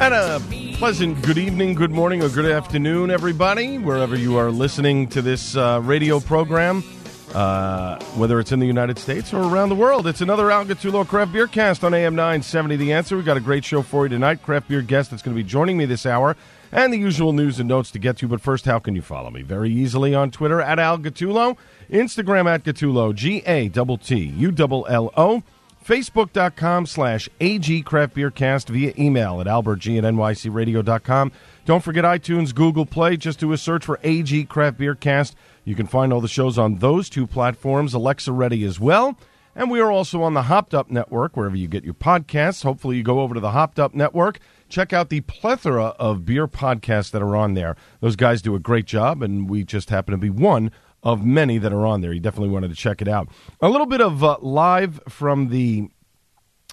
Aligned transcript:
And 0.00 0.14
a 0.14 0.40
pleasant 0.78 1.20
good 1.22 1.38
evening, 1.38 1.74
good 1.74 1.90
morning, 1.90 2.22
or 2.22 2.28
good 2.28 2.48
afternoon, 2.50 3.10
everybody, 3.10 3.78
wherever 3.78 4.14
you 4.14 4.36
are 4.36 4.50
listening 4.52 5.08
to 5.08 5.20
this 5.20 5.56
uh, 5.56 5.80
radio 5.82 6.20
program, 6.20 6.84
uh, 7.34 7.98
whether 8.14 8.38
it's 8.38 8.52
in 8.52 8.60
the 8.60 8.66
United 8.66 8.96
States 8.96 9.34
or 9.34 9.42
around 9.42 9.70
the 9.70 9.74
world. 9.74 10.06
It's 10.06 10.20
another 10.20 10.52
Al 10.52 10.64
Gattullo 10.64 11.06
Craft 11.06 11.32
Beer 11.32 11.48
Cast 11.48 11.82
on 11.82 11.94
AM 11.94 12.14
970 12.14 12.76
The 12.76 12.92
Answer. 12.92 13.16
We've 13.16 13.24
got 13.24 13.36
a 13.36 13.40
great 13.40 13.64
show 13.64 13.82
for 13.82 14.04
you 14.04 14.08
tonight. 14.10 14.40
Craft 14.40 14.68
beer 14.68 14.82
guest 14.82 15.10
that's 15.10 15.22
going 15.22 15.36
to 15.36 15.42
be 15.42 15.46
joining 15.46 15.76
me 15.76 15.84
this 15.84 16.06
hour, 16.06 16.36
and 16.70 16.92
the 16.92 16.98
usual 16.98 17.32
news 17.32 17.58
and 17.58 17.68
notes 17.68 17.90
to 17.90 17.98
get 17.98 18.16
to. 18.18 18.28
But 18.28 18.40
first, 18.40 18.66
how 18.66 18.78
can 18.78 18.94
you 18.94 19.02
follow 19.02 19.30
me? 19.30 19.42
Very 19.42 19.70
easily 19.70 20.14
on 20.14 20.30
Twitter 20.30 20.62
at 20.62 20.78
Al 20.78 20.98
Gattullo, 20.98 21.56
Instagram 21.90 22.46
at 22.46 22.62
Gattullo, 22.62 23.12
G 23.12 23.42
A 23.44 23.68
T 23.68 23.96
T 23.96 24.16
U 24.16 24.54
L 24.56 24.86
L 24.88 25.12
O. 25.16 25.42
Facebook.com 25.88 26.84
slash 26.84 27.30
AG 27.40 27.80
Craft 27.80 28.12
Beer 28.12 28.30
Cast 28.30 28.68
via 28.68 28.92
email 28.98 29.40
at 29.40 29.46
albertg 29.46 29.96
at 29.96 30.04
nycradio.com. 30.04 31.32
Don't 31.64 31.82
forget 31.82 32.04
iTunes, 32.04 32.54
Google 32.54 32.84
Play. 32.84 33.16
Just 33.16 33.40
do 33.40 33.52
a 33.52 33.56
search 33.56 33.86
for 33.86 33.98
AG 34.02 34.44
Craft 34.44 34.76
Beer 34.76 34.94
Cast. 34.94 35.34
You 35.64 35.74
can 35.74 35.86
find 35.86 36.12
all 36.12 36.20
the 36.20 36.28
shows 36.28 36.58
on 36.58 36.76
those 36.76 37.08
two 37.08 37.26
platforms, 37.26 37.94
Alexa 37.94 38.32
ready 38.32 38.64
as 38.64 38.78
well. 38.78 39.18
And 39.56 39.70
we 39.70 39.80
are 39.80 39.90
also 39.90 40.22
on 40.22 40.34
the 40.34 40.42
Hopped 40.42 40.74
Up 40.74 40.90
Network, 40.90 41.38
wherever 41.38 41.56
you 41.56 41.68
get 41.68 41.84
your 41.84 41.94
podcasts. 41.94 42.64
Hopefully, 42.64 42.98
you 42.98 43.02
go 43.02 43.20
over 43.20 43.32
to 43.32 43.40
the 43.40 43.52
Hopped 43.52 43.78
Up 43.78 43.94
Network. 43.94 44.40
Check 44.68 44.92
out 44.92 45.08
the 45.08 45.22
plethora 45.22 45.94
of 45.98 46.26
beer 46.26 46.46
podcasts 46.46 47.10
that 47.12 47.22
are 47.22 47.34
on 47.34 47.54
there. 47.54 47.76
Those 48.00 48.14
guys 48.14 48.42
do 48.42 48.54
a 48.54 48.60
great 48.60 48.84
job, 48.84 49.22
and 49.22 49.48
we 49.48 49.64
just 49.64 49.88
happen 49.88 50.12
to 50.12 50.18
be 50.18 50.28
one 50.28 50.70
of 51.02 51.24
many 51.24 51.58
that 51.58 51.72
are 51.72 51.86
on 51.86 52.00
there. 52.00 52.12
You 52.12 52.20
definitely 52.20 52.50
wanted 52.50 52.68
to 52.68 52.76
check 52.76 53.00
it 53.00 53.08
out. 53.08 53.28
A 53.60 53.68
little 53.68 53.86
bit 53.86 54.00
of 54.00 54.22
uh, 54.24 54.38
live 54.40 55.00
from 55.08 55.48
the 55.48 55.88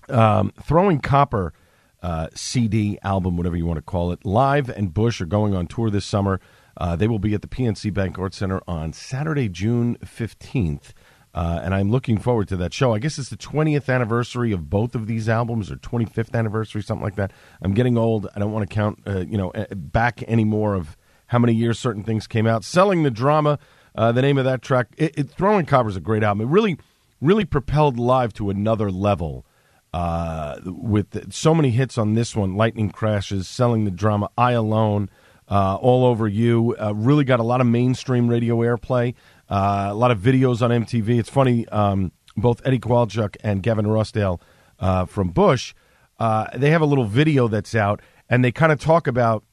um, 0.10 0.52
Throwing 0.62 1.00
Copper 1.00 1.54
uh, 2.02 2.28
CD 2.36 3.00
album, 3.04 3.38
whatever 3.38 3.56
you 3.56 3.66
want 3.66 3.78
to 3.78 3.84
call 3.84 4.12
it. 4.12 4.26
Live 4.26 4.70
and 4.70 4.94
Bush 4.94 5.22
are 5.22 5.26
going 5.26 5.56
on 5.56 5.68
tour 5.68 5.90
this 5.90 6.06
summer. 6.06 6.40
Uh, 6.78 6.96
they 6.96 7.08
will 7.08 7.20
be 7.20 7.34
at 7.34 7.42
the 7.42 7.48
PNC 7.48 7.94
Bank 7.94 8.20
Arts 8.20 8.38
Center 8.38 8.62
on 8.68 8.94
Saturday, 8.94 9.50
June 9.50 9.98
15th. 10.04 10.92
Uh, 11.34 11.60
and 11.64 11.74
I'm 11.74 11.92
looking 11.92 12.18
forward 12.18 12.48
to 12.50 12.58
that 12.58 12.74
show. 12.74 12.94
I 12.94 13.00
guess 13.00 13.18
it's 13.18 13.30
the 13.30 13.38
20th 13.38 13.94
anniversary 13.94 14.52
of 14.52 14.70
both 14.70 14.96
of 14.96 15.06
these 15.06 15.28
albums, 15.28 15.70
or 15.70 15.76
25th 15.76 16.34
anniversary, 16.34 16.82
something 16.82 17.04
like 17.04 17.16
that. 17.16 17.34
I'm 17.62 17.74
getting 17.74 17.98
old. 17.98 18.28
I 18.36 18.40
don't 18.40 18.54
want 18.54 18.70
to 18.70 18.74
count, 18.74 19.02
uh, 19.06 19.20
you 19.20 19.38
know, 19.38 19.52
back 19.72 20.24
anymore 20.24 20.76
of 20.76 20.96
how 21.28 21.40
many 21.40 21.54
years 21.54 21.78
certain 21.78 22.04
things 22.04 22.28
came 22.28 22.48
out. 22.48 22.64
Selling 22.64 23.04
the 23.04 23.12
drama, 23.12 23.60
uh, 23.96 24.12
the 24.12 24.22
name 24.22 24.38
of 24.38 24.46
that 24.46 24.62
track. 24.62 24.88
It, 24.98 25.18
it, 25.18 25.30
Throwing 25.30 25.66
Copper 25.66 25.90
is 25.90 25.96
a 25.96 26.02
great 26.02 26.24
album. 26.24 26.48
It 26.48 26.52
really, 26.52 26.78
really 27.22 27.46
propelled 27.46 27.98
live 27.98 28.34
to 28.34 28.50
another 28.50 28.92
level. 28.92 29.46
Uh, 29.94 30.60
with 30.66 31.32
so 31.34 31.56
many 31.56 31.70
hits 31.70 31.98
on 31.98 32.16
this 32.16 32.36
one, 32.36 32.56
Lightning 32.56 32.90
Crashes, 32.90 33.48
Selling 33.48 33.86
the 33.86 33.92
Drama, 33.92 34.30
I 34.38 34.52
Alone, 34.52 35.10
uh, 35.48 35.76
All 35.76 36.06
Over 36.06 36.28
You, 36.28 36.76
uh, 36.78 36.94
really 36.94 37.24
got 37.24 37.40
a 37.40 37.44
lot 37.44 37.62
of 37.62 37.68
mainstream 37.68 38.28
radio 38.28 38.58
airplay, 38.58 39.14
uh, 39.50 39.88
a 39.90 39.94
lot 39.94 40.12
of 40.12 40.20
videos 40.20 40.62
on 40.62 40.70
MTV. 40.70 41.18
It's 41.18 41.30
funny, 41.30 41.66
um, 41.70 42.12
both 42.36 42.62
Eddie 42.66 42.80
Kowalczyk 42.80 43.38
and 43.42 43.64
Gavin 43.64 43.86
Rossdale 43.86 44.42
uh, 44.80 45.06
from 45.06 45.30
Bush, 45.30 45.74
they 46.20 46.72
have 46.72 46.82
a 46.82 46.86
little 46.86 47.06
video 47.06 47.48
that's 47.48 47.74
out, 47.74 48.02
and 48.30 48.44
they 48.44 48.52
kind 48.52 48.74
of 48.74 48.82
talk 48.82 49.08
about, 49.08 49.46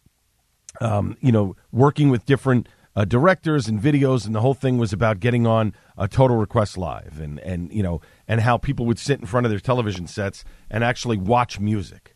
um, 0.81 1.16
you 1.20 1.31
know, 1.31 1.54
working 1.70 2.10
with 2.10 2.26
different 2.26 2.69
uh, 2.94 3.04
directors 3.04 3.69
and 3.69 3.80
videos, 3.80 4.26
and 4.26 4.34
the 4.34 4.41
whole 4.41 4.54
thing 4.54 4.78
was 4.78 4.92
about 4.92 5.20
getting 5.20 5.47
on 5.47 5.75
a 5.97 6.08
Total 6.08 6.36
Request 6.36 6.76
Live, 6.76 7.19
and 7.20 7.38
and 7.41 7.72
you 7.72 7.82
know, 7.82 8.00
and 8.28 8.41
how 8.41 8.58
people 8.58 8.86
would 8.86 8.98
sit 8.98 9.20
in 9.20 9.26
front 9.26 9.47
of 9.47 9.50
their 9.50 9.60
television 9.60 10.06
sets 10.06 10.44
and 10.70 10.84
actually 10.84 11.16
watch 11.16 11.58
music. 11.58 12.14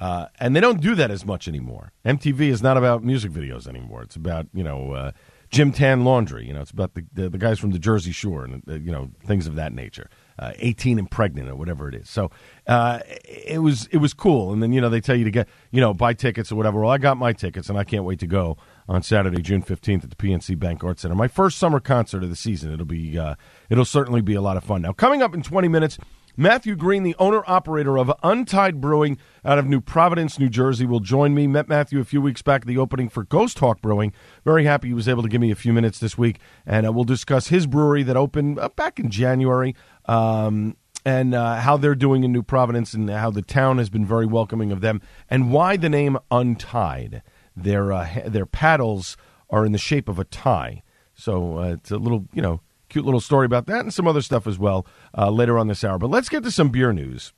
Uh, 0.00 0.26
and 0.38 0.54
they 0.54 0.60
don't 0.60 0.80
do 0.80 0.94
that 0.94 1.10
as 1.10 1.26
much 1.26 1.48
anymore. 1.48 1.92
MTV 2.04 2.42
is 2.42 2.62
not 2.62 2.76
about 2.76 3.02
music 3.02 3.32
videos 3.32 3.66
anymore. 3.66 4.02
It's 4.02 4.16
about 4.16 4.46
you 4.54 4.62
know 4.62 4.92
uh, 4.92 5.12
Gym 5.50 5.72
Tan 5.72 6.04
laundry. 6.04 6.46
You 6.46 6.52
know, 6.52 6.60
it's 6.60 6.70
about 6.70 6.94
the, 6.94 7.04
the, 7.12 7.30
the 7.30 7.38
guys 7.38 7.58
from 7.58 7.70
the 7.70 7.78
Jersey 7.78 8.12
Shore 8.12 8.44
and 8.44 8.62
uh, 8.68 8.74
you 8.74 8.92
know 8.92 9.10
things 9.24 9.46
of 9.46 9.54
that 9.56 9.72
nature. 9.72 10.08
Uh, 10.38 10.52
18 10.58 11.00
and 11.00 11.10
pregnant 11.10 11.48
or 11.48 11.56
whatever 11.56 11.88
it 11.88 11.96
is. 11.96 12.08
So 12.08 12.30
uh, 12.68 13.00
it 13.24 13.60
was 13.60 13.88
it 13.90 13.96
was 13.96 14.14
cool. 14.14 14.52
And 14.52 14.62
then 14.62 14.72
you 14.72 14.80
know 14.80 14.88
they 14.88 15.00
tell 15.00 15.16
you 15.16 15.24
to 15.24 15.32
get 15.32 15.48
you 15.72 15.80
know 15.80 15.92
buy 15.92 16.12
tickets 16.12 16.52
or 16.52 16.56
whatever. 16.56 16.80
Well, 16.80 16.90
I 16.90 16.98
got 16.98 17.16
my 17.16 17.32
tickets 17.32 17.68
and 17.68 17.76
I 17.76 17.82
can't 17.82 18.04
wait 18.04 18.20
to 18.20 18.26
go 18.28 18.56
on 18.88 19.02
Saturday, 19.02 19.42
June 19.42 19.62
15th 19.62 20.04
at 20.04 20.10
the 20.10 20.16
PNC 20.16 20.58
Bank 20.58 20.82
Arts 20.82 21.02
Center. 21.02 21.14
My 21.14 21.28
first 21.28 21.58
summer 21.58 21.80
concert 21.80 22.22
of 22.22 22.30
the 22.30 22.36
season. 22.36 22.72
It'll 22.72 22.86
be 22.86 23.18
uh, 23.18 23.34
it'll 23.68 23.84
certainly 23.84 24.22
be 24.22 24.34
a 24.34 24.40
lot 24.40 24.56
of 24.56 24.64
fun. 24.64 24.82
Now 24.82 24.92
coming 24.92 25.22
up 25.22 25.34
in 25.34 25.42
20 25.42 25.68
minutes. 25.68 25.98
Matthew 26.40 26.76
Green, 26.76 27.02
the 27.02 27.16
owner 27.18 27.42
operator 27.48 27.98
of 27.98 28.12
Untied 28.22 28.80
Brewing 28.80 29.18
out 29.44 29.58
of 29.58 29.66
New 29.66 29.80
Providence, 29.80 30.38
New 30.38 30.48
Jersey, 30.48 30.86
will 30.86 31.00
join 31.00 31.34
me. 31.34 31.48
Met 31.48 31.68
Matthew 31.68 31.98
a 31.98 32.04
few 32.04 32.22
weeks 32.22 32.42
back 32.42 32.60
at 32.60 32.68
the 32.68 32.78
opening 32.78 33.08
for 33.08 33.24
Ghost 33.24 33.58
Hawk 33.58 33.82
Brewing. 33.82 34.12
Very 34.44 34.64
happy 34.64 34.86
he 34.86 34.94
was 34.94 35.08
able 35.08 35.24
to 35.24 35.28
give 35.28 35.40
me 35.40 35.50
a 35.50 35.56
few 35.56 35.72
minutes 35.72 35.98
this 35.98 36.16
week, 36.16 36.38
and 36.64 36.86
uh, 36.86 36.92
we'll 36.92 37.02
discuss 37.02 37.48
his 37.48 37.66
brewery 37.66 38.04
that 38.04 38.16
opened 38.16 38.60
uh, 38.60 38.68
back 38.68 39.00
in 39.00 39.10
January. 39.10 39.74
Um, 40.04 40.76
and 41.04 41.34
uh, 41.34 41.56
how 41.56 41.76
they're 41.76 41.96
doing 41.96 42.22
in 42.22 42.30
New 42.30 42.44
Providence, 42.44 42.94
and 42.94 43.10
how 43.10 43.32
the 43.32 43.42
town 43.42 43.78
has 43.78 43.90
been 43.90 44.06
very 44.06 44.26
welcoming 44.26 44.70
of 44.70 44.80
them, 44.80 45.00
and 45.28 45.50
why 45.50 45.76
the 45.76 45.88
name 45.88 46.18
Untied. 46.30 47.22
Their 47.62 47.92
uh, 47.92 48.08
their 48.26 48.46
paddles 48.46 49.16
are 49.50 49.64
in 49.64 49.72
the 49.72 49.78
shape 49.78 50.08
of 50.08 50.18
a 50.18 50.24
tie, 50.24 50.82
so 51.14 51.58
uh, 51.58 51.72
it's 51.72 51.90
a 51.90 51.98
little 51.98 52.26
you 52.32 52.42
know 52.42 52.60
cute 52.88 53.04
little 53.04 53.20
story 53.20 53.46
about 53.46 53.66
that, 53.66 53.80
and 53.80 53.92
some 53.92 54.06
other 54.06 54.22
stuff 54.22 54.46
as 54.46 54.58
well 54.58 54.86
uh, 55.16 55.30
later 55.30 55.58
on 55.58 55.68
this 55.68 55.84
hour. 55.84 55.98
But 55.98 56.10
let's 56.10 56.28
get 56.28 56.42
to 56.44 56.50
some 56.50 56.70
beer 56.70 56.92
news. 56.92 57.32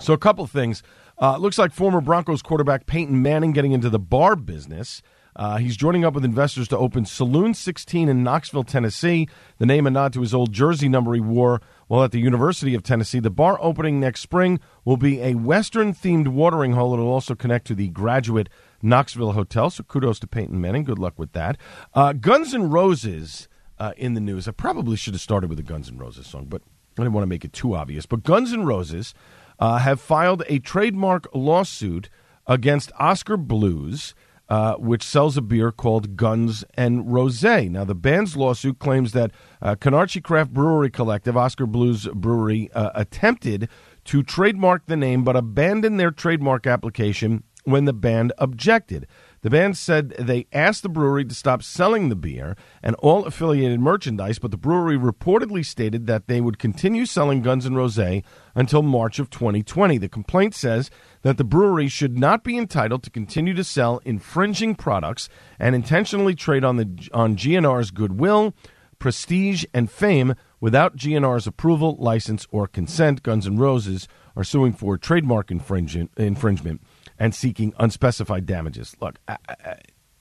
So 0.00 0.12
a 0.12 0.18
couple 0.18 0.46
things. 0.46 0.82
Uh, 1.20 1.36
looks 1.36 1.58
like 1.58 1.72
former 1.72 2.00
Broncos 2.00 2.42
quarterback 2.42 2.86
Peyton 2.86 3.20
Manning 3.20 3.52
getting 3.52 3.72
into 3.72 3.90
the 3.90 3.98
bar 3.98 4.36
business. 4.36 5.02
Uh, 5.34 5.56
he's 5.58 5.76
joining 5.76 6.04
up 6.04 6.14
with 6.14 6.24
investors 6.24 6.66
to 6.68 6.76
open 6.76 7.04
Saloon 7.04 7.54
16 7.54 8.08
in 8.08 8.24
Knoxville, 8.24 8.64
Tennessee. 8.64 9.28
The 9.58 9.66
name 9.66 9.86
a 9.86 9.90
nod 9.90 10.12
to 10.14 10.20
his 10.20 10.34
old 10.34 10.52
jersey 10.52 10.88
number 10.88 11.14
he 11.14 11.20
wore 11.20 11.60
while 11.86 12.02
at 12.02 12.10
the 12.10 12.18
University 12.18 12.74
of 12.74 12.82
Tennessee. 12.82 13.20
The 13.20 13.30
bar 13.30 13.56
opening 13.60 14.00
next 14.00 14.20
spring 14.20 14.58
will 14.84 14.96
be 14.96 15.20
a 15.22 15.34
Western 15.34 15.94
themed 15.94 16.28
watering 16.28 16.72
hole. 16.72 16.92
It'll 16.92 17.08
also 17.08 17.36
connect 17.36 17.68
to 17.68 17.76
the 17.76 17.88
graduate 17.88 18.48
Knoxville 18.82 19.32
Hotel. 19.32 19.70
So 19.70 19.82
kudos 19.84 20.18
to 20.20 20.26
Peyton 20.26 20.60
Manning. 20.60 20.84
Good 20.84 20.98
luck 20.98 21.18
with 21.18 21.32
that. 21.32 21.56
Uh, 21.94 22.12
Guns 22.12 22.54
N' 22.54 22.70
Roses 22.70 23.48
uh, 23.78 23.92
in 23.96 24.14
the 24.14 24.20
news. 24.20 24.48
I 24.48 24.52
probably 24.52 24.96
should 24.96 25.14
have 25.14 25.20
started 25.20 25.50
with 25.50 25.58
a 25.58 25.64
Guns 25.64 25.88
N' 25.88 25.98
Roses 25.98 26.26
song, 26.26 26.46
but 26.48 26.62
I 26.98 27.02
didn't 27.02 27.12
want 27.12 27.22
to 27.22 27.28
make 27.28 27.44
it 27.44 27.52
too 27.52 27.74
obvious. 27.74 28.06
But 28.06 28.24
Guns 28.24 28.52
N' 28.52 28.64
Roses 28.64 29.14
uh, 29.58 29.78
have 29.78 30.00
filed 30.00 30.42
a 30.48 30.58
trademark 30.58 31.28
lawsuit 31.34 32.08
against 32.46 32.92
Oskar 32.98 33.36
Blues. 33.36 34.14
Uh, 34.50 34.76
which 34.76 35.02
sells 35.02 35.36
a 35.36 35.42
beer 35.42 35.70
called 35.70 36.16
Guns 36.16 36.64
and 36.72 37.04
Rosé. 37.04 37.70
Now, 37.70 37.84
the 37.84 37.94
band's 37.94 38.34
lawsuit 38.34 38.78
claims 38.78 39.12
that 39.12 39.30
uh, 39.60 39.76
Craft 39.76 40.54
Brewery 40.54 40.88
Collective, 40.88 41.36
Oskar 41.36 41.66
Blues 41.66 42.08
Brewery, 42.14 42.72
uh, 42.72 42.88
attempted 42.94 43.68
to 44.04 44.22
trademark 44.22 44.86
the 44.86 44.96
name 44.96 45.22
but 45.22 45.36
abandoned 45.36 46.00
their 46.00 46.10
trademark 46.10 46.66
application 46.66 47.44
when 47.70 47.84
the 47.84 47.92
band 47.92 48.32
objected. 48.38 49.06
The 49.42 49.50
band 49.50 49.76
said 49.76 50.10
they 50.18 50.46
asked 50.52 50.82
the 50.82 50.88
brewery 50.88 51.24
to 51.24 51.34
stop 51.34 51.62
selling 51.62 52.08
the 52.08 52.16
beer 52.16 52.56
and 52.82 52.96
all 52.96 53.24
affiliated 53.24 53.78
merchandise, 53.78 54.40
but 54.40 54.50
the 54.50 54.56
brewery 54.56 54.98
reportedly 54.98 55.64
stated 55.64 56.06
that 56.06 56.26
they 56.26 56.40
would 56.40 56.58
continue 56.58 57.06
selling 57.06 57.42
Guns 57.42 57.64
N' 57.64 57.74
Rosé 57.74 58.24
until 58.56 58.82
March 58.82 59.20
of 59.20 59.30
2020. 59.30 59.96
The 59.98 60.08
complaint 60.08 60.56
says 60.56 60.90
that 61.22 61.36
the 61.36 61.44
brewery 61.44 61.86
should 61.86 62.18
not 62.18 62.42
be 62.42 62.58
entitled 62.58 63.04
to 63.04 63.10
continue 63.10 63.54
to 63.54 63.62
sell 63.62 64.00
infringing 64.04 64.74
products 64.74 65.28
and 65.58 65.74
intentionally 65.74 66.34
trade 66.34 66.64
on 66.64 66.76
the 66.76 67.08
on 67.14 67.36
GNR's 67.36 67.92
goodwill, 67.92 68.54
prestige 68.98 69.64
and 69.72 69.88
fame 69.88 70.34
without 70.60 70.96
GNR's 70.96 71.46
approval, 71.46 71.96
license, 72.00 72.44
or 72.50 72.66
consent. 72.66 73.22
Guns 73.22 73.46
N' 73.46 73.56
Roses 73.56 74.08
are 74.36 74.42
suing 74.42 74.72
for 74.72 74.98
trademark 74.98 75.50
infringement 75.50 76.80
and 77.18 77.34
seeking 77.34 77.74
unspecified 77.78 78.46
damages. 78.46 78.96
Look, 79.00 79.16
I, 79.26 79.36
I, 79.48 79.74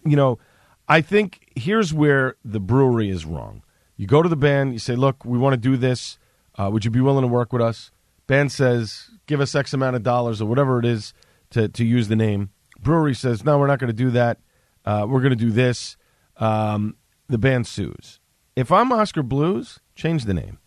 you 0.05 0.15
know, 0.15 0.39
I 0.87 1.01
think 1.01 1.51
here's 1.55 1.93
where 1.93 2.35
the 2.43 2.59
brewery 2.59 3.09
is 3.09 3.25
wrong. 3.25 3.63
You 3.95 4.07
go 4.07 4.21
to 4.21 4.29
the 4.29 4.35
band, 4.35 4.73
you 4.73 4.79
say, 4.79 4.95
"Look, 4.95 5.25
we 5.25 5.37
want 5.37 5.53
to 5.53 5.57
do 5.57 5.77
this. 5.77 6.17
Uh, 6.55 6.69
would 6.71 6.85
you 6.85 6.91
be 6.91 7.01
willing 7.01 7.23
to 7.23 7.27
work 7.27 7.53
with 7.53 7.61
us?" 7.61 7.91
Band 8.25 8.51
says, 8.51 9.09
"Give 9.25 9.41
us 9.41 9.55
X 9.55 9.73
amount 9.73 9.95
of 9.95 10.03
dollars 10.03 10.41
or 10.41 10.45
whatever 10.45 10.79
it 10.79 10.85
is 10.85 11.13
to 11.51 11.67
to 11.67 11.85
use 11.85 12.07
the 12.07 12.15
name." 12.15 12.51
Brewery 12.79 13.15
says, 13.15 13.43
"No, 13.43 13.57
we're 13.57 13.67
not 13.67 13.79
going 13.79 13.89
to 13.89 13.93
do 13.93 14.11
that. 14.11 14.39
Uh, 14.85 15.05
we're 15.07 15.21
going 15.21 15.31
to 15.31 15.35
do 15.35 15.51
this." 15.51 15.97
Um, 16.37 16.95
the 17.27 17.37
band 17.37 17.67
sues. 17.67 18.19
If 18.55 18.71
I'm 18.71 18.91
Oskar 18.91 19.23
Blues, 19.23 19.79
change 19.95 20.25
the 20.25 20.33
name. 20.33 20.59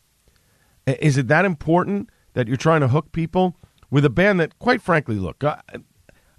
Is 0.86 1.16
it 1.16 1.28
that 1.28 1.44
important 1.44 2.10
that 2.34 2.48
you're 2.48 2.56
trying 2.56 2.80
to 2.80 2.88
hook 2.88 3.12
people 3.12 3.56
with 3.90 4.04
a 4.04 4.10
band 4.10 4.40
that, 4.40 4.58
quite 4.58 4.82
frankly, 4.82 5.16
look, 5.16 5.42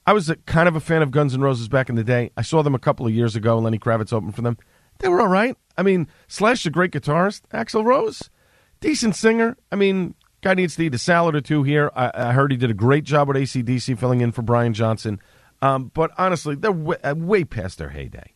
I, 0.05 0.13
was 0.13 0.29
a, 0.29 0.35
kind 0.35 0.67
of 0.67 0.75
a 0.75 0.79
fan 0.79 1.01
of 1.01 1.11
Guns 1.11 1.33
N' 1.33 1.41
Roses 1.41 1.67
back 1.67 1.89
in 1.89 1.95
the 1.95 2.03
day. 2.03 2.31
I 2.35 2.41
saw 2.41 2.61
them 2.61 2.75
a 2.75 2.79
couple 2.79 3.05
of 3.05 3.13
years 3.13 3.35
ago. 3.35 3.57
Lenny 3.59 3.79
Kravitz 3.79 4.13
opened 4.13 4.35
for 4.35 4.41
them. 4.41 4.57
They 4.99 5.07
were 5.07 5.21
all 5.21 5.27
right. 5.27 5.55
I 5.77 5.83
mean, 5.83 6.07
Slash, 6.27 6.65
a 6.65 6.69
great 6.69 6.91
guitarist. 6.91 7.41
Axl 7.53 7.83
Rose, 7.83 8.29
decent 8.79 9.15
singer. 9.15 9.57
I 9.71 9.75
mean, 9.75 10.15
guy 10.41 10.53
needs 10.53 10.75
to 10.75 10.83
eat 10.83 10.95
a 10.95 10.99
salad 10.99 11.35
or 11.35 11.41
two 11.41 11.63
here. 11.63 11.91
I, 11.95 12.11
I 12.13 12.31
heard 12.33 12.51
he 12.51 12.57
did 12.57 12.71
a 12.71 12.75
great 12.75 13.03
job 13.03 13.27
with 13.27 13.37
ACDC 13.37 13.97
filling 13.97 14.21
in 14.21 14.31
for 14.31 14.41
Brian 14.41 14.73
Johnson. 14.73 15.19
Um, 15.61 15.91
but 15.93 16.11
honestly, 16.17 16.55
they're 16.55 16.71
way, 16.71 16.97
uh, 17.03 17.15
way 17.15 17.43
past 17.43 17.77
their 17.77 17.89
heyday. 17.89 18.33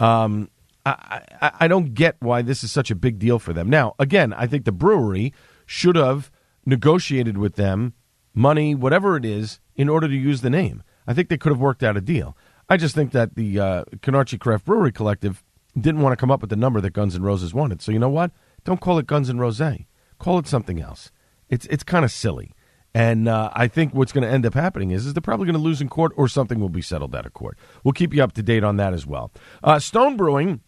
Um, 0.00 0.50
I, 0.84 1.22
I, 1.40 1.52
I 1.60 1.68
don't 1.68 1.94
get 1.94 2.16
why 2.20 2.42
this 2.42 2.62
is 2.62 2.70
such 2.70 2.90
a 2.90 2.94
big 2.94 3.18
deal 3.18 3.38
for 3.38 3.52
them. 3.52 3.68
Now, 3.70 3.94
again, 3.98 4.32
I 4.32 4.46
think 4.46 4.64
the 4.64 4.72
brewery 4.72 5.32
should 5.64 5.96
have 5.96 6.30
negotiated 6.64 7.38
with 7.38 7.54
them 7.54 7.94
money, 8.34 8.74
whatever 8.74 9.16
it 9.16 9.24
is, 9.24 9.60
in 9.74 9.88
order 9.88 10.08
to 10.08 10.14
use 10.14 10.42
the 10.42 10.50
name. 10.50 10.82
I 11.06 11.14
think 11.14 11.28
they 11.28 11.38
could 11.38 11.52
have 11.52 11.60
worked 11.60 11.82
out 11.82 11.96
a 11.96 12.00
deal. 12.00 12.36
I 12.68 12.76
just 12.76 12.94
think 12.94 13.12
that 13.12 13.36
the 13.36 13.60
uh, 13.60 13.84
Craft 14.02 14.64
Brewery 14.64 14.92
Collective 14.92 15.44
didn't 15.78 16.00
want 16.00 16.12
to 16.12 16.16
come 16.16 16.30
up 16.30 16.40
with 16.40 16.50
the 16.50 16.56
number 16.56 16.80
that 16.80 16.90
Guns 16.90 17.14
N' 17.14 17.22
Roses 17.22 17.54
wanted. 17.54 17.82
So 17.82 17.92
you 17.92 17.98
know 17.98 18.08
what? 18.08 18.32
Don't 18.64 18.80
call 18.80 18.98
it 18.98 19.06
Guns 19.06 19.30
N' 19.30 19.38
Rose. 19.38 19.60
Call 20.18 20.38
it 20.38 20.46
something 20.46 20.80
else. 20.80 21.12
It's 21.48 21.66
it's 21.66 21.84
kind 21.84 22.04
of 22.04 22.10
silly. 22.10 22.52
And 22.94 23.28
uh, 23.28 23.50
I 23.52 23.68
think 23.68 23.92
what's 23.92 24.10
going 24.10 24.22
to 24.22 24.30
end 24.30 24.46
up 24.46 24.54
happening 24.54 24.90
is, 24.90 25.04
is 25.04 25.12
they're 25.12 25.20
probably 25.20 25.44
going 25.44 25.52
to 25.56 25.60
lose 25.60 25.82
in 25.82 25.88
court 25.90 26.12
or 26.16 26.28
something 26.28 26.58
will 26.58 26.70
be 26.70 26.80
settled 26.80 27.14
out 27.14 27.26
of 27.26 27.34
court. 27.34 27.58
We'll 27.84 27.92
keep 27.92 28.14
you 28.14 28.24
up 28.24 28.32
to 28.32 28.42
date 28.42 28.64
on 28.64 28.78
that 28.78 28.94
as 28.94 29.06
well. 29.06 29.30
Uh, 29.62 29.78
Stone 29.78 30.16
Brewing 30.16 30.62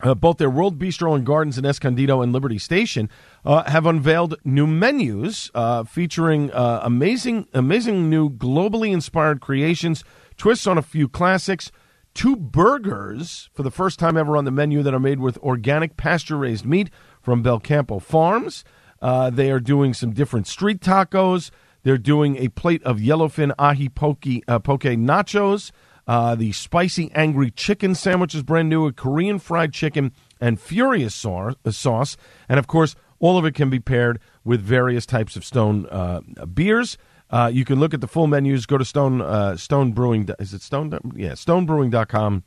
uh, 0.00 0.14
both 0.14 0.38
their 0.38 0.50
World 0.50 0.78
Bistro 0.78 1.14
and 1.14 1.26
Gardens 1.26 1.58
in 1.58 1.64
Escondido 1.64 2.22
and 2.22 2.32
Liberty 2.32 2.58
Station 2.58 3.08
uh, 3.44 3.68
have 3.70 3.86
unveiled 3.86 4.36
new 4.44 4.66
menus 4.66 5.50
uh, 5.54 5.84
featuring 5.84 6.50
uh, 6.52 6.80
amazing, 6.82 7.48
amazing 7.52 8.08
new 8.08 8.30
globally 8.30 8.92
inspired 8.92 9.40
creations, 9.40 10.04
twists 10.36 10.66
on 10.66 10.78
a 10.78 10.82
few 10.82 11.08
classics, 11.08 11.72
two 12.14 12.36
burgers 12.36 13.50
for 13.52 13.62
the 13.62 13.70
first 13.70 13.98
time 13.98 14.16
ever 14.16 14.36
on 14.36 14.44
the 14.44 14.50
menu 14.50 14.82
that 14.82 14.94
are 14.94 15.00
made 15.00 15.20
with 15.20 15.38
organic 15.38 15.96
pasture 15.96 16.36
raised 16.36 16.64
meat 16.64 16.90
from 17.20 17.42
Belcampo 17.42 18.00
Farms. 18.00 18.64
Uh, 19.00 19.30
they 19.30 19.50
are 19.50 19.60
doing 19.60 19.94
some 19.94 20.12
different 20.12 20.46
street 20.46 20.80
tacos. 20.80 21.50
They're 21.82 21.98
doing 21.98 22.36
a 22.36 22.48
plate 22.48 22.82
of 22.82 22.98
yellowfin 22.98 23.52
ahi 23.58 23.88
poke, 23.88 24.26
uh, 24.48 24.58
poke 24.58 24.82
nachos. 24.82 25.70
Uh, 26.08 26.34
the 26.34 26.52
spicy 26.52 27.12
angry 27.14 27.50
chicken 27.50 27.94
sandwich 27.94 28.34
is 28.34 28.42
brand 28.42 28.70
new, 28.70 28.86
a 28.86 28.92
Korean 28.92 29.38
fried 29.38 29.74
chicken 29.74 30.12
and 30.40 30.58
furious 30.58 31.14
sauce, 31.14 31.54
sauce. 31.70 32.16
And 32.48 32.58
of 32.58 32.66
course, 32.66 32.96
all 33.20 33.36
of 33.36 33.44
it 33.44 33.54
can 33.54 33.68
be 33.68 33.78
paired 33.78 34.18
with 34.42 34.62
various 34.62 35.04
types 35.04 35.36
of 35.36 35.44
stone 35.44 35.86
uh, 35.90 36.20
beers. 36.46 36.96
Uh, 37.30 37.50
you 37.52 37.64
can 37.64 37.78
look 37.78 37.92
at 37.92 38.00
the 38.00 38.08
full 38.08 38.26
menus. 38.26 38.64
Go 38.64 38.78
to 38.78 38.84
Stone 38.86 39.20
uh, 39.20 39.56
Stone 39.56 39.92
Brewing. 39.92 40.28
Is 40.38 40.54
it 40.54 40.62
Stone? 40.62 40.98
Yeah, 41.14 41.32
StoneBrewing.com 41.32 42.42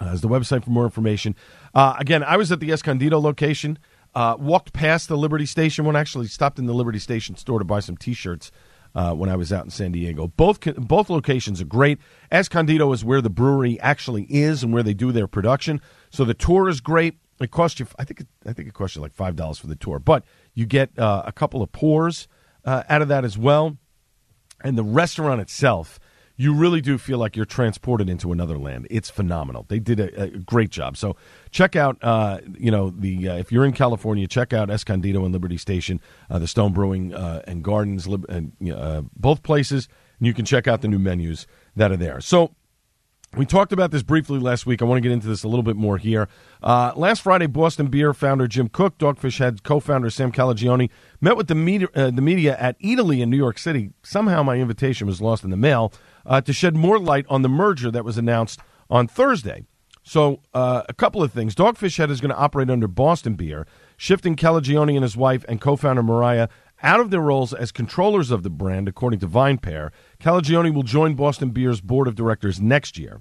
uh, 0.00 0.06
is 0.06 0.22
the 0.22 0.28
website 0.28 0.64
for 0.64 0.70
more 0.70 0.84
information. 0.84 1.34
Uh, 1.74 1.94
again, 1.98 2.22
I 2.22 2.38
was 2.38 2.50
at 2.50 2.60
the 2.60 2.72
Escondido 2.72 3.20
location. 3.20 3.78
Uh, 4.14 4.34
walked 4.38 4.72
past 4.72 5.08
the 5.08 5.18
Liberty 5.18 5.44
Station 5.44 5.84
one. 5.84 5.94
Actually, 5.94 6.26
stopped 6.28 6.58
in 6.58 6.64
the 6.64 6.72
Liberty 6.72 6.98
Station 6.98 7.36
store 7.36 7.58
to 7.58 7.64
buy 7.66 7.80
some 7.80 7.98
T-shirts 7.98 8.50
uh, 8.94 9.14
when 9.14 9.28
I 9.28 9.36
was 9.36 9.52
out 9.52 9.64
in 9.64 9.70
San 9.70 9.92
Diego. 9.92 10.28
Both 10.28 10.60
both 10.76 11.10
locations 11.10 11.60
are 11.60 11.66
great. 11.66 11.98
Escondido 12.30 12.92
is 12.92 13.04
where 13.04 13.20
the 13.20 13.30
brewery 13.30 13.78
actually 13.80 14.24
is 14.24 14.62
and 14.62 14.72
where 14.72 14.82
they 14.82 14.94
do 14.94 15.12
their 15.12 15.26
production. 15.26 15.80
So 16.10 16.24
the 16.24 16.34
tour 16.34 16.68
is 16.68 16.80
great. 16.80 17.18
It 17.40 17.50
costs 17.50 17.78
you, 17.78 17.86
I 17.98 18.04
think, 18.04 18.20
it, 18.20 18.26
I 18.44 18.52
think 18.52 18.68
it 18.68 18.74
costs 18.74 18.96
you 18.96 19.02
like 19.02 19.14
five 19.14 19.36
dollars 19.36 19.58
for 19.58 19.68
the 19.68 19.76
tour, 19.76 19.98
but 19.98 20.24
you 20.54 20.66
get 20.66 20.98
uh, 20.98 21.22
a 21.24 21.32
couple 21.32 21.62
of 21.62 21.70
pours 21.70 22.26
uh, 22.64 22.82
out 22.88 23.02
of 23.02 23.08
that 23.08 23.24
as 23.24 23.38
well. 23.38 23.76
And 24.64 24.76
the 24.76 24.82
restaurant 24.82 25.40
itself, 25.40 26.00
you 26.40 26.54
really 26.54 26.80
do 26.80 26.96
feel 26.98 27.18
like 27.18 27.34
you're 27.34 27.44
transported 27.44 28.08
into 28.08 28.30
another 28.30 28.56
land. 28.56 28.86
It's 28.90 29.10
phenomenal. 29.10 29.66
They 29.68 29.80
did 29.80 29.98
a, 29.98 30.22
a 30.22 30.28
great 30.38 30.70
job. 30.70 30.96
So 30.96 31.16
check 31.50 31.74
out, 31.74 31.98
uh, 32.00 32.38
you 32.56 32.70
know, 32.70 32.90
the 32.90 33.28
uh, 33.28 33.34
if 33.34 33.50
you're 33.50 33.64
in 33.64 33.72
California, 33.72 34.26
check 34.28 34.52
out 34.52 34.70
Escondido 34.70 35.24
and 35.24 35.32
Liberty 35.32 35.58
Station, 35.58 36.00
uh, 36.30 36.38
the 36.38 36.46
Stone 36.46 36.72
Brewing 36.72 37.12
uh, 37.12 37.42
and 37.48 37.64
Gardens, 37.64 38.08
uh, 38.08 39.02
both 39.16 39.42
places. 39.42 39.88
And 40.20 40.26
you 40.28 40.32
can 40.32 40.44
check 40.44 40.68
out 40.68 40.80
the 40.80 40.88
new 40.88 40.98
menus 41.00 41.48
that 41.74 41.90
are 41.90 41.96
there. 41.96 42.20
So 42.20 42.54
we 43.36 43.44
talked 43.44 43.72
about 43.72 43.90
this 43.90 44.02
briefly 44.02 44.38
last 44.38 44.64
week. 44.64 44.80
I 44.80 44.84
want 44.84 44.98
to 44.98 45.02
get 45.02 45.12
into 45.12 45.26
this 45.26 45.42
a 45.42 45.48
little 45.48 45.62
bit 45.64 45.76
more 45.76 45.98
here. 45.98 46.28
Uh, 46.62 46.92
last 46.96 47.22
Friday, 47.22 47.46
Boston 47.46 47.88
Beer 47.88 48.14
founder 48.14 48.46
Jim 48.46 48.68
Koch, 48.68 48.96
Dogfish 48.96 49.38
Head 49.38 49.64
co-founder 49.64 50.08
Sam 50.08 50.32
Calagione 50.32 50.88
met 51.20 51.36
with 51.36 51.48
the 51.48 51.54
media, 51.54 51.88
uh, 51.94 52.10
the 52.10 52.22
media 52.22 52.56
at 52.58 52.78
Eataly 52.80 53.20
in 53.20 53.28
New 53.28 53.36
York 53.36 53.58
City. 53.58 53.90
Somehow, 54.02 54.42
my 54.44 54.56
invitation 54.56 55.06
was 55.06 55.20
lost 55.20 55.44
in 55.44 55.50
the 55.50 55.56
mail 55.56 55.92
uh, 56.26 56.40
to 56.40 56.52
shed 56.52 56.76
more 56.76 56.98
light 56.98 57.26
on 57.28 57.42
the 57.42 57.48
merger 57.48 57.90
that 57.90 58.04
was 58.04 58.18
announced 58.18 58.60
on 58.90 59.06
Thursday. 59.08 59.64
So, 60.02 60.40
uh, 60.54 60.82
a 60.88 60.94
couple 60.94 61.22
of 61.22 61.32
things. 61.32 61.54
Dogfish 61.54 61.98
Head 61.98 62.10
is 62.10 62.20
going 62.20 62.30
to 62.30 62.38
operate 62.38 62.70
under 62.70 62.88
Boston 62.88 63.34
Beer, 63.34 63.66
shifting 63.98 64.36
Calagione 64.36 64.94
and 64.94 65.02
his 65.02 65.18
wife 65.18 65.44
and 65.48 65.60
co-founder 65.60 66.02
Mariah 66.02 66.48
out 66.82 67.00
of 67.00 67.10
their 67.10 67.20
roles 67.20 67.52
as 67.52 67.72
controllers 67.72 68.30
of 68.30 68.42
the 68.42 68.50
brand, 68.50 68.88
according 68.88 69.20
to 69.20 69.28
VinePair. 69.28 69.90
Calagione 70.18 70.72
will 70.72 70.82
join 70.82 71.14
Boston 71.14 71.50
Beer's 71.50 71.80
board 71.80 72.08
of 72.08 72.14
directors 72.14 72.60
next 72.60 72.96
year. 72.96 73.20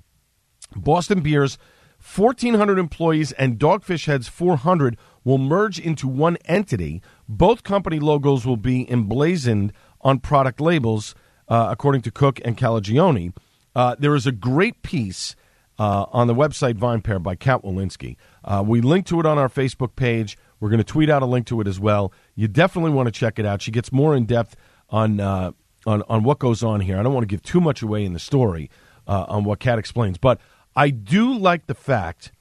Boston 0.76 1.22
Beer's 1.22 1.58
1,400 2.00 2.78
employees 2.78 3.32
and 3.34 3.58
Dogfish 3.58 4.06
Head's 4.06 4.28
400 4.28 4.98
will 5.24 5.38
merge 5.38 5.80
into 5.80 6.08
one 6.08 6.38
entity. 6.46 7.02
Both 7.28 7.64
company 7.64 8.00
logos 8.00 8.46
will 8.46 8.58
be 8.58 8.90
emblazoned 8.90 9.74
on 10.02 10.20
product 10.20 10.62
labels, 10.62 11.16
uh, 11.48 11.68
according 11.70 12.02
to 12.02 12.12
Koch 12.12 12.40
and 12.44 12.58
Calagione. 12.58 13.34
Uh, 13.76 13.96
there 14.00 14.16
is 14.16 14.26
a 14.26 14.32
great 14.32 14.82
piece 14.82 15.36
uh, 15.80 16.06
on 16.12 16.28
the 16.28 16.34
website 16.34 16.74
VinePair 16.74 17.22
by 17.22 17.36
Cat 17.36 17.62
Wolinski. 17.64 18.16
Uh, 18.44 18.64
we 18.66 18.82
link 18.82 19.06
to 19.08 19.20
it 19.20 19.26
on 19.26 19.38
our 19.38 19.50
Facebook 19.50 19.96
page. 19.96 20.38
We're 20.60 20.70
going 20.70 20.80
to 20.80 20.84
tweet 20.84 21.10
out 21.10 21.22
a 21.22 21.28
link 21.28 21.46
to 21.48 21.62
it 21.62 21.68
as 21.68 21.80
well. 21.80 22.12
You 22.36 22.48
definitely 22.48 22.92
want 22.92 23.08
to 23.08 23.12
check 23.12 23.38
it 23.38 23.46
out. 23.46 23.62
She 23.62 23.72
gets 23.72 23.92
more 23.92 24.16
in 24.16 24.26
depth 24.26 24.56
on 24.90 25.20
uh, 25.20 25.52
on 25.86 26.04
on 26.10 26.24
what 26.24 26.40
goes 26.40 26.64
on 26.64 26.82
here. 26.82 26.98
I 26.98 27.04
don't 27.04 27.14
want 27.14 27.24
to 27.24 27.28
give 27.28 27.44
too 27.44 27.62
much 27.62 27.84
away 27.84 28.04
in 28.04 28.14
the 28.14 28.20
story 28.20 28.72
uh, 29.08 29.26
on 29.28 29.44
what 29.44 29.60
Cat 29.60 29.78
explains, 29.78 30.18
but 30.18 30.42
I 30.76 30.90
do 30.90 31.38
like 31.38 31.68
the 31.68 31.76
fact 31.76 32.32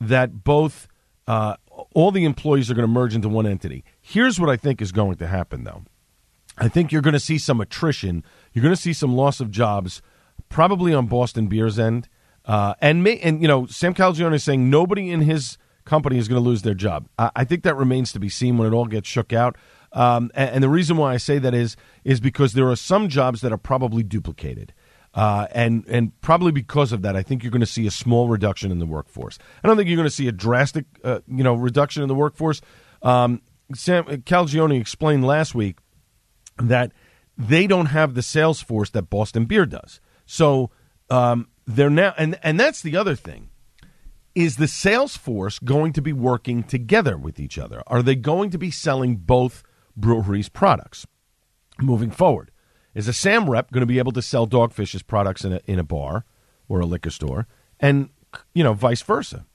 that 0.00 0.44
both 0.44 0.88
all 1.28 2.10
the 2.10 2.24
employees 2.24 2.70
are 2.70 2.74
going 2.74 2.86
to 2.86 2.92
merge 2.92 3.14
into 3.14 3.28
one 3.28 3.46
entity. 3.46 3.84
Here's 4.00 4.40
what 4.40 4.48
I 4.48 4.56
think 4.56 4.80
is 4.80 4.92
going 4.92 5.16
to 5.16 5.26
happen, 5.26 5.64
though. 5.64 5.82
I 6.58 6.68
think 6.68 6.92
you're 6.92 7.02
going 7.02 7.12
to 7.12 7.20
see 7.20 7.38
some 7.38 7.60
attrition. 7.60 8.24
You're 8.56 8.62
going 8.62 8.74
to 8.74 8.80
see 8.80 8.94
some 8.94 9.14
loss 9.14 9.38
of 9.40 9.50
jobs, 9.50 10.00
probably 10.48 10.94
on 10.94 11.08
Boston 11.08 11.46
Beer's 11.46 11.78
end. 11.78 12.08
Uh, 12.46 12.72
and 12.80 13.04
may, 13.04 13.18
and 13.18 13.42
you 13.42 13.46
know, 13.46 13.66
Sam 13.66 13.92
Calagione 13.92 14.32
is 14.32 14.44
saying 14.44 14.70
nobody 14.70 15.10
in 15.10 15.20
his 15.20 15.58
company 15.84 16.16
is 16.16 16.26
going 16.26 16.42
to 16.42 16.48
lose 16.48 16.62
their 16.62 16.72
job. 16.72 17.06
I, 17.18 17.30
I 17.36 17.44
think 17.44 17.64
that 17.64 17.76
remains 17.76 18.12
to 18.12 18.18
be 18.18 18.30
seen 18.30 18.56
when 18.56 18.66
it 18.66 18.74
all 18.74 18.86
gets 18.86 19.10
shook 19.10 19.34
out. 19.34 19.58
Um, 19.92 20.30
and, 20.34 20.50
and 20.52 20.64
the 20.64 20.70
reason 20.70 20.96
why 20.96 21.12
I 21.12 21.18
say 21.18 21.38
that 21.38 21.52
is 21.52 21.76
is 22.02 22.18
because 22.18 22.54
there 22.54 22.66
are 22.70 22.76
some 22.76 23.10
jobs 23.10 23.42
that 23.42 23.52
are 23.52 23.58
probably 23.58 24.02
duplicated. 24.02 24.72
Uh, 25.12 25.48
and 25.50 25.84
and 25.86 26.18
probably 26.22 26.50
because 26.50 26.92
of 26.92 27.02
that, 27.02 27.14
I 27.14 27.22
think 27.22 27.42
you're 27.42 27.52
going 27.52 27.60
to 27.60 27.66
see 27.66 27.86
a 27.86 27.90
small 27.90 28.26
reduction 28.26 28.72
in 28.72 28.78
the 28.78 28.86
workforce. 28.86 29.38
I 29.62 29.68
don't 29.68 29.76
think 29.76 29.90
you're 29.90 29.96
going 29.98 30.08
to 30.08 30.14
see 30.14 30.28
a 30.28 30.32
drastic, 30.32 30.86
uh, 31.04 31.18
you 31.26 31.44
know, 31.44 31.54
reduction 31.54 32.02
in 32.02 32.08
the 32.08 32.14
workforce. 32.14 32.62
Um, 33.02 33.42
Sam 33.74 34.04
Calagione 34.04 34.80
explained 34.80 35.26
last 35.26 35.54
week 35.54 35.76
that 36.58 36.92
they 37.36 37.66
don't 37.66 37.86
have 37.86 38.14
the 38.14 38.22
sales 38.22 38.62
force 38.62 38.90
that 38.90 39.10
Boston 39.10 39.44
Beer 39.44 39.66
does. 39.66 40.00
So 40.24 40.70
um, 41.10 41.48
they're 41.66 41.90
now, 41.90 42.14
and 42.16 42.38
and 42.42 42.58
that's 42.58 42.82
the 42.82 42.96
other 42.96 43.14
thing. 43.14 43.50
Is 44.34 44.56
the 44.56 44.68
sales 44.68 45.16
force 45.16 45.58
going 45.58 45.92
to 45.94 46.02
be 46.02 46.12
working 46.12 46.62
together 46.62 47.16
with 47.16 47.40
each 47.40 47.58
other? 47.58 47.82
Are 47.86 48.02
they 48.02 48.14
going 48.14 48.50
to 48.50 48.58
be 48.58 48.70
selling 48.70 49.16
both 49.16 49.62
breweries' 49.96 50.50
products 50.50 51.06
moving 51.80 52.10
forward? 52.10 52.50
Is 52.94 53.08
a 53.08 53.12
Sam 53.12 53.48
rep 53.48 53.70
going 53.70 53.80
to 53.80 53.86
be 53.86 53.98
able 53.98 54.12
to 54.12 54.22
sell 54.22 54.46
Dogfish's 54.46 55.02
products 55.02 55.44
in 55.44 55.54
a, 55.54 55.60
in 55.66 55.78
a 55.78 55.84
bar 55.84 56.24
or 56.68 56.80
a 56.80 56.86
liquor 56.86 57.10
store, 57.10 57.46
and 57.80 58.10
you 58.54 58.64
know 58.64 58.74
vice 58.74 59.02
versa? 59.02 59.46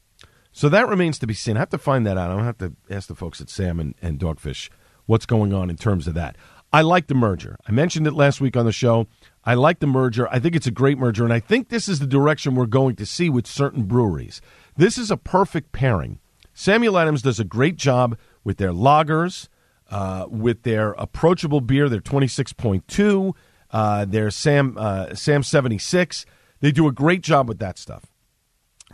So 0.51 0.67
that 0.69 0.87
remains 0.87 1.17
to 1.19 1.27
be 1.27 1.33
seen. 1.33 1.57
I 1.57 1.61
have 1.61 1.69
to 1.69 1.77
find 1.77 2.05
that 2.05 2.17
out. 2.17 2.31
I'll 2.31 2.43
have 2.43 2.57
to 2.57 2.73
ask 2.89 3.07
the 3.07 3.15
folks 3.15 3.39
at 3.39 3.49
Sam 3.49 3.79
and, 3.79 3.95
and 4.01 4.19
Dogfish 4.19 4.69
what's 5.05 5.25
going 5.25 5.53
on 5.53 5.69
in 5.69 5.77
terms 5.77 6.07
of 6.07 6.13
that. 6.15 6.35
I 6.73 6.81
like 6.81 7.07
the 7.07 7.15
merger. 7.15 7.57
I 7.67 7.71
mentioned 7.71 8.07
it 8.07 8.13
last 8.13 8.39
week 8.39 8.55
on 8.55 8.65
the 8.65 8.71
show. 8.71 9.07
I 9.43 9.55
like 9.55 9.79
the 9.79 9.87
merger. 9.87 10.27
I 10.29 10.39
think 10.39 10.55
it's 10.55 10.67
a 10.67 10.71
great 10.71 10.97
merger, 10.97 11.23
and 11.23 11.33
I 11.33 11.39
think 11.39 11.67
this 11.67 11.89
is 11.89 11.99
the 11.99 12.07
direction 12.07 12.55
we're 12.55 12.65
going 12.65 12.95
to 12.95 13.05
see 13.05 13.29
with 13.29 13.45
certain 13.45 13.83
breweries. 13.83 14.41
This 14.77 14.97
is 14.97 15.11
a 15.11 15.17
perfect 15.17 15.73
pairing. 15.73 16.19
Samuel 16.53 16.97
Adams 16.97 17.21
does 17.21 17.39
a 17.39 17.43
great 17.43 17.75
job 17.75 18.17
with 18.43 18.57
their 18.57 18.71
lagers, 18.71 19.49
uh, 19.89 20.25
with 20.29 20.63
their 20.63 20.91
approachable 20.93 21.59
beer, 21.59 21.89
their 21.89 21.99
26.2, 21.99 23.33
uh, 23.71 24.05
their 24.05 24.31
Sam, 24.31 24.77
uh, 24.77 25.13
Sam 25.13 25.43
76. 25.43 26.25
They 26.61 26.71
do 26.71 26.87
a 26.87 26.91
great 26.93 27.21
job 27.21 27.49
with 27.49 27.59
that 27.59 27.77
stuff. 27.77 28.05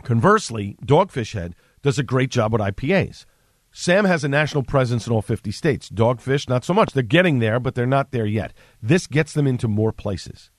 Conversely, 0.02 0.76
Dogfish 0.84 1.34
Head 1.34 1.54
does 1.82 1.98
a 1.98 2.02
great 2.02 2.30
job 2.30 2.52
with 2.52 2.60
IPAs. 2.60 3.24
Sam 3.80 4.06
has 4.06 4.24
a 4.24 4.28
national 4.28 4.64
presence 4.64 5.06
in 5.06 5.12
all 5.12 5.22
50 5.22 5.52
states. 5.52 5.88
Dogfish, 5.88 6.48
not 6.48 6.64
so 6.64 6.74
much. 6.74 6.90
They're 6.90 7.04
getting 7.04 7.38
there, 7.38 7.60
but 7.60 7.76
they're 7.76 7.86
not 7.86 8.10
there 8.10 8.26
yet. 8.26 8.52
This 8.82 9.06
gets 9.06 9.32
them 9.32 9.46
into 9.46 9.68
more 9.68 9.92
places. 9.92 10.50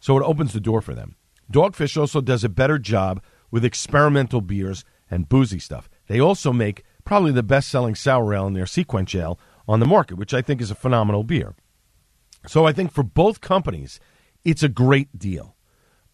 So 0.00 0.16
it 0.16 0.24
opens 0.24 0.54
the 0.54 0.58
door 0.58 0.80
for 0.80 0.94
them. 0.94 1.16
Dogfish 1.52 1.98
also 1.98 2.22
does 2.22 2.44
a 2.44 2.48
better 2.48 2.78
job 2.78 3.22
with 3.50 3.62
experimental 3.62 4.40
beers 4.40 4.86
and 5.10 5.28
boozy 5.28 5.58
stuff. 5.58 5.90
They 6.06 6.18
also 6.18 6.50
make 6.50 6.82
probably 7.04 7.30
the 7.30 7.42
best 7.42 7.68
selling 7.68 7.94
sour 7.94 8.32
ale 8.32 8.46
in 8.46 8.54
their 8.54 8.64
SeaQuench 8.64 9.20
Ale 9.20 9.38
on 9.68 9.78
the 9.78 9.84
market, 9.84 10.16
which 10.16 10.32
I 10.32 10.40
think 10.40 10.62
is 10.62 10.70
a 10.70 10.74
phenomenal 10.74 11.24
beer. 11.24 11.54
So 12.46 12.64
I 12.64 12.72
think 12.72 12.90
for 12.90 13.02
both 13.02 13.42
companies, 13.42 14.00
it's 14.46 14.62
a 14.62 14.70
great 14.70 15.18
deal. 15.18 15.56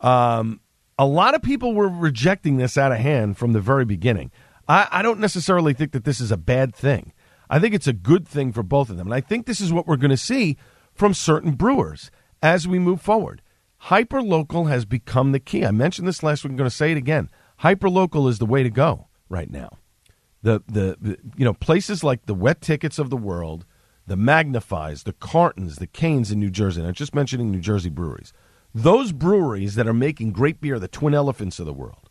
Um, 0.01 0.61
a 0.99 1.07
lot 1.07 1.37
of 1.37 1.43
people 1.43 1.73
were 1.73 1.89
rejecting 1.89 2.57
this 2.57 2.77
out 2.77 2.91
of 2.91 2.99
hand 2.99 3.39
from 3.39 3.53
the 3.53 3.61
very 3.61 3.85
beginning. 3.85 4.33
I, 4.69 4.89
I 4.91 5.03
don't 5.03 5.21
necessarily 5.21 5.73
think 5.73 5.93
that 5.93 6.05
this 6.05 6.21
is 6.21 6.31
a 6.31 6.37
bad 6.37 6.75
thing. 6.75 7.13
I 7.51 7.59
think 7.59 7.75
it's 7.75 7.87
a 7.87 7.93
good 7.93 8.29
thing 8.29 8.53
for 8.53 8.63
both 8.63 8.91
of 8.91 8.97
them. 8.97 9.09
And 9.09 9.15
I 9.15 9.21
think 9.21 9.47
this 9.47 9.61
is 9.61 9.73
what 9.73 9.87
we're 9.87 9.97
going 9.97 10.11
to 10.11 10.17
see 10.17 10.57
from 10.93 11.15
certain 11.15 11.53
brewers 11.53 12.11
as 12.43 12.69
we 12.69 12.79
move 12.79 13.01
forward. 13.01 13.43
Hyperlocal 13.85 14.69
has 14.69 14.85
become 14.85 15.33
the 15.33 15.41
key. 15.41 15.65
I 15.65 15.71
mentioned 15.71 16.07
this 16.07 16.23
last 16.23 16.45
week. 16.45 16.51
I'm 16.51 16.57
going 16.57 16.69
to 16.71 16.77
say 16.77 16.93
it 16.93 16.99
again. 16.99 17.31
Hyperlocal 17.63 18.29
is 18.29 18.39
the 18.39 18.47
way 18.47 18.63
to 18.63 18.71
go 18.71 19.09
right 19.29 19.51
now. 19.51 19.71
The, 20.43 20.63
the, 20.67 20.97
the 21.01 21.19
you 21.37 21.45
know 21.45 21.55
places 21.55 22.05
like 22.05 22.27
the 22.27 22.35
wet 22.35 22.61
tickets 22.61 22.99
of 22.99 23.11
the 23.11 23.17
world, 23.17 23.65
the 24.07 24.17
Magnifies, 24.17 25.03
the 25.03 25.13
Cartons, 25.13 25.77
the 25.77 25.87
Kanes 25.87 26.33
in 26.33 26.39
New 26.39 26.51
Jersey. 26.51 26.81
And 26.81 26.89
I'm 26.89 26.95
just 26.95 27.15
mentioning 27.15 27.51
New 27.51 27.61
Jersey 27.61 27.91
breweries. 27.91 28.33
Those 28.75 29.13
breweries 29.13 29.75
that 29.75 29.89
are 29.89 29.95
making 29.95 30.33
great 30.33 30.61
beer, 30.61 30.79
the 30.79 30.89
Twin 30.89 31.15
Elephants 31.15 31.59
of 31.59 31.67
the 31.67 31.73
world, 31.73 32.08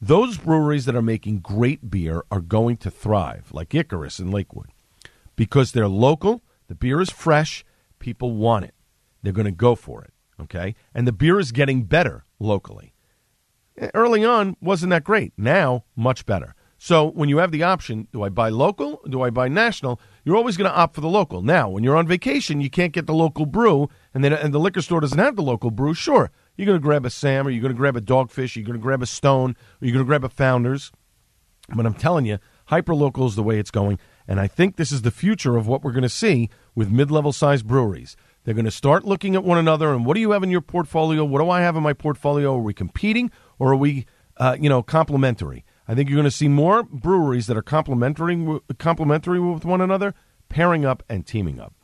those 0.00 0.38
breweries 0.38 0.84
that 0.84 0.96
are 0.96 1.02
making 1.02 1.40
great 1.40 1.90
beer 1.90 2.22
are 2.30 2.40
going 2.40 2.76
to 2.78 2.90
thrive, 2.90 3.48
like 3.52 3.74
Icarus 3.74 4.18
in 4.18 4.30
Lakewood, 4.30 4.70
because 5.36 5.72
they're 5.72 5.88
local, 5.88 6.42
the 6.68 6.74
beer 6.74 7.00
is 7.00 7.10
fresh, 7.10 7.64
people 7.98 8.32
want 8.32 8.64
it. 8.66 8.74
They're 9.22 9.32
going 9.32 9.46
to 9.46 9.50
go 9.50 9.74
for 9.74 10.02
it, 10.02 10.12
okay? 10.40 10.74
And 10.94 11.06
the 11.06 11.12
beer 11.12 11.38
is 11.38 11.52
getting 11.52 11.84
better 11.84 12.24
locally. 12.38 12.94
Eh, 13.78 13.90
early 13.94 14.24
on, 14.24 14.56
wasn't 14.60 14.90
that 14.90 15.04
great. 15.04 15.32
Now, 15.36 15.84
much 15.96 16.26
better. 16.26 16.54
So 16.78 17.10
when 17.10 17.28
you 17.28 17.38
have 17.38 17.52
the 17.52 17.62
option, 17.62 18.06
do 18.12 18.22
I 18.22 18.28
buy 18.28 18.50
local? 18.50 19.00
Do 19.08 19.22
I 19.22 19.30
buy 19.30 19.48
national? 19.48 19.98
You're 20.24 20.36
always 20.36 20.56
going 20.56 20.70
to 20.70 20.76
opt 20.76 20.94
for 20.94 21.00
the 21.00 21.08
local. 21.08 21.40
Now, 21.40 21.70
when 21.70 21.82
you're 21.82 21.96
on 21.96 22.06
vacation, 22.06 22.60
you 22.60 22.68
can't 22.68 22.92
get 22.92 23.06
the 23.06 23.14
local 23.14 23.46
brew, 23.46 23.88
and 24.12 24.22
then 24.22 24.32
and 24.34 24.52
the 24.52 24.60
liquor 24.60 24.82
store 24.82 25.00
doesn't 25.00 25.18
have 25.18 25.36
the 25.36 25.42
local 25.42 25.70
brew. 25.70 25.94
Sure, 25.94 26.30
you're 26.56 26.66
going 26.66 26.78
to 26.78 26.82
grab 26.82 27.04
a 27.04 27.10
Sam, 27.10 27.46
or 27.46 27.50
you're 27.50 27.62
going 27.62 27.74
to 27.74 27.76
grab 27.76 27.96
a 27.96 28.00
Dogfish, 28.00 28.56
or 28.56 28.60
you're 28.60 28.66
going 28.66 28.78
to 28.78 28.82
grab 28.82 29.02
a 29.02 29.06
Stone, 29.06 29.50
or 29.50 29.86
you're 29.86 29.92
going 29.92 30.04
to 30.04 30.08
grab 30.08 30.24
a 30.24 30.28
Founders. 30.28 30.92
But 31.74 31.86
I'm 31.86 31.94
telling 31.94 32.26
you, 32.26 32.38
hyperlocal 32.70 33.26
is 33.26 33.36
the 33.36 33.42
way 33.42 33.58
it's 33.58 33.70
going, 33.70 33.98
and 34.28 34.40
I 34.40 34.46
think 34.46 34.76
this 34.76 34.92
is 34.92 35.02
the 35.02 35.10
future 35.10 35.56
of 35.56 35.66
what 35.66 35.82
we're 35.82 35.92
going 35.92 36.02
to 36.02 36.08
see 36.08 36.50
with 36.74 36.90
mid-level 36.90 37.32
size 37.32 37.62
breweries. 37.62 38.16
They're 38.44 38.54
going 38.54 38.64
to 38.64 38.70
start 38.70 39.04
looking 39.04 39.34
at 39.34 39.42
one 39.42 39.58
another 39.58 39.92
and 39.92 40.06
what 40.06 40.14
do 40.14 40.20
you 40.20 40.30
have 40.30 40.44
in 40.44 40.52
your 40.52 40.60
portfolio? 40.60 41.24
What 41.24 41.40
do 41.40 41.50
I 41.50 41.62
have 41.62 41.74
in 41.74 41.82
my 41.82 41.92
portfolio? 41.92 42.54
Are 42.54 42.62
we 42.62 42.72
competing 42.72 43.32
or 43.58 43.72
are 43.72 43.76
we, 43.76 44.06
uh, 44.36 44.56
you 44.60 44.68
know, 44.68 44.84
complementary? 44.84 45.64
I 45.88 45.96
think 45.96 46.08
you're 46.08 46.16
going 46.16 46.24
to 46.24 46.30
see 46.30 46.46
more 46.46 46.84
breweries 46.84 47.48
that 47.48 47.56
are 47.56 47.62
complementary, 47.62 48.60
complementary 48.78 49.40
with 49.40 49.64
one 49.64 49.80
another, 49.80 50.14
pairing 50.48 50.84
up 50.84 51.02
and 51.08 51.26
teaming 51.26 51.58
up. 51.58 51.74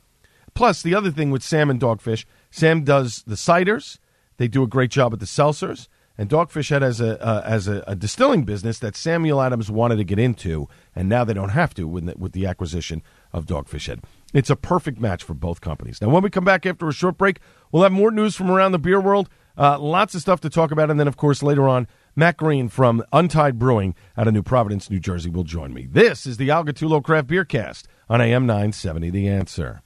Plus, 0.53 0.81
the 0.81 0.95
other 0.95 1.11
thing 1.11 1.31
with 1.31 1.43
Sam 1.43 1.69
and 1.69 1.81
Dogfish, 1.81 2.23
Sam 2.49 2.85
does 2.85 3.23
the 3.27 3.35
ciders. 3.35 3.97
They 4.37 4.47
do 4.47 4.63
a 4.63 4.67
great 4.67 4.91
job 4.91 5.13
at 5.13 5.19
the 5.19 5.25
seltzers. 5.25 5.87
And 6.17 6.29
Dogfish 6.29 6.69
Head 6.69 6.83
has 6.83 7.01
a 7.01 7.19
uh, 7.25 7.41
as 7.43 7.67
a, 7.67 7.83
a, 7.87 7.95
distilling 7.95 8.43
business 8.43 8.77
that 8.79 8.95
Samuel 8.95 9.41
Adams 9.41 9.71
wanted 9.71 9.95
to 9.95 10.03
get 10.03 10.19
into, 10.19 10.69
and 10.95 11.09
now 11.09 11.23
they 11.23 11.33
don't 11.33 11.49
have 11.49 11.73
to 11.73 11.87
with 11.87 12.05
the, 12.05 12.13
with 12.15 12.33
the 12.33 12.45
acquisition 12.45 13.01
of 13.31 13.47
Dogfish 13.47 13.87
Head. 13.87 14.01
It's 14.31 14.51
a 14.51 14.55
perfect 14.55 14.99
match 14.99 15.23
for 15.23 15.33
both 15.33 15.59
companies. 15.59 15.99
Now, 16.01 16.09
when 16.09 16.21
we 16.21 16.29
come 16.29 16.45
back 16.45 16.67
after 16.67 16.87
a 16.87 16.93
short 16.93 17.17
break, 17.17 17.39
we'll 17.71 17.81
have 17.81 17.91
more 17.91 18.11
news 18.11 18.35
from 18.35 18.51
around 18.51 18.73
the 18.73 18.79
beer 18.79 19.01
world. 19.01 19.27
Uh, 19.57 19.77
lots 19.79 20.13
of 20.13 20.21
stuff 20.21 20.39
to 20.41 20.49
talk 20.49 20.71
about, 20.71 20.91
and 20.91 20.99
then, 20.99 21.07
of 21.07 21.17
course, 21.17 21.41
later 21.41 21.67
on, 21.67 21.87
Matt 22.15 22.37
Green 22.37 22.69
from 22.69 23.03
Untied 23.11 23.57
Brewing 23.57 23.95
out 24.17 24.27
of 24.27 24.33
New 24.33 24.43
Providence, 24.43 24.89
New 24.89 24.99
Jersey, 24.99 25.29
will 25.29 25.43
join 25.43 25.73
me. 25.73 25.87
This 25.87 26.25
is 26.25 26.37
the 26.37 26.51
Al 26.51 26.63
Gattullo 26.63 27.03
Craft 27.03 27.27
Beer 27.27 27.45
Cast 27.45 27.87
on 28.09 28.21
AM 28.21 28.45
970 28.45 29.09
The 29.09 29.27
Answer. 29.27 29.82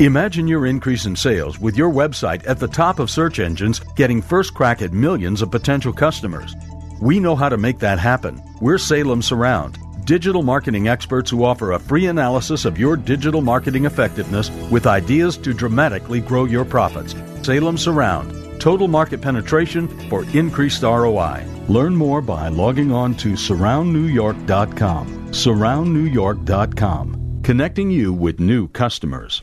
Imagine 0.00 0.48
your 0.48 0.64
increase 0.64 1.04
in 1.04 1.14
sales 1.14 1.58
with 1.58 1.76
your 1.76 1.90
website 1.90 2.42
at 2.48 2.58
the 2.58 2.66
top 2.66 2.98
of 2.98 3.10
search 3.10 3.38
engines, 3.38 3.80
getting 3.96 4.22
first 4.22 4.54
crack 4.54 4.80
at 4.80 4.94
millions 4.94 5.42
of 5.42 5.50
potential 5.50 5.92
customers. 5.92 6.56
We 7.02 7.20
know 7.20 7.36
how 7.36 7.50
to 7.50 7.58
make 7.58 7.80
that 7.80 7.98
happen. 7.98 8.42
We're 8.62 8.78
Salem 8.78 9.20
Surround, 9.20 9.78
digital 10.06 10.42
marketing 10.42 10.88
experts 10.88 11.30
who 11.30 11.44
offer 11.44 11.72
a 11.72 11.78
free 11.78 12.06
analysis 12.06 12.64
of 12.64 12.78
your 12.78 12.96
digital 12.96 13.42
marketing 13.42 13.84
effectiveness 13.84 14.50
with 14.70 14.86
ideas 14.86 15.36
to 15.36 15.52
dramatically 15.52 16.20
grow 16.20 16.46
your 16.46 16.64
profits. 16.64 17.14
Salem 17.42 17.76
Surround, 17.76 18.58
total 18.58 18.88
market 18.88 19.20
penetration 19.20 19.86
for 20.08 20.24
increased 20.32 20.82
ROI. 20.82 21.44
Learn 21.68 21.94
more 21.94 22.22
by 22.22 22.48
logging 22.48 22.90
on 22.90 23.14
to 23.16 23.32
surroundnewyork.com. 23.32 25.30
Surroundnewyork.com, 25.30 27.40
connecting 27.42 27.90
you 27.90 28.14
with 28.14 28.40
new 28.40 28.66
customers. 28.68 29.42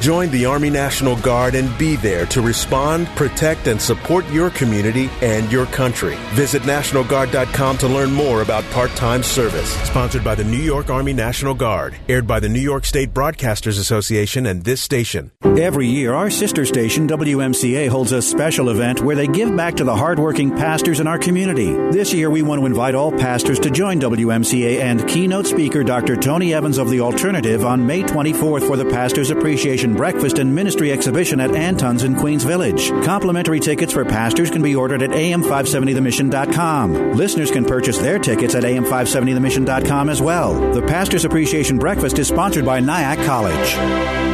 Join 0.00 0.30
the 0.30 0.46
Army 0.46 0.70
National 0.70 1.16
Guard 1.16 1.54
and 1.54 1.76
be 1.78 1.96
there 1.96 2.26
to 2.26 2.42
respond, 2.42 3.06
protect, 3.08 3.66
and 3.66 3.80
support 3.80 4.28
your 4.30 4.50
community 4.50 5.10
and 5.22 5.50
your 5.50 5.66
country. 5.66 6.16
Visit 6.32 6.62
NationalGuard.com 6.62 7.78
to 7.78 7.88
learn 7.88 8.12
more 8.12 8.42
about 8.42 8.64
part 8.72 8.90
time 8.90 9.22
service. 9.22 9.70
Sponsored 9.86 10.24
by 10.24 10.34
the 10.34 10.44
New 10.44 10.56
York 10.56 10.90
Army 10.90 11.12
National 11.12 11.54
Guard. 11.54 11.94
Aired 12.08 12.26
by 12.26 12.40
the 12.40 12.48
New 12.48 12.60
York 12.60 12.84
State 12.84 13.14
Broadcasters 13.14 13.78
Association 13.78 14.46
and 14.46 14.64
this 14.64 14.82
station. 14.82 15.30
Every 15.42 15.86
year, 15.86 16.14
our 16.14 16.30
sister 16.30 16.64
station, 16.64 17.06
WMCA, 17.08 17.88
holds 17.88 18.12
a 18.12 18.20
special 18.20 18.70
event 18.70 19.02
where 19.02 19.16
they 19.16 19.26
give 19.26 19.56
back 19.56 19.76
to 19.76 19.84
the 19.84 19.94
hardworking 19.94 20.50
pastors 20.50 21.00
in 21.00 21.06
our 21.06 21.18
community. 21.18 21.72
This 21.90 22.12
year, 22.12 22.30
we 22.30 22.42
want 22.42 22.60
to 22.60 22.66
invite 22.66 22.94
all 22.94 23.12
pastors 23.12 23.60
to 23.60 23.70
join 23.70 24.00
WMCA 24.00 24.80
and 24.80 25.06
keynote 25.08 25.46
speaker 25.46 25.84
Dr. 25.84 26.16
Tony 26.16 26.52
Evans 26.52 26.78
of 26.78 26.90
The 26.90 27.00
Alternative 27.00 27.64
on 27.64 27.86
May 27.86 28.02
24th 28.02 28.66
for 28.66 28.76
the 28.76 28.84
Pastors 28.84 29.30
Appreciation 29.30 29.83
Breakfast 29.92 30.38
and 30.38 30.54
Ministry 30.54 30.90
Exhibition 30.90 31.40
at 31.40 31.54
Antun's 31.54 32.04
in 32.04 32.16
Queens 32.16 32.44
Village. 32.44 32.88
Complimentary 33.04 33.60
tickets 33.60 33.92
for 33.92 34.06
pastors 34.06 34.50
can 34.50 34.62
be 34.62 34.74
ordered 34.74 35.02
at 35.02 35.10
am570themission.com. 35.10 37.12
Listeners 37.12 37.50
can 37.50 37.66
purchase 37.66 37.98
their 37.98 38.18
tickets 38.18 38.54
at 38.54 38.64
am570themission.com 38.64 40.08
as 40.08 40.22
well. 40.22 40.54
The 40.72 40.80
Pastors 40.82 41.26
Appreciation 41.26 41.78
Breakfast 41.78 42.18
is 42.18 42.28
sponsored 42.28 42.64
by 42.64 42.80
Nyack 42.80 43.18
College. 43.26 44.33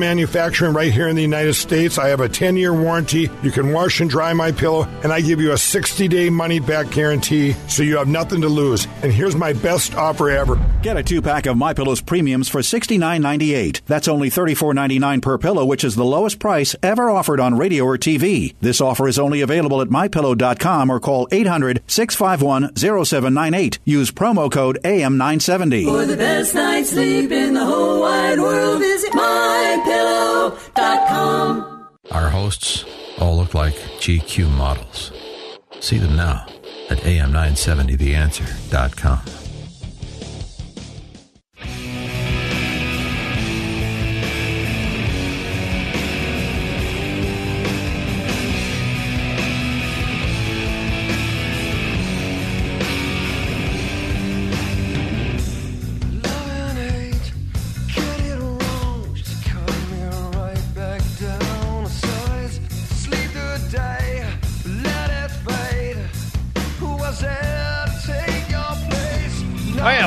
manufacturing 0.01 0.73
right 0.73 0.91
here 0.91 1.07
in 1.07 1.15
the 1.15 1.21
United 1.21 1.53
States. 1.53 1.97
I 1.97 2.09
have 2.09 2.19
a 2.19 2.27
10 2.27 2.57
year 2.57 2.73
warranty. 2.73 3.29
You 3.41 3.51
can 3.51 3.71
wash 3.71 4.01
and 4.01 4.09
dry 4.09 4.33
my 4.33 4.51
pillow, 4.51 4.83
and 5.03 5.13
I 5.13 5.21
give 5.21 5.39
you 5.39 5.53
a 5.53 5.57
60 5.57 6.09
day 6.09 6.29
money 6.29 6.59
back 6.59 6.91
guarantee 6.91 7.53
so 7.69 7.83
you 7.83 7.95
have 7.97 8.09
nothing 8.09 8.41
to 8.41 8.49
lose. 8.49 8.85
And 9.03 9.13
here's 9.13 9.35
my 9.35 9.53
best 9.53 9.95
offer 9.95 10.29
ever. 10.29 10.59
Get 10.81 10.97
a 10.97 11.03
two 11.03 11.21
pack 11.21 11.45
of 11.45 11.55
My 11.55 11.73
Pillow's 11.73 12.01
premiums 12.01 12.49
for 12.49 12.59
$69.98. 12.59 13.81
That's 13.85 14.07
only 14.07 14.29
$34.99 14.29 15.21
per 15.21 15.37
pillow, 15.37 15.63
which 15.63 15.83
is 15.83 15.95
the 15.95 16.03
lowest 16.03 16.39
price 16.39 16.75
ever 16.83 17.09
offered 17.09 17.39
on 17.39 17.57
radio 17.57 17.85
or 17.85 17.97
TV. 17.97 18.55
This 18.59 18.81
offer 18.81 19.07
is 19.07 19.19
only 19.19 19.41
available 19.41 19.81
at 19.81 19.89
mypillow.com 19.89 20.89
or 20.89 20.99
call 20.99 21.27
800 21.31 21.81
651 21.87 22.75
0798. 22.75 23.79
Use 23.85 24.11
promo 24.11 24.51
code 24.51 24.79
AM970. 24.83 25.85
For 25.85 26.05
the 26.05 26.17
best 26.17 26.55
night's 26.55 26.89
sleep 26.89 27.31
in 27.31 27.53
the 27.53 27.65
whole 27.65 28.01
wide 28.01 28.39
world, 28.39 28.79
visit 28.79 29.11
Our 32.11 32.29
hosts 32.29 32.85
all 33.19 33.35
look 33.37 33.53
like 33.53 33.75
GQ 33.99 34.49
models. 34.49 35.11
See 35.79 35.97
them 35.97 36.15
now 36.15 36.45
at 36.89 36.99
am970theanswer.com. 36.99 39.40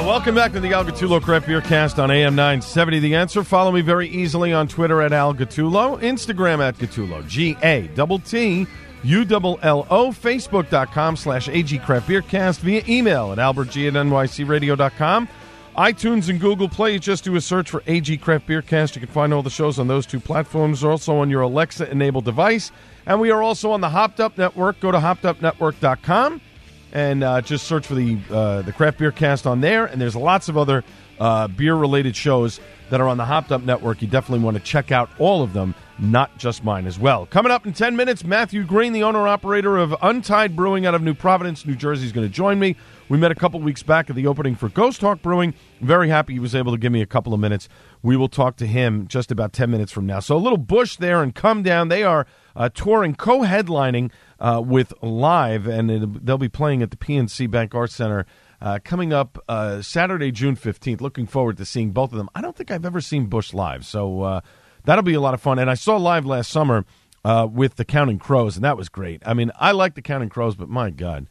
Welcome 0.04 0.34
back 0.34 0.52
to 0.52 0.60
the 0.60 0.74
Al 0.74 0.84
Gattullo 0.84 1.20
Craft 1.20 1.46
Beer 1.46 1.62
Cast 1.62 1.98
on 1.98 2.10
AM 2.10 2.34
970. 2.34 2.98
The 2.98 3.14
answer. 3.14 3.42
Follow 3.42 3.72
me 3.72 3.80
very 3.80 4.06
easily 4.06 4.52
on 4.52 4.68
Twitter 4.68 5.00
at 5.00 5.14
Al 5.14 5.32
Gattullo, 5.32 5.98
Instagram 6.02 6.60
at 6.60 6.76
Gattullo, 6.76 7.26
G 7.26 7.56
A 7.62 7.88
T 7.88 8.18
T 8.18 8.66
U 9.02 9.26
L 9.30 9.58
L 9.62 9.86
O, 9.88 10.10
Facebook.com 10.10 11.16
slash 11.16 11.48
AG 11.48 11.78
Craft 11.78 12.06
Beer 12.06 12.20
Cast, 12.20 12.60
via 12.60 12.82
email 12.86 13.32
at 13.32 13.38
AlbertG 13.38 13.88
at 13.88 13.94
NYCRadio.com. 13.94 15.26
iTunes 15.78 16.28
and 16.28 16.38
Google 16.38 16.68
Play, 16.68 16.98
just 16.98 17.24
do 17.24 17.34
a 17.36 17.40
search 17.40 17.70
for 17.70 17.82
AG 17.86 18.14
Craft 18.18 18.46
Beer 18.46 18.60
Cast. 18.60 18.96
You 18.96 19.00
can 19.00 19.08
find 19.08 19.32
all 19.32 19.42
the 19.42 19.48
shows 19.48 19.78
on 19.78 19.88
those 19.88 20.04
two 20.04 20.20
platforms, 20.20 20.84
or 20.84 20.90
also 20.90 21.16
on 21.16 21.30
your 21.30 21.40
Alexa 21.40 21.90
enabled 21.90 22.26
device. 22.26 22.72
And 23.06 23.20
we 23.20 23.30
are 23.30 23.42
also 23.42 23.70
on 23.70 23.80
the 23.80 23.88
Hopped 23.88 24.20
Up 24.20 24.36
Network. 24.36 24.80
Go 24.80 24.92
to 24.92 24.98
hoppedupnetwork.com 24.98 26.42
and 26.94 27.24
uh, 27.24 27.40
just 27.42 27.66
search 27.66 27.86
for 27.86 27.94
the 27.94 28.18
uh, 28.30 28.62
the 28.62 28.72
craft 28.72 28.98
beer 28.98 29.12
cast 29.12 29.46
on 29.46 29.60
there. 29.60 29.84
And 29.84 30.00
there's 30.00 30.16
lots 30.16 30.48
of 30.48 30.56
other 30.56 30.84
uh, 31.18 31.48
beer 31.48 31.74
related 31.74 32.16
shows 32.16 32.60
that 32.90 33.00
are 33.00 33.08
on 33.08 33.16
the 33.16 33.24
Hopped 33.24 33.52
Up 33.52 33.62
Network. 33.62 34.00
You 34.00 34.08
definitely 34.08 34.44
want 34.44 34.56
to 34.56 34.62
check 34.62 34.92
out 34.92 35.10
all 35.18 35.42
of 35.42 35.52
them, 35.52 35.74
not 35.98 36.36
just 36.38 36.64
mine 36.64 36.86
as 36.86 36.98
well. 36.98 37.26
Coming 37.26 37.52
up 37.52 37.66
in 37.66 37.72
ten 37.72 37.96
minutes, 37.96 38.24
Matthew 38.24 38.64
Green, 38.64 38.92
the 38.92 39.02
owner 39.02 39.26
operator 39.26 39.76
of 39.76 39.94
Untied 40.02 40.54
Brewing 40.56 40.86
out 40.86 40.94
of 40.94 41.02
New 41.02 41.14
Providence, 41.14 41.66
New 41.66 41.74
Jersey, 41.74 42.06
is 42.06 42.12
going 42.12 42.26
to 42.26 42.32
join 42.32 42.58
me. 42.58 42.76
We 43.08 43.18
met 43.18 43.30
a 43.30 43.34
couple 43.34 43.60
weeks 43.60 43.82
back 43.82 44.08
at 44.08 44.16
the 44.16 44.26
opening 44.26 44.54
for 44.54 44.68
Ghost 44.68 45.00
Hawk 45.02 45.20
Brewing. 45.20 45.52
Very 45.80 46.08
happy 46.08 46.34
he 46.34 46.38
was 46.38 46.54
able 46.54 46.72
to 46.72 46.78
give 46.78 46.92
me 46.92 47.02
a 47.02 47.06
couple 47.06 47.34
of 47.34 47.40
minutes. 47.40 47.68
We 48.02 48.16
will 48.16 48.28
talk 48.28 48.56
to 48.56 48.66
him 48.66 49.08
just 49.08 49.30
about 49.30 49.52
10 49.52 49.70
minutes 49.70 49.92
from 49.92 50.06
now. 50.06 50.20
So 50.20 50.36
a 50.36 50.38
little 50.38 50.56
Bush 50.56 50.96
there 50.96 51.22
and 51.22 51.34
Come 51.34 51.62
Down. 51.62 51.88
They 51.88 52.02
are 52.02 52.26
uh, 52.56 52.70
touring, 52.72 53.14
co 53.14 53.40
headlining 53.40 54.10
uh, 54.44 54.60
with 54.60 54.92
Live, 55.00 55.66
and 55.66 55.88
they'll 56.22 56.36
be 56.36 56.50
playing 56.50 56.82
at 56.82 56.90
the 56.90 56.98
PNC 56.98 57.50
Bank 57.50 57.74
Arts 57.74 57.94
Center 57.94 58.26
uh, 58.60 58.78
coming 58.84 59.10
up 59.10 59.42
uh, 59.48 59.80
Saturday, 59.80 60.30
June 60.30 60.54
15th. 60.54 61.00
Looking 61.00 61.26
forward 61.26 61.56
to 61.56 61.64
seeing 61.64 61.92
both 61.92 62.12
of 62.12 62.18
them. 62.18 62.28
I 62.34 62.42
don't 62.42 62.54
think 62.54 62.70
I've 62.70 62.84
ever 62.84 63.00
seen 63.00 63.24
Bush 63.24 63.54
live, 63.54 63.86
so 63.86 64.20
uh, 64.20 64.40
that'll 64.84 65.02
be 65.02 65.14
a 65.14 65.20
lot 65.20 65.32
of 65.32 65.40
fun. 65.40 65.58
And 65.58 65.70
I 65.70 65.74
saw 65.74 65.96
Live 65.96 66.26
last 66.26 66.50
summer 66.50 66.84
uh, 67.24 67.48
with 67.50 67.76
the 67.76 67.86
Counting 67.86 68.18
Crows, 68.18 68.56
and 68.56 68.64
that 68.66 68.76
was 68.76 68.90
great. 68.90 69.22
I 69.24 69.32
mean, 69.32 69.50
I 69.58 69.72
like 69.72 69.94
the 69.94 70.02
Counting 70.02 70.28
Crows, 70.28 70.56
but 70.56 70.68
my 70.68 70.90
God. 70.90 71.26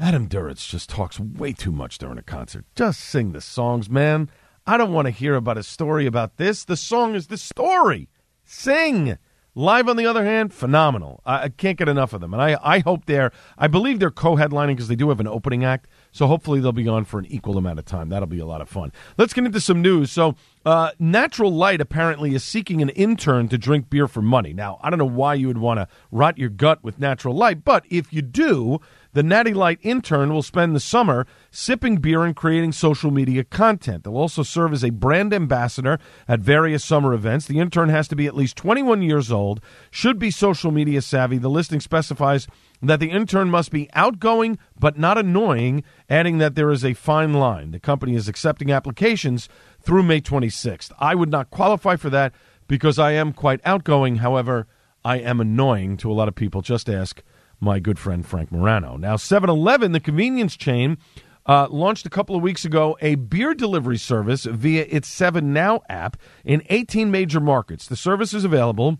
Adam 0.00 0.28
Duritz 0.28 0.68
just 0.68 0.90
talks 0.90 1.20
way 1.20 1.52
too 1.52 1.70
much 1.70 1.98
during 1.98 2.18
a 2.18 2.22
concert. 2.22 2.64
Just 2.74 2.98
sing 2.98 3.30
the 3.30 3.40
songs, 3.40 3.88
man. 3.88 4.28
I 4.66 4.76
don't 4.76 4.92
want 4.92 5.06
to 5.06 5.12
hear 5.12 5.36
about 5.36 5.58
a 5.58 5.62
story 5.62 6.04
about 6.04 6.36
this. 6.36 6.64
The 6.64 6.76
song 6.76 7.14
is 7.14 7.28
the 7.28 7.38
story. 7.38 8.08
Sing. 8.44 9.18
Live, 9.60 9.90
on 9.90 9.96
the 9.96 10.06
other 10.06 10.24
hand, 10.24 10.54
phenomenal. 10.54 11.20
I, 11.26 11.42
I 11.42 11.48
can't 11.50 11.76
get 11.76 11.86
enough 11.86 12.14
of 12.14 12.22
them. 12.22 12.32
And 12.32 12.42
I, 12.42 12.58
I 12.62 12.78
hope 12.78 13.04
they're, 13.04 13.30
I 13.58 13.66
believe 13.66 13.98
they're 13.98 14.10
co 14.10 14.36
headlining 14.36 14.68
because 14.68 14.88
they 14.88 14.96
do 14.96 15.10
have 15.10 15.20
an 15.20 15.26
opening 15.26 15.66
act. 15.66 15.86
So 16.12 16.26
hopefully 16.26 16.60
they'll 16.60 16.72
be 16.72 16.88
on 16.88 17.04
for 17.04 17.18
an 17.18 17.26
equal 17.26 17.58
amount 17.58 17.78
of 17.78 17.84
time. 17.84 18.08
That'll 18.08 18.26
be 18.26 18.38
a 18.38 18.46
lot 18.46 18.62
of 18.62 18.70
fun. 18.70 18.90
Let's 19.18 19.34
get 19.34 19.44
into 19.44 19.60
some 19.60 19.82
news. 19.82 20.10
So, 20.10 20.34
uh, 20.64 20.92
Natural 20.98 21.52
Light 21.52 21.80
apparently 21.80 22.34
is 22.34 22.42
seeking 22.42 22.80
an 22.80 22.88
intern 22.90 23.48
to 23.48 23.58
drink 23.58 23.90
beer 23.90 24.08
for 24.08 24.22
money. 24.22 24.54
Now, 24.54 24.78
I 24.82 24.88
don't 24.88 24.98
know 24.98 25.04
why 25.04 25.34
you 25.34 25.48
would 25.48 25.58
want 25.58 25.78
to 25.78 25.88
rot 26.10 26.38
your 26.38 26.48
gut 26.48 26.82
with 26.82 26.98
Natural 26.98 27.34
Light, 27.34 27.62
but 27.62 27.84
if 27.90 28.12
you 28.14 28.22
do, 28.22 28.80
the 29.12 29.22
Natty 29.22 29.52
Light 29.52 29.78
intern 29.82 30.32
will 30.32 30.42
spend 30.42 30.74
the 30.74 30.80
summer 30.80 31.26
sipping 31.50 31.96
beer 31.96 32.24
and 32.24 32.36
creating 32.36 32.72
social 32.72 33.10
media 33.10 33.42
content. 33.42 34.04
They'll 34.04 34.16
also 34.16 34.42
serve 34.42 34.72
as 34.72 34.84
a 34.84 34.90
brand 34.90 35.34
ambassador 35.34 35.98
at 36.28 36.40
various 36.40 36.84
summer 36.84 37.12
events. 37.12 37.46
The 37.46 37.58
intern 37.58 37.88
has 37.88 38.06
to 38.08 38.16
be 38.16 38.26
at 38.26 38.36
least 38.36 38.56
21 38.56 39.02
years 39.02 39.32
old, 39.32 39.60
should 39.90 40.18
be 40.18 40.30
social 40.30 40.70
media 40.70 41.02
savvy. 41.02 41.38
The 41.38 41.50
listing 41.50 41.80
specifies 41.80 42.46
that 42.80 43.00
the 43.00 43.10
intern 43.10 43.50
must 43.50 43.70
be 43.70 43.90
outgoing 43.94 44.58
but 44.78 44.98
not 44.98 45.18
annoying, 45.18 45.82
adding 46.08 46.38
that 46.38 46.54
there 46.54 46.70
is 46.70 46.84
a 46.84 46.94
fine 46.94 47.34
line. 47.34 47.72
The 47.72 47.80
company 47.80 48.14
is 48.14 48.28
accepting 48.28 48.70
applications 48.70 49.48
through 49.80 50.04
May 50.04 50.20
26th. 50.20 50.92
I 50.98 51.14
would 51.14 51.30
not 51.30 51.50
qualify 51.50 51.96
for 51.96 52.10
that 52.10 52.32
because 52.68 52.98
I 52.98 53.12
am 53.12 53.32
quite 53.32 53.60
outgoing. 53.64 54.16
However, 54.16 54.68
I 55.04 55.16
am 55.18 55.40
annoying 55.40 55.96
to 55.98 56.10
a 56.10 56.14
lot 56.14 56.28
of 56.28 56.34
people. 56.34 56.62
Just 56.62 56.88
ask 56.88 57.22
my 57.60 57.78
good 57.78 57.98
friend 57.98 58.24
Frank 58.24 58.50
Morano. 58.50 58.96
Now, 58.96 59.16
7 59.16 59.48
Eleven, 59.48 59.92
the 59.92 60.00
convenience 60.00 60.56
chain, 60.56 60.98
uh, 61.46 61.68
launched 61.70 62.06
a 62.06 62.10
couple 62.10 62.36
of 62.36 62.42
weeks 62.42 62.64
ago 62.64 62.96
a 63.00 63.14
beer 63.14 63.54
delivery 63.54 63.98
service 63.98 64.44
via 64.44 64.86
its 64.88 65.08
7 65.08 65.52
Now 65.52 65.80
app 65.88 66.16
in 66.44 66.62
18 66.68 67.10
major 67.10 67.40
markets. 67.40 67.86
The 67.86 67.96
service 67.96 68.34
is 68.34 68.44
available 68.44 68.98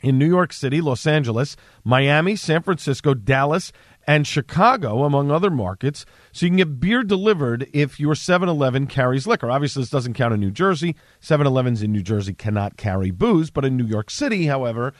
in 0.00 0.18
New 0.18 0.26
York 0.26 0.52
City, 0.52 0.80
Los 0.80 1.06
Angeles, 1.06 1.56
Miami, 1.84 2.36
San 2.36 2.62
Francisco, 2.62 3.14
Dallas, 3.14 3.72
and 4.06 4.26
Chicago, 4.26 5.04
among 5.04 5.30
other 5.30 5.50
markets. 5.50 6.06
So 6.32 6.46
you 6.46 6.50
can 6.50 6.58
get 6.58 6.80
beer 6.80 7.02
delivered 7.02 7.68
if 7.72 7.98
your 7.98 8.14
7 8.14 8.48
Eleven 8.48 8.86
carries 8.86 9.26
liquor. 9.26 9.50
Obviously, 9.50 9.82
this 9.82 9.90
doesn't 9.90 10.14
count 10.14 10.34
in 10.34 10.40
New 10.40 10.50
Jersey. 10.50 10.96
7 11.20 11.46
Elevens 11.46 11.82
in 11.82 11.92
New 11.92 12.02
Jersey 12.02 12.34
cannot 12.34 12.76
carry 12.76 13.10
booze, 13.10 13.50
but 13.50 13.64
in 13.64 13.76
New 13.76 13.86
York 13.86 14.10
City, 14.10 14.46
however, 14.46 14.92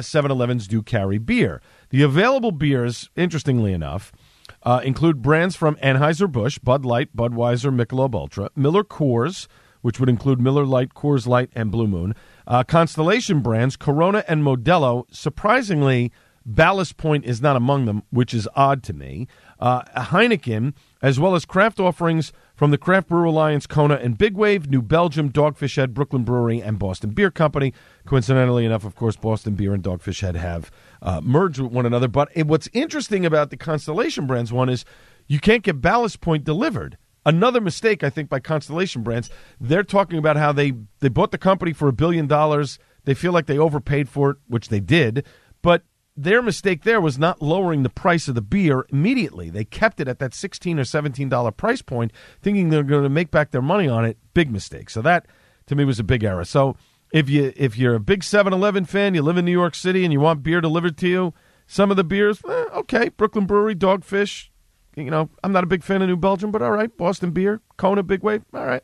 7 0.00 0.30
uh, 0.30 0.34
Elevens 0.34 0.66
do 0.66 0.82
carry 0.82 1.18
beer. 1.18 1.60
The 1.90 2.02
available 2.02 2.52
beers, 2.52 3.10
interestingly 3.16 3.72
enough, 3.72 4.12
uh, 4.62 4.80
include 4.84 5.22
brands 5.22 5.56
from 5.56 5.76
Anheuser-Busch, 5.76 6.58
Bud 6.58 6.84
Light, 6.84 7.16
Budweiser, 7.16 7.74
Michelob 7.74 8.14
Ultra, 8.14 8.50
Miller 8.54 8.84
Coors, 8.84 9.46
which 9.82 9.98
would 9.98 10.08
include 10.08 10.40
Miller 10.40 10.66
Lite, 10.66 10.94
Coors 10.94 11.26
Light, 11.26 11.50
and 11.54 11.70
Blue 11.70 11.86
Moon, 11.86 12.14
uh, 12.46 12.62
Constellation 12.64 13.40
brands, 13.40 13.76
Corona 13.76 14.24
and 14.28 14.42
Modelo. 14.42 15.04
Surprisingly, 15.10 16.12
Ballast 16.44 16.96
Point 16.96 17.24
is 17.24 17.40
not 17.40 17.56
among 17.56 17.84
them, 17.84 18.02
which 18.10 18.34
is 18.34 18.48
odd 18.54 18.82
to 18.84 18.92
me. 18.92 19.26
Uh, 19.58 19.82
Heineken, 19.96 20.74
as 21.02 21.20
well 21.20 21.34
as 21.34 21.44
craft 21.44 21.80
offerings 21.80 22.32
from 22.60 22.70
the 22.70 22.76
Craft 22.76 23.08
Brew 23.08 23.26
Alliance, 23.26 23.66
Kona 23.66 23.94
and 23.94 24.18
Big 24.18 24.36
Wave, 24.36 24.68
New 24.68 24.82
Belgium, 24.82 25.32
Dogfish 25.32 25.76
Head, 25.76 25.94
Brooklyn 25.94 26.24
Brewery, 26.24 26.60
and 26.60 26.78
Boston 26.78 27.08
Beer 27.08 27.30
Company. 27.30 27.72
Coincidentally 28.04 28.66
enough, 28.66 28.84
of 28.84 28.94
course, 28.94 29.16
Boston 29.16 29.54
Beer 29.54 29.72
and 29.72 29.82
Dogfish 29.82 30.20
Head 30.20 30.36
have 30.36 30.70
uh, 31.00 31.22
merged 31.22 31.58
with 31.58 31.72
one 31.72 31.86
another. 31.86 32.06
But 32.06 32.28
it, 32.34 32.46
what's 32.46 32.68
interesting 32.74 33.24
about 33.24 33.48
the 33.48 33.56
Constellation 33.56 34.26
Brands 34.26 34.52
one 34.52 34.68
is 34.68 34.84
you 35.26 35.40
can't 35.40 35.62
get 35.62 35.80
Ballast 35.80 36.20
Point 36.20 36.44
delivered. 36.44 36.98
Another 37.24 37.62
mistake, 37.62 38.04
I 38.04 38.10
think, 38.10 38.28
by 38.28 38.40
Constellation 38.40 39.02
Brands. 39.02 39.30
They're 39.58 39.82
talking 39.82 40.18
about 40.18 40.36
how 40.36 40.52
they 40.52 40.74
they 40.98 41.08
bought 41.08 41.30
the 41.30 41.38
company 41.38 41.72
for 41.72 41.88
a 41.88 41.94
billion 41.94 42.26
dollars. 42.26 42.78
They 43.04 43.14
feel 43.14 43.32
like 43.32 43.46
they 43.46 43.56
overpaid 43.56 44.06
for 44.06 44.32
it, 44.32 44.36
which 44.48 44.68
they 44.68 44.80
did. 44.80 45.24
But 45.62 45.84
their 46.22 46.42
mistake 46.42 46.82
there 46.82 47.00
was 47.00 47.18
not 47.18 47.40
lowering 47.40 47.82
the 47.82 47.88
price 47.88 48.28
of 48.28 48.34
the 48.34 48.42
beer 48.42 48.86
immediately. 48.90 49.50
They 49.50 49.64
kept 49.64 50.00
it 50.00 50.08
at 50.08 50.18
that 50.18 50.34
sixteen 50.34 50.78
or 50.78 50.84
seventeen 50.84 51.28
dollar 51.28 51.50
price 51.50 51.82
point, 51.82 52.12
thinking 52.42 52.68
they're 52.68 52.82
going 52.82 53.04
to 53.04 53.08
make 53.08 53.30
back 53.30 53.50
their 53.50 53.62
money 53.62 53.88
on 53.88 54.04
it. 54.04 54.18
Big 54.34 54.50
mistake. 54.50 54.90
So 54.90 55.02
that 55.02 55.26
to 55.66 55.74
me 55.74 55.84
was 55.84 55.98
a 55.98 56.04
big 56.04 56.24
error. 56.24 56.44
So 56.44 56.76
if 57.12 57.28
you 57.28 57.52
if 57.56 57.76
you're 57.76 57.94
a 57.94 58.00
big 58.00 58.20
7-Eleven 58.20 58.84
fan, 58.84 59.14
you 59.14 59.22
live 59.22 59.36
in 59.36 59.44
New 59.44 59.52
York 59.52 59.74
City, 59.74 60.04
and 60.04 60.12
you 60.12 60.20
want 60.20 60.42
beer 60.42 60.60
delivered 60.60 60.96
to 60.98 61.08
you, 61.08 61.34
some 61.66 61.90
of 61.90 61.96
the 61.96 62.04
beers, 62.04 62.40
eh, 62.48 62.64
okay, 62.74 63.08
Brooklyn 63.08 63.46
Brewery, 63.46 63.74
Dogfish. 63.74 64.48
You 64.96 65.10
know, 65.10 65.30
I'm 65.42 65.52
not 65.52 65.64
a 65.64 65.68
big 65.68 65.82
fan 65.82 66.02
of 66.02 66.08
New 66.08 66.16
Belgium, 66.16 66.50
but 66.50 66.62
all 66.62 66.72
right, 66.72 66.94
Boston 66.96 67.30
Beer, 67.30 67.60
Kona, 67.76 68.02
Big 68.02 68.22
Wave, 68.22 68.44
all 68.52 68.66
right. 68.66 68.82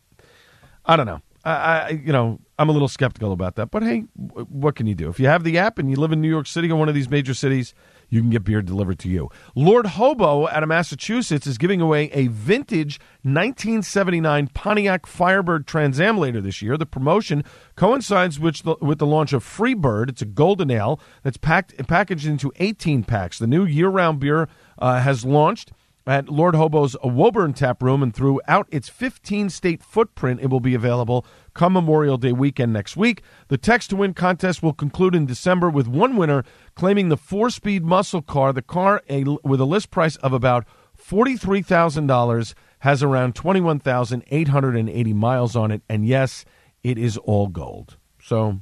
I 0.85 0.97
don't 0.97 1.07
know. 1.07 1.21
I, 1.51 1.91
you 1.91 2.13
know 2.13 2.41
I'm 2.59 2.69
a 2.69 2.73
little 2.73 2.89
skeptical 2.89 3.33
about 3.33 3.57
that, 3.57 3.71
but 3.71 3.83
hey, 3.83 4.01
what 4.17 4.75
can 4.75 4.87
you 4.87 4.95
do? 4.95 5.09
If 5.09 5.21
you 5.21 5.27
have 5.27 5.45
the 5.45 5.59
app 5.59 5.79
and 5.79 5.91
you 5.91 5.97
live 5.97 6.11
in 6.11 6.21
New 6.21 6.29
York 6.29 6.47
City 6.47 6.71
or 6.71 6.77
one 6.77 6.89
of 6.89 6.95
these 6.95 7.09
major 7.09 7.35
cities, 7.35 7.75
you 8.09 8.21
can 8.21 8.31
get 8.31 8.45
beer 8.45 8.63
delivered 8.63 8.99
to 9.01 9.09
you. 9.09 9.31
Lord 9.55 9.87
Hobo 9.87 10.49
out 10.49 10.63
of 10.63 10.69
Massachusetts 10.69 11.47
is 11.47 11.59
giving 11.59 11.81
away 11.81 12.11
a 12.13 12.29
vintage 12.29 12.99
1979 13.23 14.49
Pontiac 14.49 15.07
Firebird 15.07 15.67
Trans 15.67 16.01
Am 16.01 16.19
later 16.19 16.41
this 16.41 16.63
year. 16.63 16.77
The 16.77 16.87
promotion 16.87 17.45
coincides 17.75 18.41
with 18.41 18.63
the, 18.63 18.77
with 18.81 18.99
the 18.99 19.07
launch 19.07 19.33
of 19.33 19.45
Freebird. 19.45 20.09
It's 20.09 20.23
a 20.23 20.27
golden 20.27 20.71
ale 20.71 21.01
that's 21.23 21.37
packed 21.37 21.77
packaged 21.87 22.27
into 22.27 22.53
18 22.57 23.05
packs. 23.05 23.39
The 23.39 23.47
new 23.47 23.65
year-round 23.65 24.19
beer 24.19 24.49
uh, 24.79 25.01
has 25.01 25.25
launched 25.25 25.73
at 26.07 26.29
Lord 26.29 26.55
Hobo's 26.55 26.97
Woburn 27.03 27.53
Tap 27.53 27.83
Room, 27.83 28.03
and 28.03 28.15
throughout 28.15 28.69
its 28.71 28.89
15 28.89 29.51
state 29.51 29.83
footprint, 29.83 30.41
it 30.41 30.51
will 30.51 30.61
be 30.61 30.75
available 30.75 31.27
come 31.53 31.73
Memorial 31.73 32.17
Day 32.17 32.33
weekend 32.33 32.73
next 32.73 32.97
week. 32.97 33.23
The 33.49 33.59
Text 33.59 33.91
to 33.91 33.97
Win 33.97 34.15
contest 34.15 34.63
will 34.63 34.73
conclude 34.73 35.15
in 35.15 35.27
December 35.27 35.69
with 35.69 35.89
one 35.89 36.17
winner 36.17 36.45
claiming 36.75 37.09
the 37.09 37.17
four 37.17 37.51
speed 37.51 37.85
muscle 37.85 38.23
car. 38.23 38.53
The 38.53 38.63
car, 38.63 39.03
a, 39.11 39.25
with 39.43 39.61
a 39.61 39.65
list 39.65 39.91
price 39.91 40.17
of 40.17 40.33
about 40.33 40.65
$43,000, 40.97 42.55
has 42.81 43.03
around 43.03 43.35
21,880 43.35 45.13
miles 45.13 45.57
on 45.57 45.71
it. 45.71 45.83
And 45.89 46.07
yes, 46.07 46.45
it 46.85 46.99
is 46.99 47.17
all 47.17 47.49
gold. 47.49 47.97
So 48.23 48.61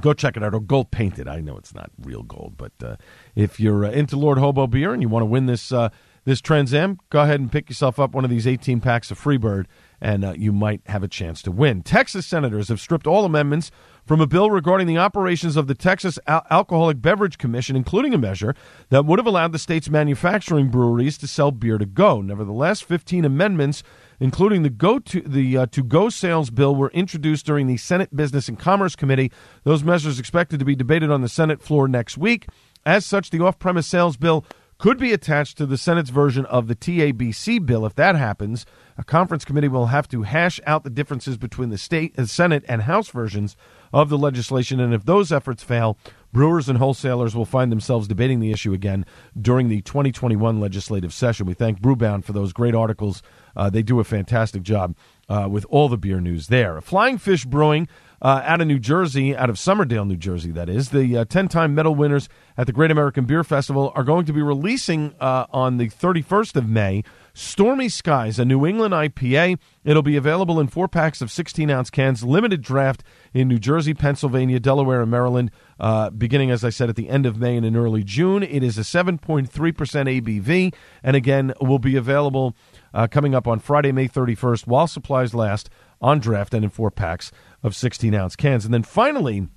go 0.00 0.12
check 0.12 0.36
it 0.36 0.42
out 0.42 0.54
or 0.54 0.60
gold 0.60 0.90
painted 0.90 1.28
i 1.28 1.40
know 1.40 1.56
it's 1.58 1.74
not 1.74 1.90
real 2.00 2.22
gold 2.22 2.54
but 2.56 2.72
uh, 2.82 2.96
if 3.36 3.60
you're 3.60 3.84
uh, 3.84 3.90
into 3.90 4.16
lord 4.16 4.38
hobo 4.38 4.66
beer 4.66 4.94
and 4.94 5.02
you 5.02 5.08
want 5.08 5.20
to 5.20 5.26
win 5.26 5.44
this 5.44 5.70
uh, 5.70 5.90
this 6.24 6.40
Trans 6.40 6.72
Am, 6.72 6.98
go 7.10 7.22
ahead 7.22 7.40
and 7.40 7.50
pick 7.50 7.68
yourself 7.68 7.98
up 7.98 8.14
one 8.14 8.24
of 8.24 8.30
these 8.30 8.46
18 8.46 8.80
packs 8.80 9.10
of 9.10 9.18
Freebird, 9.18 9.66
and 10.00 10.24
uh, 10.24 10.34
you 10.36 10.52
might 10.52 10.80
have 10.86 11.02
a 11.02 11.08
chance 11.08 11.42
to 11.42 11.50
win. 11.50 11.82
Texas 11.82 12.26
senators 12.26 12.68
have 12.68 12.80
stripped 12.80 13.08
all 13.08 13.24
amendments 13.24 13.72
from 14.04 14.20
a 14.20 14.26
bill 14.26 14.50
regarding 14.50 14.86
the 14.86 14.98
operations 14.98 15.56
of 15.56 15.66
the 15.66 15.74
Texas 15.74 16.20
Al- 16.28 16.46
Alcoholic 16.48 17.00
Beverage 17.00 17.38
Commission, 17.38 17.74
including 17.74 18.14
a 18.14 18.18
measure 18.18 18.54
that 18.90 19.04
would 19.04 19.18
have 19.18 19.26
allowed 19.26 19.52
the 19.52 19.58
state's 19.58 19.90
manufacturing 19.90 20.68
breweries 20.68 21.18
to 21.18 21.26
sell 21.26 21.50
beer 21.50 21.78
to 21.78 21.86
go. 21.86 22.20
Nevertheless, 22.20 22.80
15 22.80 23.24
amendments, 23.24 23.82
including 24.20 24.62
the 24.62 24.70
go 24.70 25.00
to 25.00 25.20
the 25.22 25.56
uh, 25.56 25.66
to 25.66 25.82
go 25.82 26.08
sales 26.08 26.50
bill, 26.50 26.74
were 26.76 26.90
introduced 26.90 27.46
during 27.46 27.66
the 27.66 27.76
Senate 27.76 28.14
Business 28.14 28.48
and 28.48 28.58
Commerce 28.58 28.94
Committee. 28.94 29.32
Those 29.64 29.82
measures 29.82 30.20
expected 30.20 30.60
to 30.60 30.64
be 30.64 30.76
debated 30.76 31.10
on 31.10 31.20
the 31.20 31.28
Senate 31.28 31.62
floor 31.62 31.88
next 31.88 32.16
week. 32.16 32.46
As 32.84 33.06
such, 33.06 33.30
the 33.30 33.40
off-premise 33.40 33.86
sales 33.86 34.16
bill 34.16 34.44
could 34.82 34.98
be 34.98 35.12
attached 35.12 35.56
to 35.56 35.64
the 35.64 35.78
Senate's 35.78 36.10
version 36.10 36.44
of 36.46 36.66
the 36.66 36.74
TABC 36.74 37.64
bill. 37.64 37.86
If 37.86 37.94
that 37.94 38.16
happens, 38.16 38.66
a 38.98 39.04
conference 39.04 39.44
committee 39.44 39.68
will 39.68 39.86
have 39.86 40.08
to 40.08 40.22
hash 40.22 40.58
out 40.66 40.82
the 40.82 40.90
differences 40.90 41.36
between 41.36 41.68
the 41.68 41.78
state, 41.78 42.16
the 42.16 42.26
Senate, 42.26 42.64
and 42.66 42.82
House 42.82 43.08
versions 43.08 43.56
of 43.92 44.08
the 44.08 44.18
legislation. 44.18 44.80
And 44.80 44.92
if 44.92 45.04
those 45.04 45.30
efforts 45.30 45.62
fail, 45.62 45.96
brewers 46.32 46.68
and 46.68 46.78
wholesalers 46.78 47.36
will 47.36 47.44
find 47.44 47.70
themselves 47.70 48.08
debating 48.08 48.40
the 48.40 48.50
issue 48.50 48.72
again 48.72 49.06
during 49.40 49.68
the 49.68 49.82
2021 49.82 50.58
legislative 50.58 51.12
session. 51.12 51.46
We 51.46 51.54
thank 51.54 51.80
Brewbound 51.80 52.24
for 52.24 52.32
those 52.32 52.52
great 52.52 52.74
articles. 52.74 53.22
Uh, 53.54 53.70
they 53.70 53.84
do 53.84 54.00
a 54.00 54.04
fantastic 54.04 54.64
job 54.64 54.96
uh, 55.28 55.46
with 55.48 55.64
all 55.66 55.88
the 55.88 55.96
beer 55.96 56.20
news 56.20 56.48
there. 56.48 56.80
Flying 56.80 57.18
Fish 57.18 57.44
Brewing 57.44 57.86
uh, 58.22 58.40
out 58.44 58.60
of 58.60 58.68
New 58.68 58.78
Jersey, 58.78 59.36
out 59.36 59.50
of 59.50 59.56
Somerdale, 59.56 60.06
New 60.06 60.16
Jersey, 60.16 60.52
that 60.52 60.68
is. 60.68 60.90
The 60.90 61.24
10 61.24 61.44
uh, 61.44 61.48
time 61.48 61.74
medal 61.74 61.94
winners 61.94 62.28
at 62.56 62.66
the 62.66 62.72
Great 62.72 62.92
American 62.92 63.24
Beer 63.24 63.42
Festival 63.42 63.92
are 63.96 64.04
going 64.04 64.24
to 64.26 64.32
be 64.32 64.40
releasing 64.40 65.14
uh, 65.20 65.46
on 65.50 65.76
the 65.76 65.88
31st 65.88 66.54
of 66.56 66.68
May 66.68 67.02
Stormy 67.34 67.88
Skies, 67.88 68.38
a 68.38 68.44
New 68.44 68.66
England 68.66 68.92
IPA. 68.92 69.58
It'll 69.84 70.02
be 70.02 70.16
available 70.16 70.60
in 70.60 70.68
four 70.68 70.86
packs 70.86 71.20
of 71.20 71.30
16 71.30 71.70
ounce 71.70 71.90
cans, 71.90 72.22
limited 72.22 72.62
draft 72.62 73.02
in 73.32 73.48
New 73.48 73.58
Jersey, 73.58 73.94
Pennsylvania, 73.94 74.60
Delaware, 74.60 75.02
and 75.02 75.10
Maryland, 75.10 75.50
uh, 75.80 76.10
beginning, 76.10 76.50
as 76.50 76.62
I 76.62 76.70
said, 76.70 76.88
at 76.88 76.96
the 76.96 77.08
end 77.08 77.26
of 77.26 77.38
May 77.38 77.56
and 77.56 77.64
in 77.64 77.74
early 77.74 78.04
June. 78.04 78.42
It 78.42 78.62
is 78.62 78.78
a 78.78 78.82
7.3% 78.82 79.48
ABV, 79.48 80.74
and 81.02 81.16
again, 81.16 81.54
will 81.60 81.78
be 81.78 81.96
available 81.96 82.54
uh, 82.92 83.06
coming 83.06 83.34
up 83.34 83.48
on 83.48 83.58
Friday, 83.58 83.92
May 83.92 84.08
31st, 84.08 84.66
while 84.66 84.86
supplies 84.86 85.34
last 85.34 85.70
on 86.02 86.18
draft 86.18 86.52
and 86.52 86.64
in 86.64 86.70
four 86.70 86.90
packs 86.90 87.32
of 87.62 87.74
16 87.74 88.14
ounce 88.14 88.36
cans. 88.36 88.64
And 88.64 88.74
then 88.74 88.82
finally, 88.82 89.48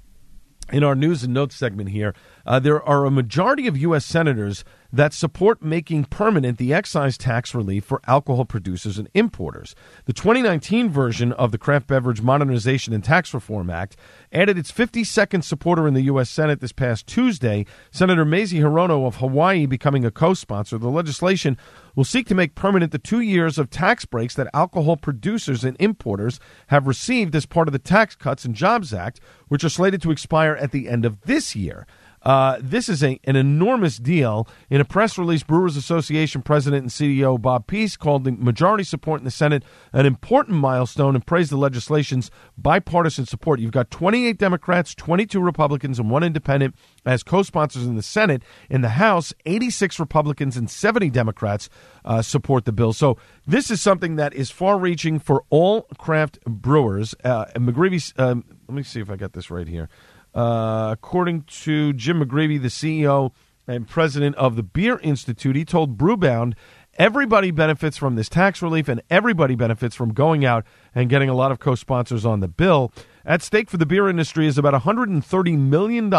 in 0.71 0.83
our 0.83 0.95
news 0.95 1.23
and 1.23 1.33
notes 1.33 1.55
segment 1.55 1.89
here, 1.89 2.13
uh, 2.45 2.59
there 2.59 2.81
are 2.83 3.05
a 3.05 3.11
majority 3.11 3.67
of 3.67 3.77
U.S. 3.77 4.05
senators 4.05 4.63
that 4.91 5.13
support 5.13 5.61
making 5.61 6.05
permanent 6.05 6.57
the 6.57 6.73
excise 6.73 7.17
tax 7.17 7.53
relief 7.53 7.83
for 7.85 8.01
alcohol 8.07 8.45
producers 8.45 8.97
and 8.97 9.09
importers. 9.13 9.75
The 10.05 10.13
2019 10.13 10.89
version 10.89 11.31
of 11.33 11.51
the 11.51 11.57
Craft 11.57 11.87
Beverage 11.87 12.21
Modernization 12.21 12.93
and 12.93 13.03
Tax 13.03 13.33
Reform 13.33 13.69
Act 13.69 13.97
added 14.31 14.57
its 14.57 14.71
52nd 14.71 15.43
supporter 15.43 15.87
in 15.87 15.93
the 15.93 16.03
U.S. 16.03 16.29
Senate 16.29 16.59
this 16.59 16.71
past 16.71 17.07
Tuesday, 17.07 17.65
Senator 17.91 18.25
Mazie 18.25 18.59
Hirono 18.59 19.05
of 19.05 19.17
Hawaii 19.17 19.65
becoming 19.65 20.05
a 20.05 20.11
co 20.11 20.33
sponsor. 20.33 20.77
The 20.77 20.89
legislation 20.89 21.57
will 21.95 22.03
seek 22.03 22.27
to 22.27 22.35
make 22.35 22.55
permanent 22.55 22.91
the 22.91 22.99
two 22.99 23.21
years 23.21 23.57
of 23.57 23.69
tax 23.69 24.05
breaks 24.05 24.35
that 24.35 24.49
alcohol 24.53 24.97
producers 24.97 25.63
and 25.63 25.77
importers 25.79 26.39
have 26.67 26.87
received 26.87 27.35
as 27.35 27.45
part 27.45 27.67
of 27.67 27.71
the 27.71 27.79
Tax 27.79 28.15
Cuts 28.15 28.45
and 28.45 28.55
Jobs 28.55 28.93
Act, 28.93 29.19
which 29.47 29.63
are 29.63 29.69
slated 29.69 30.01
to 30.01 30.11
expire 30.11 30.55
at 30.55 30.71
the 30.71 30.89
end 30.89 31.05
of 31.05 31.21
this 31.21 31.55
year. 31.55 31.87
Uh, 32.25 32.57
this 32.59 32.89
is 32.89 33.03
a, 33.03 33.19
an 33.25 33.35
enormous 33.35 33.97
deal. 33.97 34.47
In 34.69 34.81
a 34.81 34.85
press 34.85 35.17
release, 35.17 35.43
Brewers 35.43 35.77
Association 35.77 36.41
President 36.41 36.81
and 36.81 36.89
CEO 36.89 37.39
Bob 37.39 37.67
Pease 37.67 37.95
called 37.95 38.23
the 38.23 38.31
majority 38.31 38.83
support 38.83 39.21
in 39.21 39.25
the 39.25 39.31
Senate 39.31 39.63
an 39.93 40.07
important 40.07 40.57
milestone 40.57 41.13
and 41.13 41.25
praised 41.25 41.51
the 41.51 41.57
legislation's 41.57 42.31
bipartisan 42.57 43.27
support. 43.27 43.59
You've 43.59 43.71
got 43.71 43.91
28 43.91 44.39
Democrats, 44.39 44.95
22 44.95 45.39
Republicans, 45.39 45.99
and 45.99 46.09
one 46.09 46.23
independent 46.23 46.75
as 47.05 47.21
co 47.21 47.43
sponsors 47.43 47.85
in 47.85 47.95
the 47.95 48.01
Senate. 48.01 48.41
In 48.69 48.81
the 48.81 48.89
House, 48.89 49.31
86 49.45 49.99
Republicans 49.99 50.57
and 50.57 50.69
70 50.69 51.11
Democrats 51.11 51.69
uh, 52.03 52.23
support 52.23 52.65
the 52.65 52.71
bill. 52.71 52.93
So 52.93 53.17
this 53.45 53.69
is 53.69 53.81
something 53.81 54.15
that 54.15 54.33
is 54.33 54.49
far 54.49 54.79
reaching 54.79 55.19
for 55.19 55.43
all 55.51 55.83
craft 55.99 56.39
brewers. 56.45 57.13
Uh, 57.23 57.45
McGreevy, 57.55 58.19
um, 58.19 58.43
let 58.67 58.75
me 58.75 58.81
see 58.83 58.99
if 58.99 59.11
I 59.11 59.15
got 59.15 59.33
this 59.33 59.51
right 59.51 59.67
here. 59.67 59.89
Uh, 60.35 60.89
according 60.91 61.43
to 61.43 61.93
Jim 61.93 62.21
McGreevy, 62.21 62.61
the 62.61 62.67
CEO 62.67 63.31
and 63.67 63.87
president 63.87 64.35
of 64.35 64.57
the 64.57 64.63
Beer 64.63 64.99
Institute, 65.01 65.55
he 65.55 65.63
told 65.63 65.97
Brewbound 65.97 66.53
everybody 66.97 67.51
benefits 67.51 67.97
from 67.97 68.15
this 68.15 68.29
tax 68.29 68.61
relief 68.61 68.87
and 68.89 69.01
everybody 69.09 69.55
benefits 69.55 69.95
from 69.95 70.13
going 70.13 70.45
out 70.45 70.65
and 70.93 71.09
getting 71.09 71.29
a 71.29 71.33
lot 71.33 71.51
of 71.51 71.59
co 71.59 71.73
sponsors 71.73 72.25
on 72.25 72.41
the 72.41 72.47
bill. 72.49 72.91
At 73.25 73.41
stake 73.41 73.69
for 73.69 73.77
the 73.77 73.85
beer 73.85 74.09
industry 74.09 74.45
is 74.45 74.57
about 74.57 74.79
$130 74.79 75.57
million 75.57 76.09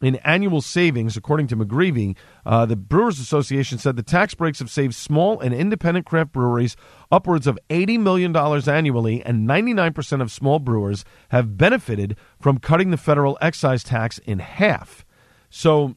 in 0.00 0.16
annual 0.16 0.60
savings, 0.60 1.16
according 1.16 1.46
to 1.48 1.56
McGreevy. 1.56 2.16
Uh, 2.46 2.66
the 2.66 2.76
Brewers 2.76 3.18
Association 3.18 3.78
said 3.78 3.96
the 3.96 4.02
tax 4.02 4.34
breaks 4.34 4.58
have 4.60 4.70
saved 4.70 4.94
small 4.94 5.40
and 5.40 5.54
independent 5.54 6.06
craft 6.06 6.32
breweries 6.32 6.76
upwards 7.10 7.46
of 7.46 7.58
$80 7.70 8.00
million 8.00 8.36
annually, 8.36 9.22
and 9.24 9.48
99% 9.48 10.22
of 10.22 10.30
small 10.30 10.58
brewers 10.58 11.04
have 11.30 11.56
benefited 11.56 12.16
from 12.40 12.58
cutting 12.58 12.90
the 12.90 12.96
federal 12.96 13.38
excise 13.40 13.82
tax 13.82 14.18
in 14.18 14.38
half. 14.38 15.04
So 15.50 15.96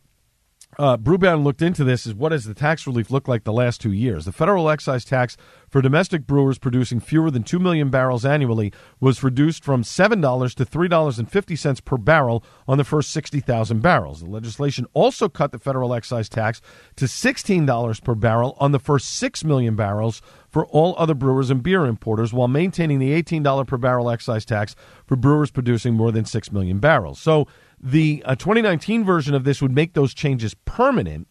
uh, 0.79 0.97
Brewbound 0.97 1.43
looked 1.43 1.61
into 1.61 1.83
this 1.83 2.05
is 2.07 2.13
what 2.13 2.29
does 2.29 2.45
the 2.45 2.53
tax 2.53 2.87
relief 2.87 3.11
look 3.11 3.27
like 3.27 3.43
the 3.43 3.51
last 3.51 3.81
two 3.81 3.91
years? 3.91 4.25
The 4.25 4.31
federal 4.31 4.69
excise 4.69 5.03
tax 5.03 5.35
for 5.69 5.81
domestic 5.81 6.25
brewers 6.25 6.57
producing 6.57 6.99
fewer 6.99 7.29
than 7.29 7.43
2 7.43 7.59
million 7.59 7.89
barrels 7.89 8.25
annually 8.25 8.71
was 8.99 9.23
reduced 9.23 9.63
from 9.63 9.83
$7 9.83 10.55
to 10.55 10.65
$3.50 10.65 11.85
per 11.85 11.97
barrel 11.97 12.43
on 12.67 12.77
the 12.77 12.83
first 12.83 13.11
60,000 13.11 13.81
barrels. 13.81 14.21
The 14.21 14.29
legislation 14.29 14.85
also 14.93 15.27
cut 15.27 15.51
the 15.51 15.59
federal 15.59 15.93
excise 15.93 16.29
tax 16.29 16.61
to 16.95 17.05
$16 17.05 18.03
per 18.03 18.15
barrel 18.15 18.55
on 18.59 18.71
the 18.71 18.79
first 18.79 19.09
6 19.15 19.43
million 19.43 19.75
barrels 19.75 20.21
for 20.49 20.65
all 20.67 20.95
other 20.97 21.13
brewers 21.13 21.49
and 21.49 21.63
beer 21.63 21.85
importers 21.85 22.33
while 22.33 22.47
maintaining 22.47 22.99
the 22.99 23.21
$18 23.21 23.67
per 23.67 23.77
barrel 23.77 24.09
excise 24.09 24.45
tax 24.45 24.75
for 25.05 25.15
brewers 25.15 25.51
producing 25.51 25.93
more 25.93 26.11
than 26.11 26.25
6 26.25 26.51
million 26.51 26.79
barrels. 26.79 27.19
So 27.19 27.47
the 27.81 28.21
uh, 28.25 28.35
2019 28.35 29.03
version 29.03 29.33
of 29.33 29.43
this 29.43 29.61
would 29.61 29.71
make 29.71 29.93
those 29.93 30.13
changes 30.13 30.53
permanent, 30.65 31.27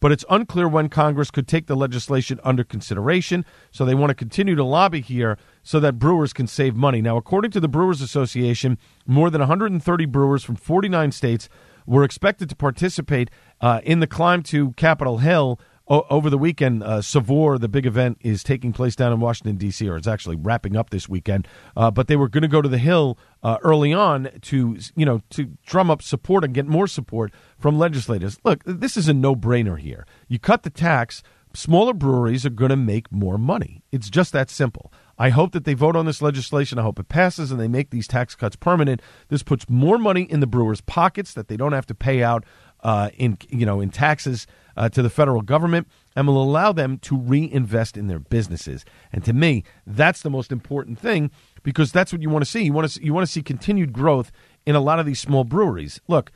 but 0.00 0.10
it's 0.10 0.24
unclear 0.28 0.68
when 0.68 0.88
Congress 0.88 1.30
could 1.30 1.46
take 1.46 1.66
the 1.66 1.76
legislation 1.76 2.40
under 2.42 2.64
consideration. 2.64 3.44
So 3.70 3.84
they 3.84 3.94
want 3.94 4.10
to 4.10 4.14
continue 4.14 4.54
to 4.56 4.64
lobby 4.64 5.00
here 5.00 5.38
so 5.62 5.78
that 5.80 5.98
brewers 5.98 6.32
can 6.32 6.46
save 6.46 6.74
money. 6.74 7.00
Now, 7.00 7.16
according 7.16 7.52
to 7.52 7.60
the 7.60 7.68
Brewers 7.68 8.00
Association, 8.00 8.76
more 9.06 9.30
than 9.30 9.40
130 9.40 10.06
brewers 10.06 10.42
from 10.42 10.56
49 10.56 11.12
states 11.12 11.48
were 11.86 12.04
expected 12.04 12.48
to 12.48 12.56
participate 12.56 13.30
uh, 13.60 13.80
in 13.84 14.00
the 14.00 14.06
climb 14.06 14.42
to 14.42 14.72
Capitol 14.72 15.18
Hill 15.18 15.60
o- 15.88 16.06
over 16.10 16.30
the 16.30 16.38
weekend. 16.38 16.82
Uh, 16.82 17.02
Savor, 17.02 17.58
the 17.58 17.68
big 17.68 17.86
event, 17.86 18.18
is 18.20 18.42
taking 18.42 18.72
place 18.72 18.96
down 18.96 19.12
in 19.12 19.20
Washington 19.20 19.56
D.C., 19.56 19.88
or 19.88 19.96
it's 19.96 20.06
actually 20.06 20.36
wrapping 20.36 20.76
up 20.76 20.90
this 20.90 21.08
weekend. 21.08 21.46
Uh, 21.76 21.90
but 21.90 22.08
they 22.08 22.16
were 22.16 22.28
going 22.28 22.42
to 22.42 22.48
go 22.48 22.62
to 22.62 22.68
the 22.68 22.78
Hill 22.78 23.18
uh, 23.42 23.58
early 23.62 23.92
on 23.92 24.28
to 24.42 24.76
you 24.96 25.06
know 25.06 25.20
to 25.30 25.56
drum 25.66 25.90
up 25.90 26.02
support 26.02 26.44
and 26.44 26.54
get 26.54 26.66
more 26.66 26.86
support 26.86 27.32
from 27.58 27.78
legislators. 27.78 28.38
Look, 28.44 28.62
this 28.64 28.96
is 28.96 29.08
a 29.08 29.14
no-brainer 29.14 29.78
here. 29.78 30.06
You 30.28 30.38
cut 30.38 30.62
the 30.62 30.70
tax. 30.70 31.22
Smaller 31.56 31.94
breweries 31.94 32.44
are 32.44 32.50
going 32.50 32.70
to 32.70 32.76
make 32.76 33.12
more 33.12 33.38
money. 33.38 33.84
It's 33.92 34.10
just 34.10 34.32
that 34.32 34.50
simple. 34.50 34.92
I 35.16 35.28
hope 35.28 35.52
that 35.52 35.64
they 35.64 35.74
vote 35.74 35.94
on 35.94 36.04
this 36.04 36.20
legislation. 36.20 36.80
I 36.80 36.82
hope 36.82 36.98
it 36.98 37.08
passes 37.08 37.52
and 37.52 37.60
they 37.60 37.68
make 37.68 37.90
these 37.90 38.08
tax 38.08 38.34
cuts 38.34 38.56
permanent. 38.56 39.00
This 39.28 39.44
puts 39.44 39.70
more 39.70 39.96
money 39.96 40.22
in 40.22 40.40
the 40.40 40.48
brewers' 40.48 40.80
pockets 40.80 41.32
that 41.34 41.46
they 41.46 41.56
don't 41.56 41.72
have 41.72 41.86
to 41.86 41.94
pay 41.94 42.24
out 42.24 42.44
uh, 42.80 43.10
in 43.16 43.38
you 43.48 43.64
know 43.64 43.80
in 43.80 43.90
taxes 43.90 44.46
uh, 44.76 44.88
to 44.90 45.02
the 45.02 45.10
federal 45.10 45.42
government, 45.42 45.88
and 46.16 46.26
will 46.26 46.42
allow 46.42 46.72
them 46.72 46.98
to 46.98 47.16
reinvest 47.16 47.96
in 47.96 48.06
their 48.06 48.18
businesses. 48.18 48.84
And 49.12 49.24
to 49.24 49.32
me, 49.32 49.64
that's 49.86 50.22
the 50.22 50.30
most 50.30 50.52
important 50.52 50.98
thing 50.98 51.30
because 51.62 51.92
that's 51.92 52.12
what 52.12 52.22
you 52.22 52.30
want 52.30 52.44
to 52.44 52.50
see. 52.50 52.62
You 52.62 52.72
want 52.72 52.90
to 52.90 53.04
you 53.04 53.12
want 53.12 53.26
to 53.26 53.32
see 53.32 53.42
continued 53.42 53.92
growth 53.92 54.30
in 54.66 54.74
a 54.74 54.80
lot 54.80 54.98
of 54.98 55.06
these 55.06 55.20
small 55.20 55.44
breweries. 55.44 56.00
Look, 56.08 56.30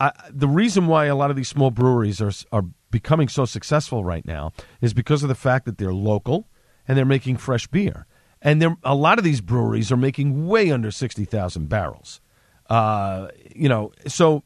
I, 0.00 0.12
the 0.30 0.48
reason 0.48 0.86
why 0.86 1.06
a 1.06 1.16
lot 1.16 1.30
of 1.30 1.36
these 1.36 1.48
small 1.48 1.70
breweries 1.70 2.20
are 2.20 2.32
are 2.50 2.64
becoming 2.90 3.28
so 3.28 3.44
successful 3.44 4.04
right 4.04 4.26
now 4.26 4.52
is 4.80 4.94
because 4.94 5.22
of 5.22 5.28
the 5.28 5.34
fact 5.34 5.64
that 5.64 5.78
they're 5.78 5.94
local 5.94 6.48
and 6.86 6.96
they're 6.96 7.04
making 7.04 7.38
fresh 7.38 7.66
beer. 7.66 8.06
And 8.42 8.60
there, 8.60 8.76
a 8.82 8.94
lot 8.94 9.18
of 9.18 9.24
these 9.24 9.40
breweries 9.40 9.90
are 9.92 9.96
making 9.96 10.46
way 10.46 10.70
under 10.70 10.90
60,000 10.90 11.68
barrels. 11.68 12.20
Uh, 12.68 13.28
you 13.54 13.68
know, 13.68 13.92
so 14.06 14.42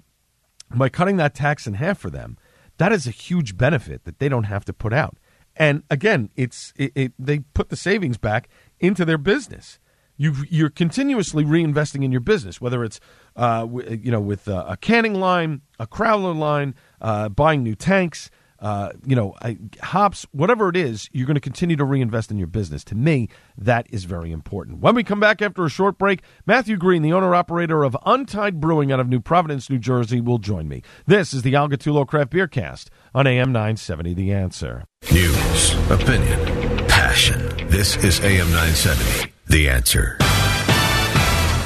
by 0.74 0.88
cutting 0.88 1.16
that 1.16 1.35
tax 1.35 1.66
in 1.66 1.74
half 1.74 1.98
for 1.98 2.11
them, 2.11 2.37
that 2.78 2.92
is 2.92 3.06
a 3.06 3.10
huge 3.10 3.56
benefit 3.56 4.04
that 4.04 4.18
they 4.18 4.28
don't 4.28 4.44
have 4.44 4.64
to 4.66 4.72
put 4.72 4.92
out. 4.92 5.16
And 5.56 5.82
again, 5.90 6.30
it's 6.36 6.72
it, 6.76 6.92
it, 6.94 7.12
they 7.18 7.40
put 7.40 7.70
the 7.70 7.76
savings 7.76 8.18
back 8.18 8.48
into 8.78 9.04
their 9.04 9.18
business. 9.18 9.78
You 10.18 10.64
are 10.64 10.70
continuously 10.70 11.44
reinvesting 11.44 12.02
in 12.02 12.10
your 12.10 12.22
business, 12.22 12.58
whether 12.58 12.82
it's 12.84 13.00
uh, 13.36 13.60
w- 13.60 14.00
you 14.02 14.10
know 14.10 14.20
with 14.20 14.48
uh, 14.48 14.64
a 14.66 14.76
canning 14.78 15.14
line, 15.14 15.60
a 15.78 15.86
crowler 15.86 16.36
line, 16.36 16.74
uh, 17.02 17.28
buying 17.28 17.62
new 17.62 17.74
tanks, 17.74 18.30
uh, 18.60 18.90
you 19.04 19.16
know, 19.16 19.34
hops, 19.82 20.26
whatever 20.32 20.68
it 20.68 20.76
is, 20.76 21.08
you're 21.12 21.26
going 21.26 21.34
to 21.34 21.40
continue 21.40 21.76
to 21.76 21.84
reinvest 21.84 22.30
in 22.30 22.38
your 22.38 22.46
business. 22.46 22.84
To 22.84 22.94
me, 22.94 23.28
that 23.58 23.86
is 23.90 24.04
very 24.04 24.32
important. 24.32 24.78
When 24.80 24.94
we 24.94 25.04
come 25.04 25.20
back 25.20 25.42
after 25.42 25.64
a 25.64 25.70
short 25.70 25.98
break, 25.98 26.22
Matthew 26.46 26.76
Green, 26.76 27.02
the 27.02 27.12
owner 27.12 27.34
operator 27.34 27.84
of 27.84 27.96
Untied 28.06 28.60
Brewing 28.60 28.92
out 28.92 29.00
of 29.00 29.08
New 29.08 29.20
Providence, 29.20 29.68
New 29.68 29.78
Jersey, 29.78 30.20
will 30.20 30.38
join 30.38 30.68
me. 30.68 30.82
This 31.06 31.34
is 31.34 31.42
the 31.42 31.54
Al 31.54 31.68
Gattullo 31.68 32.06
Craft 32.06 32.30
Beer 32.30 32.48
Cast 32.48 32.90
on 33.14 33.26
AM 33.26 33.52
970 33.52 34.14
The 34.14 34.32
Answer. 34.32 34.84
News, 35.12 35.74
opinion, 35.90 36.86
passion. 36.88 37.68
This 37.68 37.96
is 38.04 38.20
AM 38.20 38.50
970 38.50 39.32
The 39.46 39.68
Answer. 39.68 40.18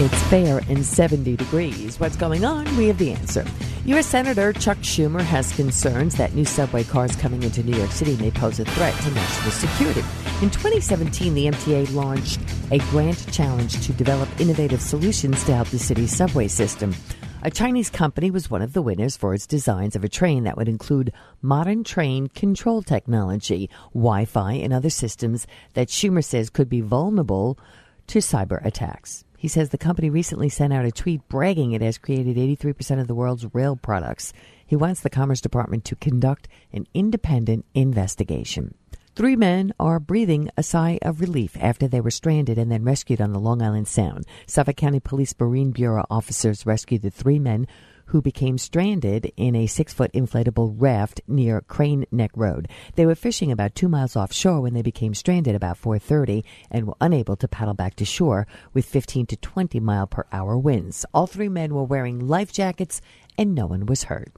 It's 0.02 0.22
fair 0.28 0.62
and 0.70 0.82
70 0.82 1.36
degrees. 1.36 2.00
What's 2.00 2.16
going 2.16 2.42
on? 2.42 2.64
We 2.78 2.86
have 2.86 2.96
the 2.96 3.12
answer. 3.12 3.44
U.S. 3.84 4.06
Senator 4.06 4.50
Chuck 4.54 4.78
Schumer 4.78 5.20
has 5.20 5.54
concerns 5.54 6.14
that 6.14 6.32
new 6.32 6.46
subway 6.46 6.84
cars 6.84 7.14
coming 7.16 7.42
into 7.42 7.62
New 7.62 7.76
York 7.76 7.90
City 7.90 8.16
may 8.16 8.30
pose 8.30 8.58
a 8.58 8.64
threat 8.64 8.94
to 8.94 9.10
national 9.10 9.50
security. 9.50 10.00
In 10.40 10.48
2017, 10.48 11.34
the 11.34 11.48
MTA 11.48 11.94
launched 11.94 12.40
a 12.70 12.78
grant 12.88 13.30
challenge 13.30 13.86
to 13.86 13.92
develop 13.92 14.26
innovative 14.40 14.80
solutions 14.80 15.44
to 15.44 15.54
help 15.54 15.68
the 15.68 15.78
city's 15.78 16.16
subway 16.16 16.48
system. 16.48 16.94
A 17.42 17.50
Chinese 17.50 17.90
company 17.90 18.30
was 18.30 18.50
one 18.50 18.62
of 18.62 18.72
the 18.72 18.80
winners 18.80 19.18
for 19.18 19.34
its 19.34 19.46
designs 19.46 19.96
of 19.96 20.02
a 20.02 20.08
train 20.08 20.44
that 20.44 20.56
would 20.56 20.66
include 20.66 21.12
modern 21.42 21.84
train 21.84 22.28
control 22.28 22.80
technology, 22.80 23.68
Wi 23.92 24.24
Fi, 24.24 24.54
and 24.54 24.72
other 24.72 24.88
systems 24.88 25.46
that 25.74 25.88
Schumer 25.88 26.24
says 26.24 26.48
could 26.48 26.70
be 26.70 26.80
vulnerable 26.80 27.58
to 28.06 28.20
cyber 28.20 28.64
attacks. 28.64 29.26
He 29.40 29.48
says 29.48 29.70
the 29.70 29.78
company 29.78 30.10
recently 30.10 30.50
sent 30.50 30.70
out 30.70 30.84
a 30.84 30.92
tweet 30.92 31.26
bragging 31.26 31.72
it 31.72 31.80
has 31.80 31.96
created 31.96 32.36
83% 32.36 33.00
of 33.00 33.08
the 33.08 33.14
world's 33.14 33.54
rail 33.54 33.74
products. 33.74 34.34
He 34.66 34.76
wants 34.76 35.00
the 35.00 35.08
Commerce 35.08 35.40
Department 35.40 35.82
to 35.86 35.96
conduct 35.96 36.46
an 36.74 36.86
independent 36.92 37.64
investigation. 37.74 38.74
Three 39.16 39.36
men 39.36 39.72
are 39.80 39.98
breathing 39.98 40.50
a 40.58 40.62
sigh 40.62 40.98
of 41.00 41.22
relief 41.22 41.56
after 41.58 41.88
they 41.88 42.02
were 42.02 42.10
stranded 42.10 42.58
and 42.58 42.70
then 42.70 42.84
rescued 42.84 43.22
on 43.22 43.32
the 43.32 43.40
Long 43.40 43.62
Island 43.62 43.88
Sound. 43.88 44.26
Suffolk 44.46 44.76
County 44.76 45.00
Police 45.00 45.34
Marine 45.40 45.70
Bureau 45.70 46.04
officers 46.10 46.66
rescued 46.66 47.00
the 47.00 47.10
three 47.10 47.38
men 47.38 47.66
who 48.10 48.20
became 48.20 48.58
stranded 48.58 49.32
in 49.36 49.54
a 49.54 49.68
six 49.68 49.92
foot 49.92 50.12
inflatable 50.12 50.74
raft 50.76 51.20
near 51.28 51.60
Crane 51.60 52.04
Neck 52.10 52.32
Road. 52.34 52.68
They 52.96 53.06
were 53.06 53.14
fishing 53.14 53.52
about 53.52 53.76
two 53.76 53.88
miles 53.88 54.16
offshore 54.16 54.60
when 54.60 54.74
they 54.74 54.82
became 54.82 55.14
stranded 55.14 55.54
about 55.54 55.80
4.30 55.80 56.42
and 56.72 56.88
were 56.88 56.96
unable 57.00 57.36
to 57.36 57.46
paddle 57.46 57.74
back 57.74 57.94
to 57.96 58.04
shore 58.04 58.48
with 58.74 58.84
15 58.84 59.26
to 59.26 59.36
20 59.36 59.78
mile 59.78 60.08
per 60.08 60.26
hour 60.32 60.58
winds. 60.58 61.06
All 61.14 61.28
three 61.28 61.48
men 61.48 61.72
were 61.72 61.84
wearing 61.84 62.18
life 62.26 62.52
jackets 62.52 63.00
and 63.40 63.54
no 63.54 63.64
one 63.64 63.86
was 63.86 64.04
hurt. 64.04 64.30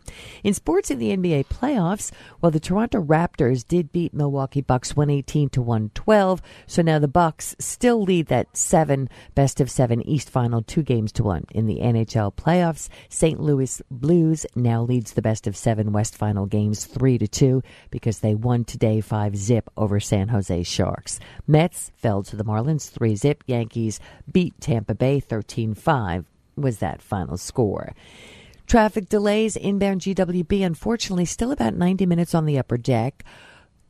In 0.45 0.55
sports 0.55 0.89
in 0.89 1.01
the 1.01 1.15
NBA 1.15 1.47
playoffs, 1.47 2.13
well, 2.41 2.53
the 2.53 2.61
Toronto 2.61 3.03
Raptors 3.03 3.67
did 3.67 3.91
beat 3.91 4.15
Milwaukee 4.15 4.61
Bucks 4.61 4.95
118 4.95 5.49
to 5.51 5.61
112. 5.61 6.41
So 6.69 6.83
now 6.83 7.01
the 7.01 7.09
Bucks 7.09 7.57
still 7.59 8.01
lead 8.01 8.29
that 8.29 8.57
seven 8.57 9.11
best 9.35 9.61
of 9.61 9.69
seven 9.69 10.07
East 10.07 10.31
final 10.31 10.63
two 10.63 10.85
games 10.85 11.11
to 11.13 11.25
one. 11.25 11.47
In 11.51 11.67
the 11.67 11.81
NHL 11.81 12.33
playoffs, 12.33 12.89
St. 13.09 13.41
Louis 13.41 13.83
Blues 13.91 14.47
now 14.55 14.83
leads 14.83 15.15
the 15.15 15.23
best 15.23 15.49
of 15.49 15.57
seven 15.57 15.91
West 15.91 16.17
final 16.17 16.47
games 16.47 16.85
three 16.85 17.19
to 17.19 17.27
two 17.27 17.61
because 17.91 18.21
they 18.21 18.37
won 18.37 18.65
today 18.65 19.01
five 19.01 19.37
zip 19.37 19.69
over 19.77 19.99
San 19.99 20.29
Jose 20.29 20.63
Sharks. 20.63 21.19
Mets 21.49 21.91
fell 21.97 22.23
to 22.23 22.37
the 22.37 22.45
Marlins 22.45 22.89
three 22.89 23.17
zip. 23.17 23.43
Yankees 23.49 23.99
beat 24.31 24.61
Tampa 24.61 24.95
Bay 24.95 25.19
13 25.19 25.75
5 25.75 26.25
was 26.57 26.79
that 26.79 27.03
final 27.03 27.37
score. 27.37 27.95
Traffic 28.73 29.11
delays 29.11 29.55
inbound 29.55 30.01
GWB, 30.01 30.65
unfortunately, 30.65 31.27
still 31.27 31.53
about 31.53 31.75
90 31.75 32.07
minutes 32.07 32.35
on 32.35 32.47
the 32.47 32.59
upper 32.59 32.79
deck, 32.79 33.23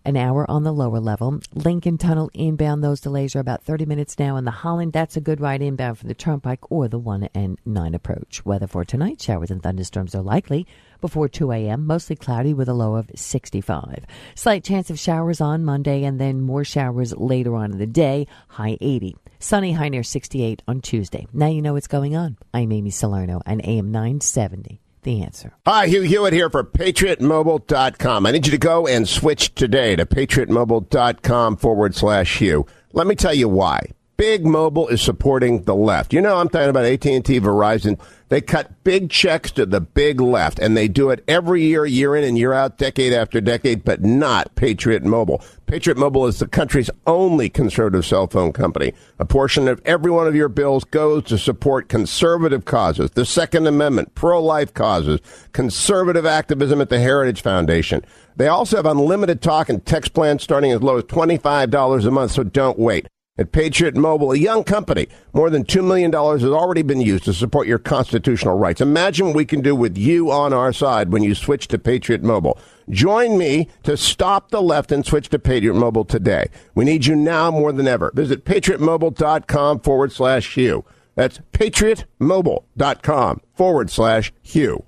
an 0.04 0.16
hour 0.16 0.50
on 0.50 0.62
the 0.62 0.72
lower 0.72 1.00
level. 1.00 1.40
Lincoln 1.54 1.98
Tunnel 1.98 2.30
inbound, 2.34 2.82
those 2.82 3.00
delays 3.00 3.34
are 3.36 3.40
about 3.40 3.64
30 3.64 3.86
minutes 3.86 4.18
now. 4.18 4.36
In 4.36 4.44
the 4.44 4.50
Holland, 4.50 4.92
that's 4.92 5.16
a 5.16 5.20
good 5.20 5.40
ride 5.40 5.62
inbound 5.62 5.98
from 5.98 6.08
the 6.08 6.14
Turnpike 6.14 6.70
or 6.70 6.88
the 6.88 6.98
1 6.98 7.28
and 7.34 7.58
9 7.64 7.94
approach. 7.94 8.44
Weather 8.44 8.66
for 8.66 8.84
tonight 8.84 9.20
showers 9.20 9.50
and 9.50 9.62
thunderstorms 9.62 10.14
are 10.14 10.22
likely 10.22 10.66
before 11.00 11.28
2 11.28 11.52
a.m., 11.52 11.86
mostly 11.86 12.16
cloudy 12.16 12.54
with 12.54 12.68
a 12.68 12.74
low 12.74 12.96
of 12.96 13.10
65. 13.14 14.04
Slight 14.34 14.64
chance 14.64 14.90
of 14.90 14.98
showers 14.98 15.40
on 15.40 15.64
Monday 15.64 16.04
and 16.04 16.20
then 16.20 16.40
more 16.40 16.64
showers 16.64 17.14
later 17.16 17.54
on 17.54 17.72
in 17.72 17.78
the 17.78 17.86
day, 17.86 18.26
high 18.48 18.78
80. 18.80 19.16
Sunny 19.38 19.72
high 19.72 19.88
near 19.88 20.04
68 20.04 20.62
on 20.68 20.80
Tuesday. 20.80 21.26
Now 21.32 21.48
you 21.48 21.62
know 21.62 21.72
what's 21.72 21.88
going 21.88 22.16
on. 22.16 22.38
I'm 22.54 22.70
Amy 22.70 22.90
Salerno 22.90 23.40
and 23.44 23.60
AM 23.66 23.90
970. 23.90 24.81
The 25.02 25.22
answer. 25.22 25.52
Hi, 25.66 25.86
Hugh 25.88 26.02
Hewitt 26.02 26.32
here 26.32 26.48
for 26.48 26.62
PatriotMobile.com. 26.62 28.24
I 28.24 28.30
need 28.30 28.46
you 28.46 28.52
to 28.52 28.58
go 28.58 28.86
and 28.86 29.08
switch 29.08 29.54
today 29.54 29.96
to 29.96 30.06
PatriotMobile.com 30.06 31.56
forward 31.56 31.96
slash 31.96 32.38
Hugh. 32.38 32.66
Let 32.92 33.06
me 33.08 33.16
tell 33.16 33.34
you 33.34 33.48
why. 33.48 33.90
Big 34.22 34.46
Mobile 34.46 34.86
is 34.86 35.02
supporting 35.02 35.64
the 35.64 35.74
left. 35.74 36.12
You 36.12 36.20
know, 36.20 36.36
I'm 36.36 36.48
talking 36.48 36.68
about 36.68 36.84
AT&T, 36.84 37.40
Verizon. 37.40 37.98
They 38.28 38.40
cut 38.40 38.84
big 38.84 39.10
checks 39.10 39.50
to 39.50 39.66
the 39.66 39.80
big 39.80 40.20
left, 40.20 40.60
and 40.60 40.76
they 40.76 40.86
do 40.86 41.10
it 41.10 41.24
every 41.26 41.64
year, 41.64 41.84
year 41.84 42.14
in 42.14 42.22
and 42.22 42.38
year 42.38 42.52
out, 42.52 42.78
decade 42.78 43.12
after 43.12 43.40
decade, 43.40 43.84
but 43.84 44.04
not 44.04 44.54
Patriot 44.54 45.02
Mobile. 45.02 45.42
Patriot 45.66 45.98
Mobile 45.98 46.28
is 46.28 46.38
the 46.38 46.46
country's 46.46 46.88
only 47.04 47.48
conservative 47.50 48.06
cell 48.06 48.28
phone 48.28 48.52
company. 48.52 48.94
A 49.18 49.24
portion 49.24 49.66
of 49.66 49.82
every 49.84 50.12
one 50.12 50.28
of 50.28 50.36
your 50.36 50.48
bills 50.48 50.84
goes 50.84 51.24
to 51.24 51.36
support 51.36 51.88
conservative 51.88 52.64
causes, 52.64 53.10
the 53.10 53.26
Second 53.26 53.66
Amendment, 53.66 54.14
pro-life 54.14 54.72
causes, 54.72 55.18
conservative 55.52 56.26
activism 56.26 56.80
at 56.80 56.90
the 56.90 57.00
Heritage 57.00 57.42
Foundation. 57.42 58.04
They 58.36 58.46
also 58.46 58.76
have 58.76 58.86
unlimited 58.86 59.42
talk 59.42 59.68
and 59.68 59.84
text 59.84 60.14
plans 60.14 60.44
starting 60.44 60.70
as 60.70 60.80
low 60.80 60.98
as 60.98 61.04
$25 61.04 62.06
a 62.06 62.10
month, 62.12 62.30
so 62.30 62.44
don't 62.44 62.78
wait. 62.78 63.08
At 63.38 63.50
Patriot 63.50 63.96
Mobile, 63.96 64.32
a 64.32 64.36
young 64.36 64.62
company, 64.62 65.08
more 65.32 65.48
than 65.48 65.64
$2 65.64 65.82
million 65.82 66.12
has 66.12 66.44
already 66.44 66.82
been 66.82 67.00
used 67.00 67.24
to 67.24 67.32
support 67.32 67.66
your 67.66 67.78
constitutional 67.78 68.58
rights. 68.58 68.82
Imagine 68.82 69.28
what 69.28 69.36
we 69.36 69.46
can 69.46 69.62
do 69.62 69.74
with 69.74 69.96
you 69.96 70.30
on 70.30 70.52
our 70.52 70.70
side 70.70 71.10
when 71.10 71.22
you 71.22 71.34
switch 71.34 71.66
to 71.68 71.78
Patriot 71.78 72.22
Mobile. 72.22 72.58
Join 72.90 73.38
me 73.38 73.70
to 73.84 73.96
stop 73.96 74.50
the 74.50 74.60
left 74.60 74.92
and 74.92 75.06
switch 75.06 75.30
to 75.30 75.38
Patriot 75.38 75.72
Mobile 75.72 76.04
today. 76.04 76.50
We 76.74 76.84
need 76.84 77.06
you 77.06 77.16
now 77.16 77.50
more 77.50 77.72
than 77.72 77.88
ever. 77.88 78.12
Visit 78.14 78.44
patriotmobile.com 78.44 79.80
forward 79.80 80.12
slash 80.12 80.54
Hugh. 80.54 80.84
That's 81.14 81.38
patriotmobile.com 81.54 83.40
forward 83.54 83.90
slash 83.90 84.30
Hugh. 84.42 84.84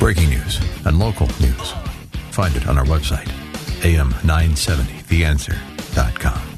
Breaking 0.00 0.30
news 0.30 0.58
and 0.84 0.98
local 0.98 1.28
news. 1.40 1.72
Find 2.32 2.56
it 2.56 2.66
on 2.66 2.76
our 2.76 2.86
website, 2.86 3.28
am970theanswer.com. 3.82 6.57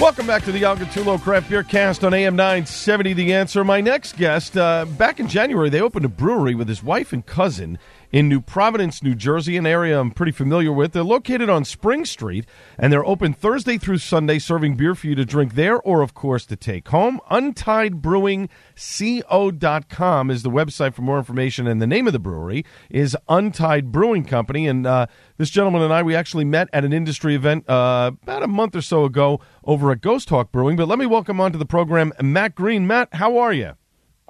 Welcome 0.00 0.26
back 0.26 0.44
to 0.44 0.52
the 0.52 0.64
Al 0.64 0.78
Gattullo 0.78 1.20
Craft 1.20 1.50
Beer 1.50 1.62
Cast 1.62 2.04
on 2.04 2.14
AM 2.14 2.34
970 2.34 3.12
The 3.12 3.34
Answer. 3.34 3.62
My 3.64 3.82
next 3.82 4.16
guest, 4.16 4.56
uh, 4.56 4.86
back 4.86 5.20
in 5.20 5.28
January, 5.28 5.68
they 5.68 5.82
opened 5.82 6.06
a 6.06 6.08
brewery 6.08 6.54
with 6.54 6.68
his 6.68 6.82
wife 6.82 7.12
and 7.12 7.24
cousin 7.26 7.78
in 8.12 8.28
New 8.28 8.40
Providence, 8.40 9.02
New 9.02 9.14
Jersey, 9.14 9.56
an 9.56 9.66
area 9.66 9.98
I'm 9.98 10.10
pretty 10.10 10.32
familiar 10.32 10.72
with. 10.72 10.92
They're 10.92 11.02
located 11.02 11.48
on 11.48 11.64
Spring 11.64 12.04
Street, 12.04 12.46
and 12.78 12.92
they're 12.92 13.04
open 13.04 13.32
Thursday 13.32 13.78
through 13.78 13.98
Sunday, 13.98 14.38
serving 14.38 14.76
beer 14.76 14.94
for 14.94 15.06
you 15.06 15.14
to 15.14 15.24
drink 15.24 15.54
there 15.54 15.80
or, 15.80 16.02
of 16.02 16.14
course, 16.14 16.44
to 16.46 16.56
take 16.56 16.88
home. 16.88 17.20
UntiedBrewingCo.com 17.30 20.30
is 20.30 20.42
the 20.42 20.50
website 20.50 20.94
for 20.94 21.02
more 21.02 21.18
information, 21.18 21.66
and 21.66 21.80
the 21.80 21.86
name 21.86 22.06
of 22.06 22.12
the 22.12 22.18
brewery 22.18 22.64
is 22.88 23.16
Untied 23.28 23.92
Brewing 23.92 24.24
Company. 24.24 24.66
And 24.66 24.86
uh, 24.86 25.06
this 25.36 25.50
gentleman 25.50 25.82
and 25.82 25.92
I, 25.92 26.02
we 26.02 26.14
actually 26.14 26.44
met 26.44 26.68
at 26.72 26.84
an 26.84 26.92
industry 26.92 27.34
event 27.34 27.68
uh, 27.68 28.12
about 28.22 28.42
a 28.42 28.48
month 28.48 28.74
or 28.74 28.82
so 28.82 29.04
ago 29.04 29.40
over 29.64 29.90
at 29.92 30.00
Ghost 30.00 30.28
Hawk 30.30 30.52
Brewing. 30.52 30.76
But 30.76 30.88
let 30.88 30.98
me 30.98 31.06
welcome 31.06 31.40
onto 31.40 31.58
the 31.58 31.66
program 31.66 32.12
Matt 32.20 32.54
Green. 32.54 32.86
Matt, 32.86 33.14
how 33.14 33.38
are 33.38 33.52
you? 33.52 33.74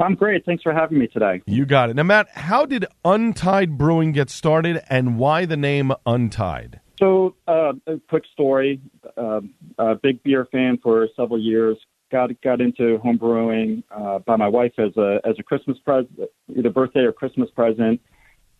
I'm 0.01 0.15
great. 0.15 0.45
Thanks 0.45 0.63
for 0.63 0.73
having 0.73 0.99
me 0.99 1.07
today. 1.07 1.43
You 1.47 1.67
got 1.67 1.91
it. 1.91 1.97
Now, 1.97 2.05
Matt, 2.05 2.29
how 2.31 2.65
did 2.65 2.87
Untied 3.05 3.77
Brewing 3.77 4.13
get 4.13 4.31
started 4.31 4.81
and 4.89 5.19
why 5.19 5.45
the 5.45 5.57
name 5.57 5.93
Untied? 6.07 6.81
So, 6.99 7.35
uh, 7.47 7.73
a 7.87 7.99
quick 8.09 8.25
story. 8.33 8.81
Uh, 9.17 9.41
a 9.79 9.95
big 9.95 10.23
beer 10.23 10.47
fan 10.51 10.79
for 10.83 11.09
several 11.17 11.41
years. 11.41 11.77
Got 12.11 12.31
got 12.43 12.61
into 12.61 12.99
home 12.99 13.19
brewing 13.19 13.85
uh, 13.91 14.19
by 14.19 14.35
my 14.37 14.49
wife 14.49 14.73
as 14.79 14.97
a 14.97 15.21
as 15.25 15.37
a 15.39 15.45
Christmas 15.45 15.79
present, 15.79 16.11
either 16.55 16.69
birthday 16.69 17.01
or 17.01 17.13
Christmas 17.13 17.49
present. 17.51 18.01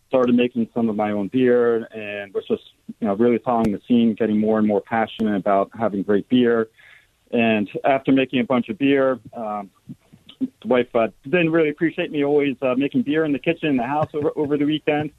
Started 0.07 0.35
making 0.35 0.69
some 0.73 0.89
of 0.89 0.95
my 0.95 1.11
own 1.11 1.27
beer 1.27 1.85
and 1.93 2.33
was 2.33 2.45
just 2.47 2.63
you 3.01 3.07
know 3.07 3.13
really 3.15 3.39
following 3.39 3.73
the 3.73 3.81
scene, 3.87 4.15
getting 4.17 4.39
more 4.39 4.57
and 4.57 4.67
more 4.67 4.79
passionate 4.79 5.35
about 5.35 5.69
having 5.77 6.01
great 6.01 6.29
beer. 6.29 6.69
And 7.31 7.69
after 7.83 8.13
making 8.13 8.39
a 8.39 8.45
bunch 8.45 8.69
of 8.69 8.77
beer, 8.77 9.19
um, 9.33 9.69
wife 10.65 10.93
uh, 10.95 11.07
didn't 11.23 11.51
really 11.51 11.69
appreciate 11.69 12.11
me 12.11 12.23
always 12.23 12.55
uh, 12.61 12.75
making 12.75 13.03
beer 13.03 13.25
in 13.25 13.31
the 13.31 13.39
kitchen 13.39 13.69
in 13.69 13.77
the 13.77 13.83
house 13.83 14.09
over, 14.13 14.31
over 14.35 14.57
the 14.57 14.65
weekend. 14.65 15.11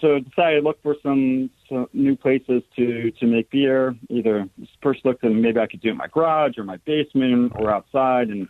So 0.00 0.18
decided 0.18 0.60
to 0.60 0.62
look 0.62 0.82
for 0.82 0.96
some, 1.02 1.48
some 1.68 1.88
new 1.92 2.16
places 2.16 2.62
to 2.76 3.10
to 3.12 3.26
make 3.26 3.50
beer. 3.50 3.96
Either 4.10 4.48
first 4.82 5.04
looked 5.04 5.24
at 5.24 5.32
maybe 5.32 5.58
I 5.60 5.66
could 5.66 5.80
do 5.80 5.88
it 5.88 5.92
in 5.92 5.96
my 5.96 6.08
garage 6.08 6.58
or 6.58 6.64
my 6.64 6.76
basement 6.78 7.52
or 7.56 7.70
outside, 7.70 8.28
and 8.28 8.48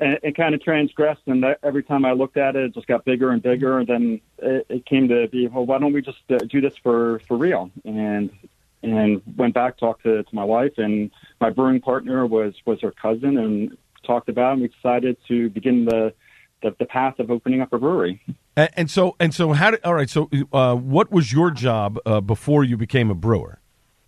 and 0.00 0.18
it 0.22 0.36
kind 0.36 0.54
of 0.54 0.62
transgressed. 0.62 1.22
And 1.26 1.42
that, 1.42 1.58
every 1.64 1.82
time 1.82 2.04
I 2.04 2.12
looked 2.12 2.36
at 2.36 2.54
it, 2.54 2.64
it 2.66 2.74
just 2.74 2.86
got 2.86 3.04
bigger 3.04 3.30
and 3.30 3.42
bigger. 3.42 3.78
And 3.78 3.88
then 3.88 4.20
it, 4.38 4.66
it 4.68 4.86
came 4.86 5.08
to 5.08 5.26
be, 5.28 5.48
well, 5.48 5.66
why 5.66 5.78
don't 5.78 5.92
we 5.92 6.02
just 6.02 6.22
uh, 6.30 6.38
do 6.38 6.60
this 6.60 6.76
for 6.76 7.20
for 7.26 7.36
real? 7.36 7.70
And 7.84 8.30
and 8.82 9.22
went 9.36 9.54
back 9.54 9.76
talked 9.76 10.04
to, 10.04 10.22
to 10.22 10.34
my 10.34 10.44
wife 10.44 10.74
and 10.78 11.10
my 11.40 11.50
brewing 11.50 11.80
partner 11.80 12.26
was 12.26 12.54
was 12.64 12.80
her 12.80 12.92
cousin 12.92 13.38
and 13.38 13.76
talked 14.04 14.28
about, 14.28 14.54
and 14.54 14.62
we 14.62 14.68
decided 14.68 15.16
to 15.28 15.50
begin 15.50 15.84
the 15.84 16.12
the, 16.62 16.74
the 16.78 16.84
path 16.84 17.18
of 17.18 17.30
opening 17.30 17.60
up 17.60 17.72
a 17.72 17.78
brewery. 17.78 18.20
And, 18.56 18.70
and 18.76 18.90
so, 18.90 19.16
and 19.18 19.34
so, 19.34 19.52
how 19.52 19.70
did? 19.70 19.80
All 19.84 19.94
right. 19.94 20.10
So, 20.10 20.28
uh, 20.52 20.74
what 20.74 21.10
was 21.10 21.32
your 21.32 21.50
job 21.50 21.98
uh, 22.04 22.20
before 22.20 22.64
you 22.64 22.76
became 22.76 23.10
a 23.10 23.14
brewer? 23.14 23.60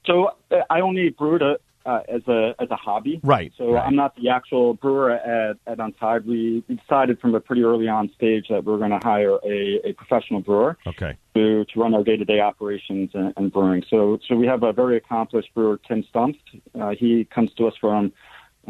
So, 0.06 0.32
uh, 0.50 0.56
I 0.68 0.80
only 0.80 1.10
brewed 1.10 1.42
a, 1.42 1.58
uh, 1.86 2.00
as 2.08 2.22
a 2.28 2.54
as 2.60 2.70
a 2.70 2.76
hobby. 2.76 3.20
Right. 3.22 3.52
So, 3.56 3.72
right. 3.72 3.86
I'm 3.86 3.96
not 3.96 4.14
the 4.16 4.28
actual 4.28 4.74
brewer 4.74 5.12
at 5.12 5.56
at 5.66 5.80
Untied. 5.80 6.26
We, 6.26 6.64
we 6.68 6.76
decided 6.76 7.20
from 7.20 7.34
a 7.34 7.40
pretty 7.40 7.62
early 7.62 7.88
on 7.88 8.10
stage 8.14 8.46
that 8.50 8.64
we 8.64 8.72
are 8.74 8.78
going 8.78 8.90
to 8.90 9.00
hire 9.02 9.38
a, 9.44 9.80
a 9.88 9.92
professional 9.94 10.40
brewer. 10.40 10.76
Okay. 10.86 11.16
To, 11.34 11.64
to 11.64 11.80
run 11.80 11.94
our 11.94 12.04
day 12.04 12.16
to 12.16 12.24
day 12.24 12.40
operations 12.40 13.10
and, 13.14 13.32
and, 13.36 13.50
brewing. 13.50 13.84
So 13.88 14.18
so 14.28 14.36
we 14.36 14.46
have 14.46 14.62
a 14.62 14.72
very 14.72 14.96
accomplished 14.96 15.54
brewer, 15.54 15.80
Tim 15.88 16.04
Stumpf. 16.14 16.36
Uh, 16.78 16.90
he 16.90 17.24
comes 17.24 17.52
to 17.54 17.68
us 17.68 17.74
from 17.80 18.12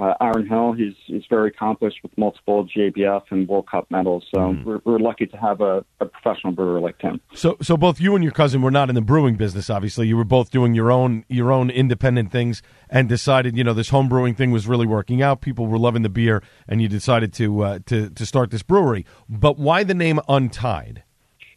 uh, 0.01 0.15
Iron 0.21 0.47
Hill. 0.47 0.73
He's 0.73 0.95
he's 1.07 1.25
very 1.29 1.49
accomplished 1.49 1.99
with 2.03 2.17
multiple 2.17 2.67
GABF 2.67 3.25
and 3.31 3.47
World 3.49 3.69
Cup 3.71 3.91
medals. 3.91 4.25
So 4.35 4.41
mm. 4.41 4.65
we're, 4.65 4.81
we're 4.85 4.99
lucky 4.99 5.27
to 5.27 5.37
have 5.37 5.61
a, 5.61 5.85
a, 6.01 6.07
professional 6.07 6.53
brewer 6.53 6.81
like 6.81 6.99
Tim. 6.99 7.21
So 7.35 7.57
so 7.61 7.77
both 7.77 8.01
you 8.01 8.15
and 8.15 8.25
your 8.25 8.33
cousin 8.33 8.63
were 8.63 8.71
not 8.71 8.89
in 8.89 8.95
the 8.95 9.03
brewing 9.03 9.37
business. 9.37 9.69
Obviously, 9.69 10.09
you 10.09 10.17
were 10.17 10.25
both 10.25 10.51
doing 10.51 10.75
your 10.75 10.91
own 10.91 11.25
your 11.29 11.53
own 11.53 11.71
independent 11.71 12.33
things, 12.33 12.63
and 12.89 13.09
decided 13.09 13.57
you 13.57 13.65
know 13.65 13.75
this 13.75 13.91
home 13.91 14.09
brewing 14.09 14.35
thing 14.35 14.51
was 14.51 14.67
really 14.67 14.87
working 14.87 15.23
out. 15.23 15.41
People 15.41 15.67
were 15.67 15.79
loving 15.79 16.03
the 16.03 16.09
beer, 16.09 16.43
and 16.67 16.81
you 16.81 16.89
decided 16.89 17.33
to 17.35 17.63
uh, 17.63 17.79
to 17.87 18.09
to 18.11 18.27
start 18.27 18.51
this 18.51 18.63
brewery. 18.63 19.05
But 19.29 19.59
why 19.59 19.85
the 19.85 19.95
name 19.95 20.21
Untied? 20.29 21.03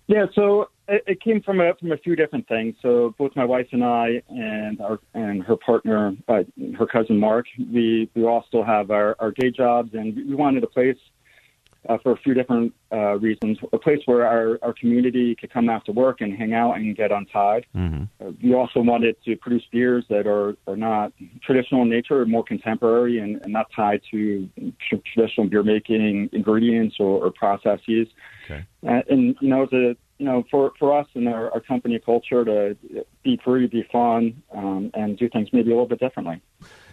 Yeah, 0.08 0.26
so 0.36 0.70
it, 0.88 1.22
came 1.22 1.42
from 1.42 1.60
a 1.60 1.74
from 1.76 1.92
a 1.92 1.98
few 1.98 2.16
different 2.16 2.48
things. 2.48 2.76
So 2.82 3.14
both 3.18 3.36
my 3.36 3.46
wife 3.46 3.68
and 3.72 3.84
I, 3.84 4.22
and 4.30 4.80
our 4.82 5.00
and 5.14 5.44
her 5.44 5.56
partner, 5.58 6.16
uh, 6.28 6.44
her 6.78 6.86
cousin 6.86 7.20
Mark, 7.20 7.46
we 7.58 8.10
we 8.16 8.24
all 8.24 8.44
still 8.48 8.64
have 8.64 8.92
our, 8.92 9.16
our 9.20 9.32
day 9.32 9.52
jobs, 9.52 9.94
and 9.94 10.16
we 10.16 10.36
wanted 10.36 10.64
a 10.64 10.68
place 10.68 10.98
uh, 11.90 11.98
for 12.02 12.12
a 12.12 12.18
few 12.18 12.34
different 12.34 12.74
uh, 12.92 13.18
reasons. 13.18 13.58
A 13.74 13.78
place 13.78 14.00
where 14.06 14.26
our, 14.26 14.60
our 14.62 14.74
community 14.74 15.36
could 15.36 15.52
come 15.52 15.70
after 15.70 15.92
work 15.92 16.22
and 16.22 16.36
hang 16.36 16.54
out 16.54 16.74
and 16.74 16.96
get 16.96 17.12
untied. 17.12 17.66
Mm-hmm. 17.76 18.04
Uh, 18.20 18.32
we 18.42 18.54
also 18.54 18.80
wanted 18.82 19.16
to 19.26 19.36
produce 19.38 19.64
beers 19.72 20.06
that 20.10 20.28
are, 20.28 20.56
are 20.68 20.78
not 20.78 21.14
traditional 21.44 21.84
in 21.84 21.90
nature, 21.90 22.26
more 22.26 22.44
contemporary, 22.44 23.20
and, 23.20 23.42
and 23.44 23.54
not 23.54 23.68
tied 23.76 24.02
to 24.12 24.50
tr- 24.90 24.96
traditional 25.14 25.48
beer 25.48 25.64
making 25.64 26.30
ingredients 26.32 26.96
or, 27.00 27.26
or 27.26 27.32
processes. 27.32 28.08
Okay. 28.46 28.66
Uh, 28.88 29.02
and 29.10 29.36
you 29.42 29.50
know, 29.50 29.66
the 29.66 29.96
you 30.18 30.26
know, 30.26 30.44
for 30.50 30.72
for 30.80 30.98
us 30.98 31.08
and 31.14 31.28
our, 31.28 31.52
our 31.52 31.60
company 31.60 32.00
culture 32.00 32.46
to 32.46 32.78
be 33.24 33.40
free, 33.44 33.68
be 33.68 33.86
fun, 33.92 34.42
um, 34.56 34.90
and 34.94 35.18
do 35.18 35.28
things 35.30 35.50
maybe 35.52 35.72
a 35.72 35.74
little 35.74 35.88
bit 35.88 36.00
differently. 36.00 36.42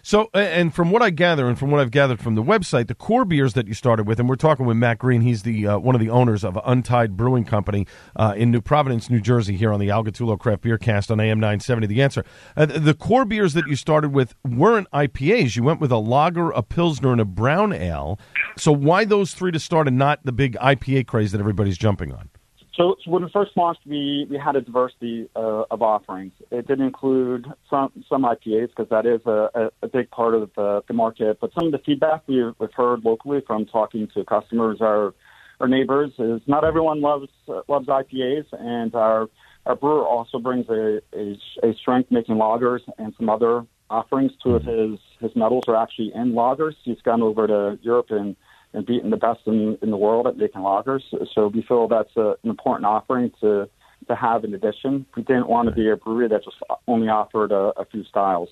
So, 0.01 0.29
and 0.33 0.75
from 0.75 0.91
what 0.91 1.01
I 1.01 1.09
gather, 1.09 1.47
and 1.47 1.57
from 1.57 1.71
what 1.71 1.79
I've 1.79 1.89
gathered 1.89 2.19
from 2.19 2.35
the 2.35 2.43
website, 2.43 2.87
the 2.87 2.95
core 2.95 3.23
beers 3.23 3.53
that 3.53 3.67
you 3.67 3.73
started 3.73 4.05
with, 4.05 4.19
and 4.19 4.27
we're 4.27 4.35
talking 4.35 4.65
with 4.65 4.75
Matt 4.75 4.97
Green. 4.97 5.21
He's 5.21 5.43
the 5.43 5.65
uh, 5.65 5.77
one 5.77 5.95
of 5.95 6.01
the 6.01 6.09
owners 6.09 6.43
of 6.43 6.59
Untied 6.65 7.15
Brewing 7.15 7.45
Company 7.45 7.87
uh, 8.17 8.33
in 8.35 8.51
New 8.51 8.59
Providence, 8.59 9.09
New 9.09 9.21
Jersey, 9.21 9.55
here 9.55 9.71
on 9.71 9.79
the 9.79 9.89
Al 9.89 10.03
Gattullo 10.03 10.37
Craft 10.37 10.63
Beer 10.63 10.77
Cast 10.77 11.09
on 11.09 11.21
AM 11.21 11.39
970. 11.39 11.87
The 11.87 12.01
answer: 12.01 12.25
uh, 12.57 12.65
the 12.65 12.93
core 12.93 13.23
beers 13.23 13.53
that 13.53 13.67
you 13.67 13.77
started 13.77 14.11
with 14.11 14.35
weren't 14.43 14.91
IPAs. 14.91 15.55
You 15.55 15.63
went 15.63 15.79
with 15.79 15.93
a 15.93 15.97
lager, 15.97 16.51
a 16.51 16.61
pilsner, 16.61 17.13
and 17.13 17.21
a 17.21 17.25
brown 17.25 17.71
ale. 17.71 18.19
So, 18.57 18.73
why 18.73 19.05
those 19.05 19.33
three 19.33 19.53
to 19.53 19.59
start, 19.59 19.87
and 19.87 19.97
not 19.97 20.19
the 20.25 20.33
big 20.33 20.57
IPA 20.57 21.07
craze 21.07 21.31
that 21.31 21.39
everybody's 21.39 21.77
jumping 21.77 22.11
on? 22.11 22.29
So, 22.75 22.95
so, 23.05 23.11
when 23.11 23.23
we 23.23 23.29
first 23.29 23.51
launched, 23.55 23.81
we, 23.85 24.25
we 24.29 24.37
had 24.37 24.55
a 24.55 24.61
diversity 24.61 25.29
uh, 25.35 25.63
of 25.69 25.83
offerings. 25.83 26.31
It 26.49 26.67
did 26.67 26.79
include 26.79 27.45
some 27.69 27.91
some 28.09 28.23
IPAs 28.23 28.69
because 28.69 28.89
that 28.89 29.05
is 29.05 29.21
a, 29.27 29.71
a, 29.83 29.87
big 29.87 30.09
part 30.09 30.33
of 30.33 30.49
the, 30.55 30.83
the 30.87 30.93
market. 30.93 31.37
But 31.39 31.53
some 31.53 31.67
of 31.67 31.71
the 31.71 31.77
feedback 31.77 32.23
we've, 32.25 32.53
we've 32.57 32.73
heard 32.73 33.05
locally 33.05 33.41
from 33.45 33.65
talking 33.67 34.07
to 34.15 34.25
customers, 34.25 34.79
our 34.81 35.13
our 35.59 35.67
neighbors, 35.67 36.13
is 36.17 36.41
not 36.47 36.65
everyone 36.65 37.01
loves 37.01 37.29
uh, 37.47 37.61
loves 37.67 37.87
IPAs, 37.87 38.45
and 38.53 38.95
our 38.95 39.29
our 39.67 39.75
brewer 39.75 40.05
also 40.05 40.39
brings 40.39 40.67
a, 40.69 40.99
a, 41.13 41.37
a 41.61 41.73
strength 41.75 42.09
making 42.09 42.35
lagers 42.35 42.81
and 42.97 43.13
some 43.17 43.29
other 43.29 43.67
offerings. 43.91 44.31
Two 44.41 44.55
of 44.55 44.63
his 44.63 44.99
his 45.19 45.35
medals 45.35 45.65
are 45.67 45.75
actually 45.75 46.11
in 46.15 46.33
lagers. 46.33 46.73
He's 46.83 47.01
gone 47.01 47.21
over 47.21 47.45
to 47.45 47.77
Europe 47.83 48.07
and 48.09 48.35
and 48.73 48.85
beating 48.85 49.09
the 49.09 49.17
best 49.17 49.41
in, 49.45 49.77
in 49.81 49.91
the 49.91 49.97
world 49.97 50.27
at 50.27 50.37
making 50.37 50.61
lagers. 50.61 51.01
So 51.33 51.47
we 51.47 51.61
feel 51.61 51.87
that's 51.87 52.15
a, 52.15 52.35
an 52.43 52.49
important 52.49 52.85
offering 52.85 53.31
to 53.41 53.69
to 54.07 54.15
have 54.15 54.43
in 54.43 54.53
addition. 54.53 55.05
We 55.15 55.23
didn't 55.23 55.47
want 55.47 55.69
to 55.69 55.73
be 55.73 55.89
a 55.89 55.95
brewery 55.95 56.27
that 56.27 56.43
just 56.43 56.57
only 56.87 57.07
offered 57.07 57.53
a, 57.53 57.71
a 57.77 57.85
few 57.85 58.03
styles. 58.03 58.49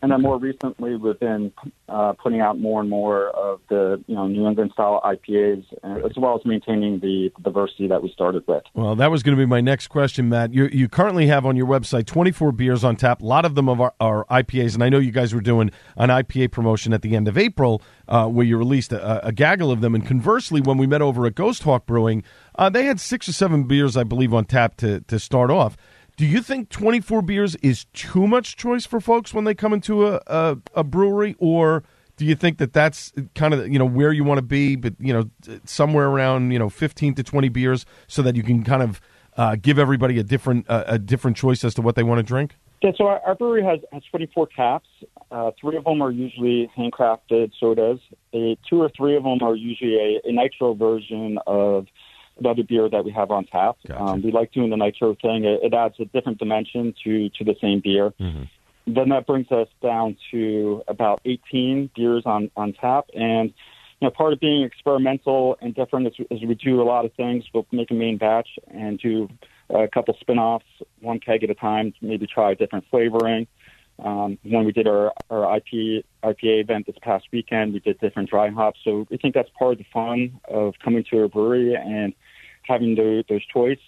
And 0.00 0.12
then 0.12 0.22
more 0.22 0.38
recently, 0.38 0.94
we've 0.94 1.18
been 1.18 1.52
uh, 1.88 2.12
putting 2.22 2.40
out 2.40 2.58
more 2.58 2.80
and 2.80 2.88
more 2.88 3.30
of 3.30 3.60
the 3.68 4.02
you 4.06 4.14
know 4.14 4.28
New 4.28 4.46
England 4.46 4.70
style 4.72 5.00
IPAs, 5.04 5.64
uh, 5.82 6.06
as 6.06 6.12
well 6.16 6.36
as 6.36 6.44
maintaining 6.44 7.00
the 7.00 7.32
diversity 7.42 7.88
that 7.88 8.00
we 8.00 8.10
started 8.12 8.46
with. 8.46 8.62
Well, 8.74 8.94
that 8.94 9.10
was 9.10 9.24
going 9.24 9.36
to 9.36 9.40
be 9.40 9.46
my 9.46 9.60
next 9.60 9.88
question, 9.88 10.28
Matt. 10.28 10.54
You, 10.54 10.68
you 10.72 10.88
currently 10.88 11.26
have 11.26 11.44
on 11.44 11.56
your 11.56 11.66
website 11.66 12.06
24 12.06 12.52
beers 12.52 12.84
on 12.84 12.94
tap. 12.94 13.22
A 13.22 13.26
lot 13.26 13.44
of 13.44 13.56
them 13.56 13.68
are, 13.68 13.92
are 13.98 14.24
IPAs, 14.26 14.74
and 14.74 14.84
I 14.84 14.88
know 14.88 14.98
you 14.98 15.10
guys 15.10 15.34
were 15.34 15.40
doing 15.40 15.72
an 15.96 16.10
IPA 16.10 16.52
promotion 16.52 16.92
at 16.92 17.02
the 17.02 17.16
end 17.16 17.26
of 17.26 17.36
April, 17.36 17.82
uh, 18.06 18.26
where 18.28 18.46
you 18.46 18.56
released 18.56 18.92
a, 18.92 19.26
a, 19.26 19.32
gaggle 19.32 19.72
of 19.72 19.80
them. 19.80 19.96
And 19.96 20.06
conversely, 20.06 20.60
when 20.60 20.78
we 20.78 20.86
met 20.86 21.02
over 21.02 21.26
at 21.26 21.34
Ghost 21.34 21.64
Hawk 21.64 21.86
Brewing, 21.86 22.22
uh, 22.54 22.70
they 22.70 22.84
had 22.84 23.00
six 23.00 23.28
or 23.28 23.32
seven 23.32 23.64
beers, 23.64 23.96
I 23.96 24.04
believe, 24.04 24.32
on 24.32 24.44
tap 24.44 24.76
to 24.78 25.00
to 25.00 25.18
start 25.18 25.50
off. 25.50 25.76
Do 26.18 26.26
you 26.26 26.42
think 26.42 26.68
24 26.70 27.22
beers 27.22 27.54
is 27.62 27.84
too 27.92 28.26
much 28.26 28.56
choice 28.56 28.84
for 28.84 29.00
folks 29.00 29.32
when 29.32 29.44
they 29.44 29.54
come 29.54 29.72
into 29.72 30.08
a, 30.08 30.20
a, 30.26 30.58
a 30.74 30.82
brewery, 30.82 31.36
or 31.38 31.84
do 32.16 32.24
you 32.24 32.34
think 32.34 32.58
that 32.58 32.72
that's 32.72 33.12
kind 33.36 33.54
of 33.54 33.68
you 33.68 33.78
know 33.78 33.84
where 33.84 34.10
you 34.10 34.24
want 34.24 34.38
to 34.38 34.42
be, 34.42 34.74
but 34.74 34.94
you 34.98 35.12
know 35.12 35.30
somewhere 35.64 36.08
around 36.08 36.50
you 36.50 36.58
know 36.58 36.68
15 36.68 37.14
to 37.14 37.22
20 37.22 37.48
beers, 37.50 37.86
so 38.08 38.20
that 38.22 38.34
you 38.34 38.42
can 38.42 38.64
kind 38.64 38.82
of 38.82 39.00
uh, 39.36 39.54
give 39.62 39.78
everybody 39.78 40.18
a 40.18 40.24
different 40.24 40.68
uh, 40.68 40.82
a 40.88 40.98
different 40.98 41.36
choice 41.36 41.62
as 41.62 41.72
to 41.74 41.82
what 41.82 41.94
they 41.94 42.02
want 42.02 42.18
to 42.18 42.24
drink? 42.24 42.56
Yeah, 42.82 42.90
so 42.96 43.06
our, 43.06 43.20
our 43.20 43.36
brewery 43.36 43.62
has, 43.62 43.78
has 43.92 44.02
24 44.10 44.48
taps. 44.56 44.88
Uh, 45.30 45.52
three 45.60 45.76
of 45.76 45.84
them 45.84 46.02
are 46.02 46.10
usually 46.10 46.68
handcrafted 46.76 47.52
sodas. 47.60 48.00
A, 48.34 48.56
two 48.68 48.82
or 48.82 48.90
three 48.96 49.16
of 49.16 49.22
them 49.22 49.38
are 49.42 49.54
usually 49.54 49.94
a, 49.94 50.28
a 50.28 50.32
nitro 50.32 50.74
version 50.74 51.38
of 51.46 51.86
another 52.38 52.62
beer 52.62 52.88
that 52.88 53.04
we 53.04 53.10
have 53.12 53.30
on 53.30 53.44
tap. 53.46 53.76
Um, 53.98 54.22
we 54.22 54.32
like 54.32 54.52
doing 54.52 54.70
the 54.70 54.76
nitro 54.76 55.14
thing. 55.20 55.44
It, 55.44 55.60
it 55.62 55.74
adds 55.74 55.94
a 56.00 56.04
different 56.06 56.38
dimension 56.38 56.94
to, 57.04 57.28
to 57.30 57.44
the 57.44 57.54
same 57.60 57.80
beer. 57.80 58.12
Then 58.86 59.10
that 59.10 59.26
brings 59.26 59.50
us 59.52 59.68
down 59.82 60.16
to 60.30 60.82
about 60.88 61.20
18 61.24 61.90
beers 61.94 62.22
on, 62.24 62.50
on 62.56 62.72
tap. 62.72 63.06
And, 63.14 63.52
you 64.00 64.06
know, 64.06 64.10
part 64.10 64.32
of 64.32 64.40
being 64.40 64.62
experimental 64.62 65.58
and 65.60 65.74
different 65.74 66.06
is, 66.06 66.14
is 66.30 66.42
we 66.42 66.54
do 66.54 66.80
a 66.80 66.84
lot 66.84 67.04
of 67.04 67.12
things. 67.14 67.44
We'll 67.52 67.66
make 67.70 67.90
a 67.90 67.94
main 67.94 68.16
batch 68.16 68.48
and 68.68 68.98
do 68.98 69.28
a 69.70 69.88
couple 69.88 70.16
spin-offs, 70.20 70.64
one 71.00 71.20
keg 71.20 71.44
at 71.44 71.50
a 71.50 71.54
time, 71.54 71.92
maybe 72.00 72.26
try 72.26 72.52
a 72.52 72.54
different 72.54 72.86
flavoring. 72.90 73.46
Um, 74.02 74.38
when 74.42 74.64
we 74.64 74.72
did 74.72 74.86
our, 74.86 75.12
our 75.28 75.56
IP, 75.56 76.04
IPA 76.22 76.60
event 76.60 76.86
this 76.86 76.96
past 77.02 77.26
weekend, 77.32 77.72
we 77.72 77.80
did 77.80 77.98
different 77.98 78.30
dry 78.30 78.48
hops. 78.48 78.78
So 78.84 79.06
we 79.10 79.16
think 79.16 79.34
that's 79.34 79.50
part 79.58 79.72
of 79.72 79.78
the 79.78 79.86
fun 79.92 80.40
of 80.48 80.74
coming 80.82 81.04
to 81.10 81.24
a 81.24 81.28
brewery 81.28 81.74
and 81.74 82.14
having 82.68 82.94
those, 82.94 83.24
those 83.28 83.44
choice, 83.46 83.78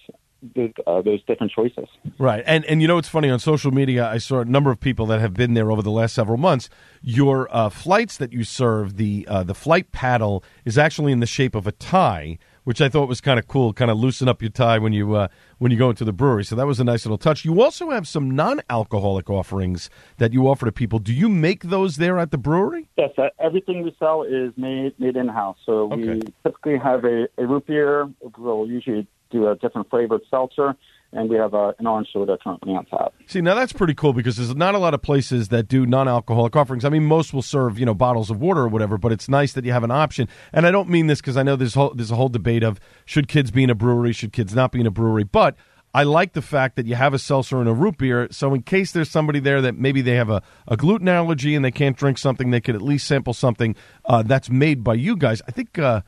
uh, 0.86 1.02
those 1.02 1.22
different 1.24 1.52
choices. 1.52 1.86
Right, 2.18 2.42
and 2.46 2.64
and 2.64 2.80
you 2.80 2.88
know 2.88 2.98
it's 2.98 3.08
funny 3.08 3.28
on 3.30 3.38
social 3.38 3.70
media. 3.70 4.08
I 4.08 4.18
saw 4.18 4.40
a 4.40 4.44
number 4.44 4.70
of 4.70 4.80
people 4.80 5.06
that 5.06 5.20
have 5.20 5.34
been 5.34 5.54
there 5.54 5.70
over 5.70 5.82
the 5.82 5.90
last 5.90 6.14
several 6.14 6.38
months. 6.38 6.70
Your 7.02 7.54
uh, 7.54 7.68
flights 7.68 8.16
that 8.16 8.32
you 8.32 8.44
serve, 8.44 8.96
the 8.96 9.26
uh, 9.28 9.42
the 9.42 9.54
flight 9.54 9.92
paddle 9.92 10.42
is 10.64 10.78
actually 10.78 11.12
in 11.12 11.20
the 11.20 11.26
shape 11.26 11.54
of 11.54 11.66
a 11.66 11.72
tie, 11.72 12.38
which 12.70 12.80
I 12.80 12.88
thought 12.88 13.08
was 13.08 13.20
kind 13.20 13.36
of 13.36 13.48
cool. 13.48 13.72
Kind 13.72 13.90
of 13.90 13.98
loosen 13.98 14.28
up 14.28 14.40
your 14.40 14.52
tie 14.52 14.78
when 14.78 14.92
you 14.92 15.16
uh, 15.16 15.26
when 15.58 15.72
you 15.72 15.76
go 15.76 15.90
into 15.90 16.04
the 16.04 16.12
brewery. 16.12 16.44
So 16.44 16.54
that 16.54 16.68
was 16.68 16.78
a 16.78 16.84
nice 16.84 17.04
little 17.04 17.18
touch. 17.18 17.44
You 17.44 17.60
also 17.60 17.90
have 17.90 18.06
some 18.06 18.30
non-alcoholic 18.30 19.28
offerings 19.28 19.90
that 20.18 20.32
you 20.32 20.46
offer 20.46 20.66
to 20.66 20.70
people. 20.70 21.00
Do 21.00 21.12
you 21.12 21.28
make 21.28 21.64
those 21.64 21.96
there 21.96 22.16
at 22.16 22.30
the 22.30 22.38
brewery? 22.38 22.88
Yes, 22.96 23.10
uh, 23.18 23.30
everything 23.40 23.82
we 23.82 23.92
sell 23.98 24.22
is 24.22 24.52
made 24.56 24.92
made 25.00 25.16
in 25.16 25.26
house. 25.26 25.58
So 25.66 25.86
we 25.86 26.20
typically 26.44 26.78
have 26.78 27.04
a, 27.04 27.26
a 27.38 27.44
root 27.44 27.66
beer. 27.66 28.08
We'll 28.38 28.68
usually 28.68 29.08
do 29.32 29.48
a 29.48 29.56
different 29.56 29.90
flavored 29.90 30.22
seltzer, 30.30 30.76
and 31.12 31.28
we 31.28 31.36
have 31.36 31.54
a, 31.54 31.74
an 31.78 31.86
orange 31.86 32.08
soda 32.12 32.38
currently 32.42 32.74
on 32.74 32.86
tap. 32.86 33.12
See, 33.26 33.40
now 33.40 33.54
that's 33.54 33.72
pretty 33.72 33.94
cool 33.94 34.12
because 34.12 34.36
there's 34.36 34.54
not 34.54 34.74
a 34.74 34.78
lot 34.78 34.94
of 34.94 35.02
places 35.02 35.48
that 35.48 35.68
do 35.68 35.86
non-alcoholic 35.86 36.54
offerings. 36.56 36.84
I 36.84 36.88
mean, 36.88 37.04
most 37.04 37.32
will 37.32 37.42
serve 37.42 37.78
you 37.78 37.86
know 37.86 37.94
bottles 37.94 38.30
of 38.30 38.40
water 38.40 38.62
or 38.62 38.68
whatever, 38.68 38.98
but 38.98 39.12
it's 39.12 39.28
nice 39.28 39.52
that 39.54 39.64
you 39.64 39.72
have 39.72 39.84
an 39.84 39.90
option. 39.90 40.28
And 40.52 40.66
I 40.66 40.70
don't 40.70 40.88
mean 40.88 41.06
this 41.06 41.20
because 41.20 41.36
I 41.36 41.42
know 41.42 41.56
there's 41.56 41.74
whole, 41.74 41.92
there's 41.94 42.10
a 42.10 42.16
whole 42.16 42.28
debate 42.28 42.62
of 42.62 42.80
should 43.04 43.28
kids 43.28 43.50
be 43.50 43.64
in 43.64 43.70
a 43.70 43.74
brewery, 43.74 44.12
should 44.12 44.32
kids 44.32 44.54
not 44.54 44.72
be 44.72 44.80
in 44.80 44.86
a 44.86 44.90
brewery, 44.90 45.24
but 45.24 45.56
I 45.92 46.04
like 46.04 46.34
the 46.34 46.42
fact 46.42 46.76
that 46.76 46.86
you 46.86 46.94
have 46.94 47.14
a 47.14 47.18
seltzer 47.18 47.58
and 47.58 47.68
a 47.68 47.72
root 47.72 47.98
beer. 47.98 48.28
So 48.30 48.54
in 48.54 48.62
case 48.62 48.92
there's 48.92 49.10
somebody 49.10 49.40
there 49.40 49.60
that 49.60 49.76
maybe 49.76 50.02
they 50.02 50.14
have 50.14 50.30
a, 50.30 50.42
a 50.68 50.76
gluten 50.76 51.08
allergy 51.08 51.56
and 51.56 51.64
they 51.64 51.72
can't 51.72 51.96
drink 51.96 52.18
something, 52.18 52.50
they 52.50 52.60
could 52.60 52.76
at 52.76 52.82
least 52.82 53.08
sample 53.08 53.34
something 53.34 53.74
uh, 54.04 54.22
that's 54.22 54.48
made 54.48 54.84
by 54.84 54.94
you 54.94 55.16
guys. 55.16 55.42
I 55.48 55.50
think. 55.50 55.78
Uh, 55.78 56.02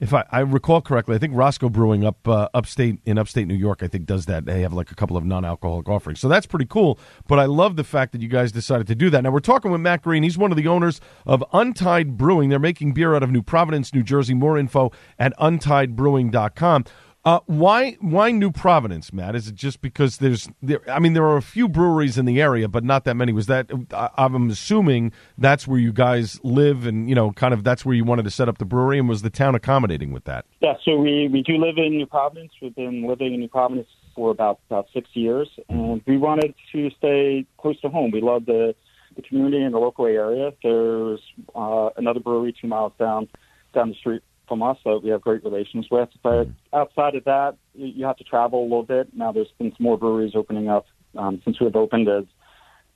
if 0.00 0.14
I, 0.14 0.24
I 0.30 0.40
recall 0.40 0.80
correctly, 0.80 1.16
I 1.16 1.18
think 1.18 1.34
Roscoe 1.34 1.68
Brewing 1.68 2.04
up 2.04 2.26
uh, 2.28 2.48
upstate 2.54 3.00
in 3.04 3.18
upstate 3.18 3.46
New 3.46 3.54
York, 3.54 3.82
I 3.82 3.88
think 3.88 4.06
does 4.06 4.26
that. 4.26 4.44
They 4.44 4.62
have 4.62 4.72
like 4.72 4.90
a 4.90 4.94
couple 4.94 5.16
of 5.16 5.24
non-alcoholic 5.24 5.88
offerings, 5.88 6.20
so 6.20 6.28
that's 6.28 6.46
pretty 6.46 6.66
cool. 6.66 6.98
But 7.26 7.38
I 7.38 7.46
love 7.46 7.76
the 7.76 7.84
fact 7.84 8.12
that 8.12 8.22
you 8.22 8.28
guys 8.28 8.52
decided 8.52 8.86
to 8.86 8.94
do 8.94 9.10
that. 9.10 9.22
Now 9.22 9.30
we're 9.30 9.40
talking 9.40 9.70
with 9.70 9.80
Matt 9.80 10.02
Green. 10.02 10.22
He's 10.22 10.38
one 10.38 10.52
of 10.52 10.56
the 10.56 10.68
owners 10.68 11.00
of 11.26 11.44
Untied 11.52 12.16
Brewing. 12.16 12.48
They're 12.48 12.58
making 12.58 12.92
beer 12.92 13.14
out 13.14 13.22
of 13.22 13.30
New 13.30 13.42
Providence, 13.42 13.92
New 13.92 14.02
Jersey. 14.02 14.34
More 14.34 14.56
info 14.56 14.92
at 15.18 15.36
untiedbrewing.com. 15.38 16.84
Uh, 17.24 17.40
why 17.46 17.92
why 18.00 18.30
New 18.30 18.50
Providence, 18.50 19.12
Matt? 19.12 19.34
Is 19.34 19.48
it 19.48 19.54
just 19.54 19.80
because 19.80 20.18
there's 20.18 20.48
there? 20.62 20.80
I 20.88 21.00
mean, 21.00 21.14
there 21.14 21.24
are 21.24 21.36
a 21.36 21.42
few 21.42 21.68
breweries 21.68 22.16
in 22.16 22.26
the 22.26 22.40
area, 22.40 22.68
but 22.68 22.84
not 22.84 23.04
that 23.04 23.16
many. 23.16 23.32
Was 23.32 23.46
that? 23.46 23.70
I, 23.92 24.08
I'm 24.16 24.48
assuming 24.50 25.12
that's 25.36 25.66
where 25.66 25.80
you 25.80 25.92
guys 25.92 26.40
live, 26.44 26.86
and 26.86 27.08
you 27.08 27.16
know, 27.16 27.32
kind 27.32 27.52
of 27.52 27.64
that's 27.64 27.84
where 27.84 27.94
you 27.94 28.04
wanted 28.04 28.22
to 28.22 28.30
set 28.30 28.48
up 28.48 28.58
the 28.58 28.64
brewery, 28.64 28.98
and 28.98 29.08
was 29.08 29.22
the 29.22 29.30
town 29.30 29.56
accommodating 29.56 30.12
with 30.12 30.24
that? 30.24 30.46
Yeah, 30.60 30.74
so 30.84 30.96
we, 30.96 31.28
we 31.28 31.42
do 31.42 31.58
live 31.58 31.76
in 31.76 31.96
New 31.96 32.06
Providence. 32.06 32.52
We've 32.62 32.74
been 32.74 33.06
living 33.06 33.34
in 33.34 33.40
New 33.40 33.48
Providence 33.48 33.88
for 34.14 34.30
about 34.30 34.60
about 34.70 34.86
six 34.94 35.10
years, 35.14 35.48
and 35.68 36.00
we 36.06 36.16
wanted 36.18 36.54
to 36.72 36.90
stay 36.96 37.44
close 37.58 37.80
to 37.80 37.88
home. 37.88 38.12
We 38.12 38.20
love 38.20 38.46
the 38.46 38.76
the 39.16 39.22
community 39.22 39.60
and 39.62 39.74
the 39.74 39.78
local 39.78 40.06
area. 40.06 40.52
There's 40.62 41.20
uh, 41.54 41.90
another 41.96 42.20
brewery 42.20 42.54
two 42.58 42.68
miles 42.68 42.92
down 42.96 43.28
down 43.74 43.88
the 43.90 43.94
street 43.96 44.22
from 44.48 44.62
us 44.62 44.78
that 44.84 45.00
we 45.02 45.10
have 45.10 45.20
great 45.20 45.44
relations 45.44 45.86
with. 45.90 46.08
But 46.22 46.48
outside 46.72 47.14
of 47.14 47.24
that, 47.24 47.56
you, 47.74 47.86
you 47.86 48.04
have 48.06 48.16
to 48.16 48.24
travel 48.24 48.60
a 48.60 48.64
little 48.64 48.82
bit. 48.82 49.14
Now 49.14 49.32
there's 49.32 49.52
been 49.58 49.70
some 49.76 49.84
more 49.84 49.98
breweries 49.98 50.32
opening 50.34 50.68
up 50.68 50.86
um, 51.16 51.40
since 51.44 51.60
we've 51.60 51.76
opened 51.76 52.08
as 52.08 52.24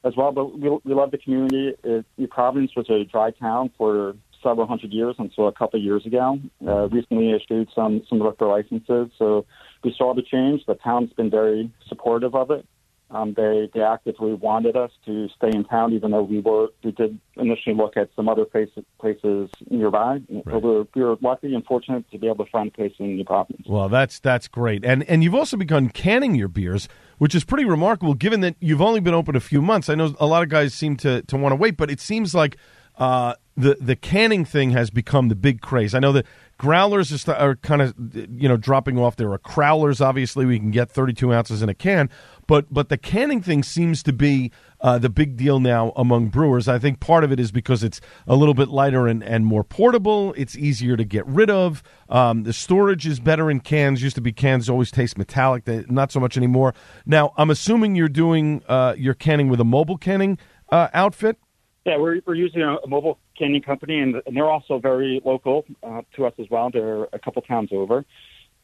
as 0.05 0.17
well. 0.17 0.33
But 0.33 0.59
we, 0.59 0.69
we 0.85 0.95
love 0.95 1.11
the 1.11 1.19
community. 1.19 1.75
It, 1.85 2.07
New 2.17 2.27
Providence 2.27 2.73
was 2.75 2.89
a 2.91 3.05
dry 3.05 3.31
town 3.31 3.71
for 3.77 4.17
several 4.43 4.67
hundred 4.67 4.93
years 4.93 5.15
until 5.19 5.47
a 5.47 5.53
couple 5.53 5.79
of 5.79 5.85
years 5.85 6.05
ago. 6.05 6.39
Uh, 6.67 6.89
recently 6.89 7.33
issued 7.33 7.69
some 7.75 8.03
some 8.09 8.19
liquor 8.19 8.47
licenses, 8.47 9.11
so 9.19 9.47
we 9.85 9.95
saw 9.97 10.15
the 10.15 10.23
change. 10.23 10.65
The 10.67 10.75
town's 10.75 11.13
been 11.13 11.31
very 11.31 11.71
supportive 11.89 12.35
of 12.35 12.51
it. 12.51 12.67
Um, 13.13 13.35
they 13.37 13.69
they 13.75 13.83
actively 13.83 14.33
wanted 14.33 14.75
us 14.75 14.91
to 15.05 15.29
stay 15.37 15.51
in 15.55 15.65
town, 15.65 15.93
even 15.93 16.13
though 16.13 16.23
we 16.23 16.41
were 16.41 16.69
we 16.83 16.93
did 16.93 17.19
initially 17.37 17.77
look 17.77 17.97
at 17.97 18.09
some 18.17 18.27
other 18.27 18.47
places 18.47 18.85
places 18.99 19.51
nearby. 19.69 20.21
But 20.47 20.63
we 20.63 20.71
were, 20.71 20.87
we 20.95 21.03
were 21.03 21.17
lucky 21.21 21.55
and 21.55 21.65
fortunate 21.65 22.11
to 22.11 22.19
be 22.19 22.27
able 22.27 22.47
to 22.47 22.51
find 22.51 22.69
a 22.69 22.71
place 22.71 22.93
in 22.99 23.17
New 23.17 23.25
Providence. 23.25 23.67
Well, 23.69 23.91
that's 23.91 24.19
that's 24.19 24.49
great, 24.49 24.83
and 24.85 25.05
and 25.05 25.23
you've 25.23 25.35
also 25.35 25.59
begun 25.59 25.91
canning 25.91 26.35
your 26.35 26.49
beers, 26.49 26.89
which 27.19 27.35
is 27.35 27.45
pretty 27.45 27.67
remarkable, 27.67 28.15
given 28.15 28.41
that 28.41 28.57
you've 28.61 28.83
only 28.83 29.01
been 29.01 29.15
open 29.15 29.37
a 29.37 29.41
few 29.41 29.61
months. 29.61 29.91
I 29.91 29.95
know 29.95 30.15
a 30.19 30.27
lot 30.27 30.43
of 30.43 30.49
guys 30.49 30.73
seem 30.73 30.97
to 30.99 31.21
to 31.23 31.37
want 31.37 31.53
to 31.53 31.57
wait, 31.57 31.77
but 31.77 31.91
it 31.91 32.01
seems 32.01 32.35
like 32.35 32.57
uh, 32.97 33.35
the 33.57 33.77
the 33.81 33.97
canning 33.97 34.45
thing 34.45 34.71
has 34.71 34.91
become 34.91 35.29
the 35.29 35.35
big 35.35 35.61
craze. 35.61 35.95
I 35.95 35.99
know 35.99 36.13
that 36.13 36.27
growlers 36.59 37.29
are, 37.29 37.35
are 37.35 37.57
kind 37.57 37.83
of 37.83 37.95
you 38.15 38.49
know 38.49 38.57
dropping 38.57 38.99
off. 38.99 39.17
There 39.17 39.33
are 39.33 39.39
crowlers, 39.39 40.01
obviously, 40.01 40.47
we 40.47 40.59
can 40.59 40.71
get 40.71 40.91
32 40.91 41.33
ounces 41.33 41.63
in 41.63 41.69
a 41.69 41.75
can, 41.75 42.11
but 42.47 42.73
but 42.73 42.89
the 42.89 42.97
canning 42.97 43.43
thing 43.43 43.63
seems 43.63 44.03
to 44.05 44.13
be 44.13 44.51
uh, 44.81 44.99
the 44.99 45.09
big 45.09 45.37
deal 45.37 45.61
now 45.61 45.93
among 45.97 46.29
brewers. 46.29 46.69
I 46.69 46.79
think 46.79 47.01
part 47.01 47.25
of 47.25 47.33
it 47.33 47.39
is 47.39 47.53
because 47.53 47.85
it's 47.85 48.01
a 48.27 48.35
little 48.35 48.55
bit 48.55 48.69
lighter 48.69 49.07
and, 49.07 49.23
and 49.23 49.47
more 49.47 49.63
portable. 49.65 50.35
It's 50.37 50.57
easier 50.57 50.97
to 50.97 51.05
get 51.05 51.27
rid 51.27 51.51
of. 51.51 51.83
Um, 52.09 52.43
the 52.43 52.53
storage 52.53 53.07
is 53.07 53.21
better 53.21 53.51
in 53.51 53.61
cans. 53.61 54.03
Used 54.03 54.17
to 54.17 54.21
be 54.21 54.33
cans 54.33 54.69
always 54.69 54.91
taste 54.91 55.17
metallic. 55.17 55.65
They, 55.65 55.85
not 55.89 56.11
so 56.11 56.21
much 56.21 56.37
anymore. 56.37 56.75
Now 57.07 57.33
I'm 57.37 57.51
assuming 57.51 57.95
you're 57.95 58.09
doing 58.09 58.63
uh, 58.69 58.95
your 58.97 59.15
canning 59.15 59.49
with 59.49 59.61
a 59.61 59.65
mobile 59.65 59.99
canning 59.99 60.39
uh, 60.71 60.89
outfit. 60.93 61.39
Yeah, 61.85 61.97
we're 61.97 62.21
we're 62.27 62.35
using 62.35 62.63
a, 62.63 62.77
mobile 62.87 63.19
canning 63.37 63.61
company, 63.61 63.99
and, 63.99 64.17
and 64.27 64.37
they're 64.37 64.51
also 64.51 64.79
very 64.79 65.21
local 65.25 65.65
uh, 65.83 66.03
to 66.15 66.27
us 66.27 66.33
as 66.39 66.47
well. 66.49 66.71
They're 66.73 67.05
a 67.13 67.19
couple 67.19 67.43
towns 67.43 67.71
over. 67.73 68.05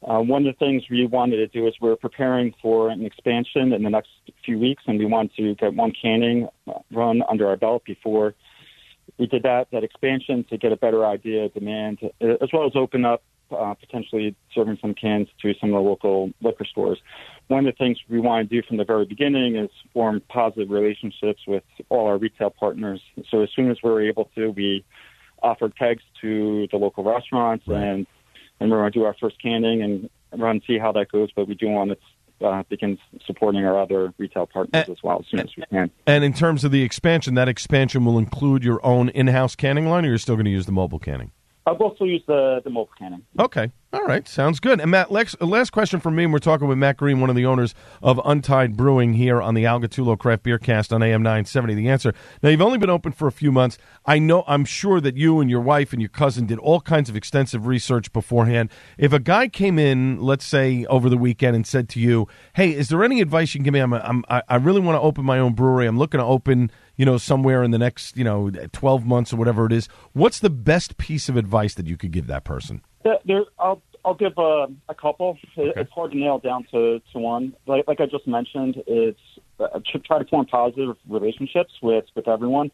Uh, 0.07 0.19
one 0.19 0.47
of 0.47 0.55
the 0.55 0.65
things 0.65 0.83
we 0.89 1.05
wanted 1.05 1.37
to 1.37 1.47
do 1.47 1.67
is 1.67 1.73
we're 1.81 1.95
preparing 1.95 2.53
for 2.61 2.89
an 2.89 3.05
expansion 3.05 3.73
in 3.73 3.83
the 3.83 3.89
next 3.89 4.09
few 4.45 4.57
weeks, 4.57 4.83
and 4.87 4.97
we 4.97 5.05
want 5.05 5.33
to 5.35 5.55
get 5.55 5.73
one 5.73 5.91
canning 6.01 6.47
run 6.91 7.21
under 7.29 7.47
our 7.47 7.57
belt 7.57 7.83
before 7.85 8.33
we 9.17 9.27
did 9.27 9.43
that 9.43 9.67
that 9.71 9.83
expansion 9.83 10.45
to 10.49 10.57
get 10.57 10.71
a 10.71 10.77
better 10.77 11.05
idea 11.05 11.45
of 11.45 11.53
demand, 11.53 11.99
uh, 12.03 12.27
as 12.41 12.49
well 12.53 12.65
as 12.65 12.71
open 12.75 13.03
up 13.03 13.23
uh, 13.51 13.73
potentially 13.73 14.35
serving 14.53 14.77
some 14.81 14.93
cans 14.93 15.27
to 15.41 15.53
some 15.59 15.69
of 15.69 15.83
the 15.83 15.89
local 15.89 16.31
liquor 16.41 16.65
stores. 16.65 16.99
One 17.47 17.65
of 17.67 17.73
the 17.73 17.77
things 17.77 17.97
we 18.07 18.19
want 18.19 18.49
to 18.49 18.61
do 18.61 18.65
from 18.65 18.77
the 18.77 18.85
very 18.85 19.05
beginning 19.05 19.55
is 19.55 19.69
form 19.91 20.21
positive 20.29 20.69
relationships 20.69 21.41
with 21.47 21.63
all 21.89 22.07
our 22.07 22.17
retail 22.17 22.51
partners. 22.51 23.01
So 23.29 23.41
as 23.41 23.49
soon 23.55 23.71
as 23.71 23.77
we're 23.83 24.03
able 24.03 24.29
to, 24.35 24.51
we 24.51 24.85
offer 25.41 25.69
kegs 25.69 26.03
to 26.21 26.67
the 26.71 26.77
local 26.77 27.03
restaurants, 27.03 27.65
and 27.67 28.05
and 28.59 28.71
we're 28.71 28.77
going 28.77 28.91
to 28.91 28.99
do 28.99 29.05
our 29.05 29.15
first 29.19 29.41
canning 29.41 29.81
and 29.81 30.09
run 30.41 30.61
see 30.65 30.77
how 30.77 30.91
that 30.93 31.11
goes. 31.11 31.29
But 31.35 31.47
we 31.47 31.55
do 31.55 31.67
want 31.69 31.91
to 31.91 32.45
uh, 32.45 32.63
begin 32.69 32.97
supporting 33.25 33.65
our 33.65 33.81
other 33.81 34.13
retail 34.17 34.45
partners 34.45 34.89
as 34.89 34.97
well 35.03 35.19
as 35.19 35.25
soon 35.29 35.41
as 35.41 35.49
we 35.57 35.63
can. 35.69 35.91
And 36.05 36.23
in 36.23 36.33
terms 36.33 36.63
of 36.63 36.71
the 36.71 36.83
expansion, 36.83 37.33
that 37.35 37.49
expansion 37.49 38.05
will 38.05 38.17
include 38.17 38.63
your 38.63 38.85
own 38.85 39.09
in-house 39.09 39.55
canning 39.55 39.87
line, 39.87 40.05
or 40.05 40.09
you're 40.09 40.17
still 40.17 40.35
going 40.35 40.45
to 40.45 40.51
use 40.51 40.65
the 40.65 40.71
mobile 40.71 40.99
canning? 40.99 41.31
I'll 41.65 41.75
also 41.75 42.05
use 42.05 42.23
the 42.27 42.61
the 42.63 42.69
mobile 42.69 42.93
canning. 42.97 43.23
Okay. 43.39 43.71
All 43.91 44.03
right. 44.03 44.27
Sounds 44.27 44.59
good. 44.59 44.79
And 44.79 44.91
Matt, 44.91 45.11
last, 45.11 45.41
last 45.41 45.71
question 45.71 45.99
from 45.99 46.15
me. 46.15 46.23
And 46.23 46.31
we're 46.31 46.37
talking 46.37 46.67
with 46.67 46.77
Matt 46.77 46.97
Green, 46.97 47.21
one 47.21 47.31
of 47.31 47.35
the 47.35 47.47
owners 47.47 47.73
of 48.03 48.21
Untied 48.23 48.77
Brewing 48.77 49.13
here 49.13 49.41
on 49.41 49.55
the 49.55 49.65
Al 49.65 49.79
Gattullo 49.79 50.15
Craft 50.15 50.43
Beer 50.43 50.59
Cast 50.59 50.93
on 50.93 51.01
AM 51.01 51.23
970. 51.23 51.73
The 51.73 51.89
answer. 51.89 52.13
Now, 52.43 52.49
you've 52.49 52.61
only 52.61 52.77
been 52.77 52.91
open 52.91 53.13
for 53.13 53.27
a 53.27 53.31
few 53.31 53.51
months. 53.51 53.79
I 54.05 54.19
know, 54.19 54.43
I'm 54.45 54.63
sure 54.63 55.01
that 55.01 55.17
you 55.17 55.39
and 55.39 55.49
your 55.49 55.61
wife 55.61 55.91
and 55.91 55.99
your 55.99 56.09
cousin 56.09 56.45
did 56.45 56.59
all 56.59 56.81
kinds 56.81 57.09
of 57.09 57.15
extensive 57.15 57.65
research 57.65 58.13
beforehand. 58.13 58.69
If 58.99 59.11
a 59.11 59.19
guy 59.19 59.47
came 59.47 59.79
in, 59.79 60.21
let's 60.21 60.45
say 60.45 60.85
over 60.85 61.09
the 61.09 61.17
weekend, 61.17 61.55
and 61.55 61.65
said 61.65 61.89
to 61.89 61.99
you, 61.99 62.27
Hey, 62.53 62.75
is 62.75 62.89
there 62.89 63.03
any 63.03 63.21
advice 63.21 63.55
you 63.55 63.59
can 63.59 63.63
give 63.63 63.73
me? 63.73 63.79
I'm, 63.79 63.93
I'm, 63.93 64.23
I 64.29 64.43
I 64.47 64.55
really 64.57 64.81
want 64.81 64.97
to 64.97 65.01
open 65.01 65.25
my 65.25 65.39
own 65.39 65.53
brewery. 65.53 65.87
I'm 65.87 65.97
looking 65.97 66.19
to 66.19 66.25
open 66.25 66.69
you 66.95 67.05
know, 67.05 67.17
somewhere 67.17 67.63
in 67.63 67.71
the 67.71 67.77
next, 67.77 68.17
you 68.17 68.25
know, 68.25 68.51
12 68.51 69.05
months 69.05 69.31
or 69.31 69.37
whatever 69.37 69.65
it 69.65 69.71
is. 69.71 69.87
What's 70.11 70.39
the 70.39 70.49
best 70.49 70.97
piece 70.97 71.29
of 71.29 71.37
advice 71.37 71.73
that 71.75 71.87
you 71.87 71.95
could 71.95 72.11
give 72.11 72.27
that 72.27 72.43
person? 72.43 72.81
There, 73.25 73.43
I'll 73.59 73.81
I'll 74.05 74.13
give 74.13 74.33
a, 74.37 74.67
a 74.87 74.95
couple. 74.95 75.37
It- 75.57 75.73
It's 75.77 75.91
hard 75.91 76.11
to 76.11 76.17
nail 76.17 76.39
down 76.39 76.65
to, 76.71 77.01
to 77.11 77.19
one. 77.19 77.53
Like 77.67 77.85
like 77.87 77.99
I 78.01 78.05
just 78.05 78.27
mentioned, 78.27 78.81
it's 78.87 79.19
uh, 79.59 79.79
tr- 79.85 79.97
try 80.05 80.19
to 80.19 80.25
form 80.25 80.45
positive 80.45 80.95
relationships 81.07 81.73
with 81.81 82.05
with 82.15 82.27
everyone, 82.27 82.71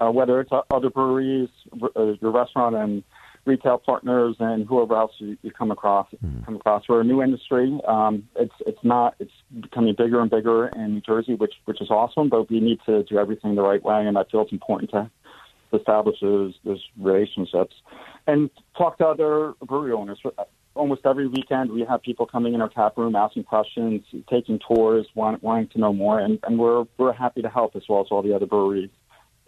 uh, 0.00 0.10
whether 0.10 0.40
it's 0.40 0.50
other 0.70 0.90
breweries, 0.90 1.48
uh, 1.96 2.12
your 2.20 2.30
restaurant 2.30 2.76
and 2.76 3.02
retail 3.46 3.78
partners, 3.78 4.36
and 4.40 4.66
whoever 4.68 4.94
else 4.94 5.12
you, 5.18 5.38
you 5.42 5.50
come 5.50 5.70
across. 5.70 6.06
Come 6.44 6.56
across. 6.56 6.82
We're 6.86 7.00
a 7.00 7.04
new 7.04 7.22
industry. 7.22 7.80
Um, 7.88 8.28
it's 8.36 8.52
it's 8.66 8.84
not. 8.84 9.14
It's 9.20 9.32
becoming 9.60 9.94
bigger 9.96 10.20
and 10.20 10.30
bigger 10.30 10.68
in 10.68 10.94
New 10.94 11.00
Jersey, 11.00 11.34
which 11.34 11.54
which 11.64 11.80
is 11.80 11.90
awesome. 11.90 12.28
But 12.28 12.50
we 12.50 12.60
need 12.60 12.80
to 12.86 13.04
do 13.04 13.18
everything 13.18 13.54
the 13.54 13.62
right 13.62 13.82
way, 13.82 14.06
and 14.06 14.18
I 14.18 14.24
feel 14.30 14.42
it's 14.42 14.52
important 14.52 14.90
to 14.90 15.10
establish 15.72 16.16
those 16.20 16.54
those 16.64 16.82
relationships 17.00 17.74
and 18.28 18.50
talk 18.76 18.98
to 18.98 19.06
other 19.06 19.54
brewery 19.66 19.92
owners. 19.92 20.20
Almost 20.74 21.00
every 21.04 21.26
weekend, 21.26 21.72
we 21.72 21.84
have 21.90 22.02
people 22.02 22.24
coming 22.24 22.54
in 22.54 22.60
our 22.60 22.68
tap 22.68 22.96
room, 22.96 23.16
asking 23.16 23.44
questions, 23.44 24.04
taking 24.30 24.60
tours, 24.60 25.08
want, 25.16 25.42
wanting 25.42 25.68
to 25.70 25.78
know 25.80 25.92
more, 25.92 26.20
and, 26.20 26.38
and 26.44 26.56
we're 26.56 26.84
we're 26.98 27.12
happy 27.12 27.42
to 27.42 27.48
help 27.48 27.74
as 27.74 27.82
well 27.88 28.00
as 28.02 28.06
all 28.12 28.22
the 28.22 28.32
other 28.36 28.46
brewery 28.46 28.88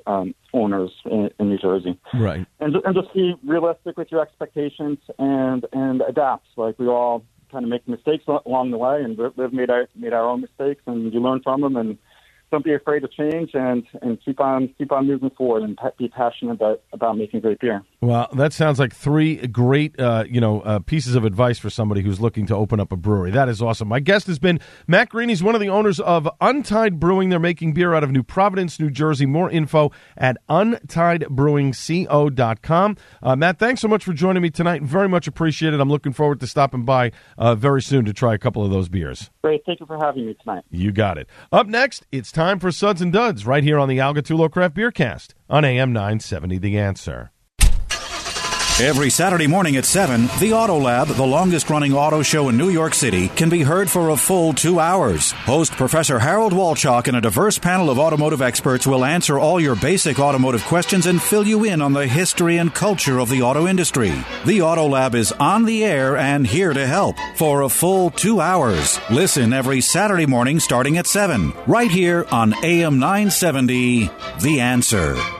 um, 0.06 0.34
owners 0.52 0.90
in, 1.04 1.30
in 1.38 1.50
New 1.50 1.58
Jersey. 1.58 1.96
Right. 2.14 2.44
And 2.58 2.74
and 2.84 2.94
just 2.96 3.14
be 3.14 3.34
realistic 3.46 3.96
with 3.96 4.10
your 4.10 4.22
expectations 4.22 4.98
and 5.18 5.64
and 5.72 6.00
adapt. 6.00 6.46
Like 6.56 6.76
we 6.80 6.88
all 6.88 7.22
kind 7.52 7.64
of 7.64 7.70
make 7.70 7.86
mistakes 7.86 8.24
along 8.26 8.72
the 8.72 8.78
way, 8.78 9.02
and 9.04 9.16
we- 9.16 9.28
we've 9.36 9.52
made 9.52 9.70
our 9.70 9.86
made 9.94 10.12
our 10.12 10.28
own 10.28 10.40
mistakes, 10.40 10.82
and 10.86 11.12
you 11.12 11.20
learn 11.20 11.42
from 11.42 11.60
them, 11.60 11.76
and 11.76 11.96
don't 12.50 12.64
be 12.64 12.74
afraid 12.74 13.00
to 13.00 13.08
change, 13.08 13.50
and 13.54 13.86
and 14.02 14.18
keep 14.24 14.40
on 14.40 14.68
keep 14.78 14.90
on 14.90 15.06
moving 15.06 15.30
forward, 15.30 15.62
and 15.62 15.78
be 15.96 16.08
passionate 16.08 16.52
about 16.52 16.80
about 16.92 17.16
making 17.16 17.40
great 17.40 17.60
beer. 17.60 17.82
Well, 18.02 18.28
that 18.32 18.54
sounds 18.54 18.78
like 18.78 18.94
three 18.94 19.46
great, 19.48 20.00
uh, 20.00 20.24
you 20.26 20.40
know, 20.40 20.62
uh, 20.62 20.78
pieces 20.78 21.16
of 21.16 21.26
advice 21.26 21.58
for 21.58 21.68
somebody 21.68 22.00
who's 22.00 22.18
looking 22.18 22.46
to 22.46 22.56
open 22.56 22.80
up 22.80 22.92
a 22.92 22.96
brewery. 22.96 23.30
That 23.30 23.50
is 23.50 23.60
awesome. 23.60 23.88
My 23.88 24.00
guest 24.00 24.26
has 24.28 24.38
been 24.38 24.58
Matt 24.86 25.10
Green. 25.10 25.28
He's 25.28 25.42
one 25.42 25.54
of 25.54 25.60
the 25.60 25.68
owners 25.68 26.00
of 26.00 26.26
Untied 26.40 26.98
Brewing. 26.98 27.28
They're 27.28 27.38
making 27.38 27.74
beer 27.74 27.92
out 27.92 28.02
of 28.02 28.10
New 28.10 28.22
Providence, 28.22 28.80
New 28.80 28.88
Jersey. 28.88 29.26
More 29.26 29.50
info 29.50 29.92
at 30.16 30.38
untiedbrewingco.com. 30.48 32.96
Uh, 33.22 33.36
Matt, 33.36 33.58
thanks 33.58 33.82
so 33.82 33.88
much 33.88 34.02
for 34.02 34.14
joining 34.14 34.42
me 34.42 34.48
tonight. 34.48 34.82
Very 34.82 35.08
much 35.08 35.26
appreciated. 35.26 35.78
I'm 35.78 35.90
looking 35.90 36.14
forward 36.14 36.40
to 36.40 36.46
stopping 36.46 36.86
by 36.86 37.12
uh, 37.36 37.54
very 37.54 37.82
soon 37.82 38.06
to 38.06 38.14
try 38.14 38.32
a 38.32 38.38
couple 38.38 38.64
of 38.64 38.70
those 38.70 38.88
beers. 38.88 39.28
Great, 39.44 39.60
thank 39.66 39.78
you 39.78 39.84
for 39.84 39.98
having 39.98 40.24
me 40.24 40.34
tonight. 40.42 40.64
You 40.70 40.90
got 40.90 41.18
it. 41.18 41.28
Up 41.52 41.66
next, 41.66 42.06
it's 42.10 42.32
time 42.32 42.60
for 42.60 42.72
Suds 42.72 43.02
and 43.02 43.12
Duds 43.12 43.44
right 43.44 43.62
here 43.62 43.78
on 43.78 43.90
the 43.90 44.00
Al 44.00 44.14
Gattullo 44.14 44.50
Craft 44.50 44.74
Beer 44.74 44.90
Cast 44.90 45.34
on 45.50 45.66
AM 45.66 45.92
970 45.92 46.56
The 46.56 46.78
Answer. 46.78 47.30
Every 48.80 49.10
Saturday 49.10 49.46
morning 49.46 49.76
at 49.76 49.84
7, 49.84 50.26
the 50.40 50.54
Auto 50.54 50.78
Lab, 50.78 51.08
the 51.08 51.26
longest 51.26 51.68
running 51.68 51.92
auto 51.92 52.22
show 52.22 52.48
in 52.48 52.56
New 52.56 52.70
York 52.70 52.94
City, 52.94 53.28
can 53.28 53.50
be 53.50 53.60
heard 53.60 53.90
for 53.90 54.08
a 54.08 54.16
full 54.16 54.54
two 54.54 54.80
hours. 54.80 55.32
Host 55.32 55.72
Professor 55.72 56.18
Harold 56.18 56.54
Walchuk 56.54 57.06
and 57.06 57.14
a 57.14 57.20
diverse 57.20 57.58
panel 57.58 57.90
of 57.90 57.98
automotive 57.98 58.40
experts 58.40 58.86
will 58.86 59.04
answer 59.04 59.38
all 59.38 59.60
your 59.60 59.76
basic 59.76 60.18
automotive 60.18 60.64
questions 60.64 61.04
and 61.04 61.20
fill 61.20 61.46
you 61.46 61.64
in 61.64 61.82
on 61.82 61.92
the 61.92 62.06
history 62.06 62.56
and 62.56 62.74
culture 62.74 63.18
of 63.18 63.28
the 63.28 63.42
auto 63.42 63.68
industry. 63.68 64.14
The 64.46 64.62
Auto 64.62 64.86
Lab 64.86 65.14
is 65.14 65.30
on 65.32 65.66
the 65.66 65.84
air 65.84 66.16
and 66.16 66.46
here 66.46 66.72
to 66.72 66.86
help 66.86 67.16
for 67.36 67.60
a 67.60 67.68
full 67.68 68.08
two 68.08 68.40
hours. 68.40 68.98
Listen 69.10 69.52
every 69.52 69.82
Saturday 69.82 70.24
morning 70.24 70.58
starting 70.58 70.96
at 70.96 71.06
7, 71.06 71.52
right 71.66 71.90
here 71.90 72.24
on 72.32 72.54
AM 72.64 72.98
970, 72.98 74.10
The 74.40 74.60
Answer. 74.60 75.39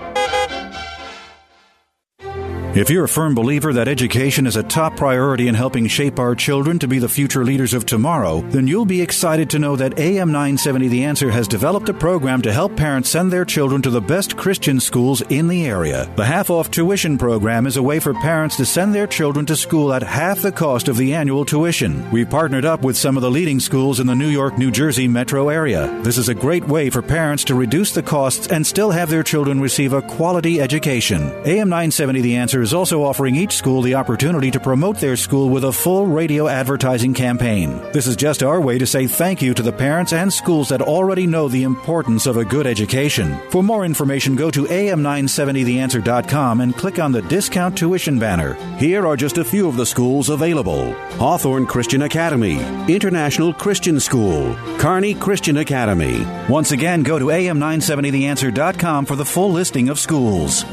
If 2.73 2.89
you're 2.89 3.03
a 3.03 3.09
firm 3.09 3.35
believer 3.35 3.73
that 3.73 3.89
education 3.89 4.47
is 4.47 4.55
a 4.55 4.63
top 4.63 4.97
priority 4.97 5.49
in 5.49 5.57
helping 5.57 5.89
shape 5.89 6.21
our 6.21 6.37
children 6.37 6.79
to 6.79 6.87
be 6.87 7.01
the 7.01 7.09
future 7.09 7.45
leaders 7.45 7.75
of 7.75 7.85
tomorrow, 7.85 8.43
then 8.43 8.69
you'll 8.69 8.85
be 8.85 9.03
excited 9.03 9.51
to 9.51 9.59
know 9.59 9.75
that 9.75 9.99
AM 9.99 10.31
970 10.31 10.87
The 10.87 11.03
Answer 11.03 11.33
has 11.33 11.49
developed 11.49 11.89
a 11.89 11.95
program 11.95 12.41
to 12.43 12.53
help 12.53 12.77
parents 12.77 13.11
send 13.11 13.33
their 13.33 13.45
children 13.45 13.83
to 13.83 13.91
the 13.91 14.01
best 14.01 14.37
Christian 14.37 14.79
schools 14.79 15.21
in 15.23 15.49
the 15.49 15.67
area. 15.67 16.09
The 16.15 16.25
half 16.25 16.49
off 16.49 16.71
tuition 16.71 17.19
program 17.19 17.67
is 17.67 17.77
a 17.77 17.83
way 17.83 17.99
for 17.99 18.15
parents 18.15 18.57
to 18.59 18.65
send 18.65 18.95
their 18.95 19.09
children 19.09 19.47
to 19.47 19.57
school 19.57 19.93
at 19.93 20.05
half 20.05 20.41
the 20.41 20.53
cost 20.53 20.87
of 20.87 20.97
the 20.97 21.13
annual 21.13 21.45
tuition. 21.45 22.09
We've 22.13 22.31
partnered 22.31 22.65
up 22.65 22.83
with 22.83 22.97
some 22.97 23.17
of 23.17 23.23
the 23.25 23.33
leading 23.33 23.59
schools 23.59 23.99
in 23.99 24.07
the 24.07 24.15
New 24.15 24.29
York, 24.29 24.59
New 24.59 24.71
Jersey 24.71 25.09
metro 25.09 25.49
area. 25.49 25.89
This 26.03 26.19
is 26.19 26.29
a 26.29 26.37
great 26.37 26.69
way 26.69 26.89
for 26.89 27.03
parents 27.03 27.43
to 27.45 27.57
reduce 27.57 27.91
the 27.91 28.03
costs 28.05 28.47
and 28.47 28.65
still 28.65 28.93
have 28.93 29.11
their 29.11 29.25
children 29.25 29.61
receive 29.61 29.93
a 29.93 30.03
quality 30.03 30.61
education. 30.61 31.33
AM 31.45 31.69
970 31.69 32.21
The 32.21 32.37
Answer 32.37 32.60
is 32.63 32.75
also 32.75 33.03
offering 33.03 33.37
each 33.37 33.55
school 33.55 33.83
the 33.83 33.95
opportunity 33.95 34.51
to 34.51 34.61
promote 34.61 34.99
their 34.99 35.17
school 35.17 35.49
with 35.49 35.65
a 35.65 35.73
full 35.73 36.07
radio 36.07 36.49
advertising 36.49 37.15
campaign. 37.15 37.81
This 37.93 38.07
is 38.07 38.17
just 38.17 38.43
our 38.43 38.61
way 38.61 38.79
to 38.79 38.87
say 38.87 39.07
thank 39.07 39.43
you 39.43 39.55
to 39.55 39.63
the 39.63 39.73
parents 39.73 40.13
and 40.13 40.33
schools 40.33 40.69
that 40.69 40.83
already 40.83 41.27
know 41.27 41.49
the 41.49 41.63
importance 41.63 42.27
of 42.27 42.37
a 42.37 42.45
good 42.45 42.67
education. 42.67 43.39
For 43.51 43.63
more 43.63 43.85
information, 43.85 44.37
go 44.37 44.51
to 44.51 44.65
am970theanswer.com 44.65 46.61
and 46.61 46.77
click 46.77 46.99
on 46.99 47.13
the 47.13 47.23
discount 47.23 47.77
tuition 47.77 48.19
banner. 48.19 48.55
Here 48.79 49.07
are 49.07 49.17
just 49.17 49.39
a 49.39 49.45
few 49.45 49.69
of 49.69 49.77
the 49.77 49.87
schools 49.87 50.29
available 50.29 50.93
Hawthorne 51.19 51.67
Christian 51.67 52.03
Academy, 52.03 52.59
International 52.89 53.53
Christian 53.53 54.01
School, 54.01 54.55
Kearney 54.79 55.15
Christian 55.15 55.59
Academy. 55.59 56.27
Once 56.49 56.73
again, 56.73 57.03
go 57.03 57.19
to 57.19 57.27
am970theanswer.com 57.27 59.07
for 59.07 59.17
the 59.17 59.25
full 59.25 59.53
listing 59.53 59.89
of 59.89 59.99
schools. 59.99 60.65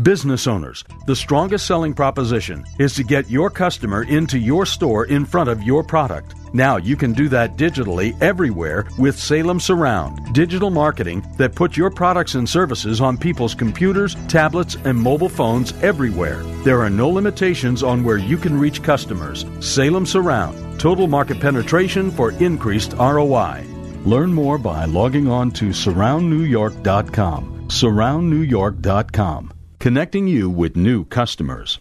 Business 0.00 0.46
owners, 0.46 0.84
the 1.06 1.14
strongest 1.14 1.66
selling 1.66 1.92
proposition 1.92 2.64
is 2.78 2.94
to 2.94 3.04
get 3.04 3.28
your 3.28 3.50
customer 3.50 4.04
into 4.04 4.38
your 4.38 4.64
store 4.64 5.04
in 5.04 5.26
front 5.26 5.50
of 5.50 5.62
your 5.62 5.84
product. 5.84 6.34
Now 6.54 6.78
you 6.78 6.96
can 6.96 7.12
do 7.12 7.28
that 7.28 7.56
digitally 7.56 8.20
everywhere 8.22 8.86
with 8.98 9.18
Salem 9.18 9.60
Surround, 9.60 10.32
digital 10.32 10.70
marketing 10.70 11.22
that 11.36 11.54
puts 11.54 11.76
your 11.76 11.90
products 11.90 12.36
and 12.36 12.48
services 12.48 13.02
on 13.02 13.18
people's 13.18 13.54
computers, 13.54 14.16
tablets, 14.28 14.78
and 14.84 14.98
mobile 14.98 15.28
phones 15.28 15.74
everywhere. 15.82 16.42
There 16.64 16.80
are 16.80 16.90
no 16.90 17.10
limitations 17.10 17.82
on 17.82 18.02
where 18.02 18.16
you 18.16 18.38
can 18.38 18.58
reach 18.58 18.82
customers. 18.82 19.44
Salem 19.60 20.06
Surround, 20.06 20.80
total 20.80 21.06
market 21.06 21.38
penetration 21.38 22.10
for 22.10 22.32
increased 22.32 22.94
ROI. 22.94 23.66
Learn 24.06 24.32
more 24.32 24.56
by 24.56 24.86
logging 24.86 25.28
on 25.28 25.50
to 25.52 25.66
surroundnewyork.com. 25.66 27.68
Surroundnewyork.com, 27.68 29.52
connecting 29.82 30.28
you 30.28 30.48
with 30.48 30.76
new 30.76 31.04
customers. 31.06 31.80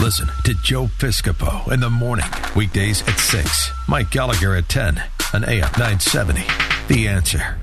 Listen 0.00 0.28
to 0.44 0.54
Joe 0.64 0.86
Piscopo 0.86 1.70
in 1.70 1.78
the 1.78 1.90
morning, 1.90 2.24
weekdays 2.56 3.02
at 3.02 3.18
6. 3.18 3.70
Mike 3.86 4.10
Gallagher 4.10 4.56
at 4.56 4.70
10 4.70 4.98
on 5.34 5.44
AM 5.44 5.70
970. 5.76 6.40
The 6.88 7.06
answer. 7.06 7.58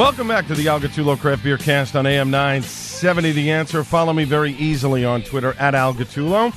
Welcome 0.00 0.28
back 0.28 0.46
to 0.46 0.54
the 0.54 0.66
Al 0.66 0.80
Gattullo 0.80 1.20
Craft 1.20 1.44
Beer 1.44 1.58
Cast 1.58 1.94
on 1.94 2.06
AM 2.06 2.30
970. 2.30 3.32
The 3.32 3.50
answer. 3.50 3.84
Follow 3.84 4.14
me 4.14 4.24
very 4.24 4.52
easily 4.52 5.04
on 5.04 5.20
Twitter 5.20 5.52
at 5.58 5.74
Algatulo. 5.74 6.52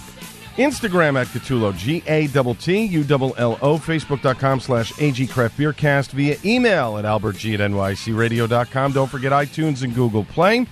Instagram 0.55 1.19
at 1.19 1.27
Gattullo, 1.27 1.75
G 1.75 2.01
A 2.07 2.27
T 2.27 2.53
T 2.53 2.85
U 2.85 3.05
L 3.09 3.33
L 3.37 3.59
O, 3.61 3.77
Facebook.com 3.77 4.61
slash 4.61 4.97
AG 5.01 5.27
Craft 5.27 5.57
Beer 5.57 5.73
Cast 5.73 6.13
via 6.13 6.37
email 6.45 6.97
at 6.97 7.03
AlbertG 7.03 7.55
at 7.55 7.59
NYCRadio.com. 7.59 8.93
Don't 8.93 9.09
forget 9.09 9.33
iTunes 9.33 9.83
and 9.83 9.93
Google 9.93 10.23
Play. 10.23 10.65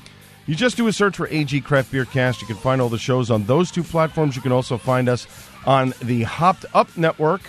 You 0.46 0.56
just 0.56 0.78
do 0.78 0.88
a 0.88 0.94
search 0.94 1.18
for 1.18 1.28
AG 1.28 1.60
Craft 1.60 1.92
Beer 1.92 2.06
Cast. 2.06 2.40
You 2.40 2.48
can 2.48 2.56
find 2.56 2.80
all 2.80 2.88
the 2.88 2.98
shows 2.98 3.30
on 3.30 3.44
those 3.44 3.70
two 3.70 3.84
platforms. 3.84 4.38
You 4.38 4.42
can 4.42 4.54
also 4.54 4.78
find 4.78 5.10
us 5.10 5.28
on 5.66 5.94
the 6.02 6.24
Hopped 6.24 6.66
Up 6.74 6.96
Network. 6.96 7.42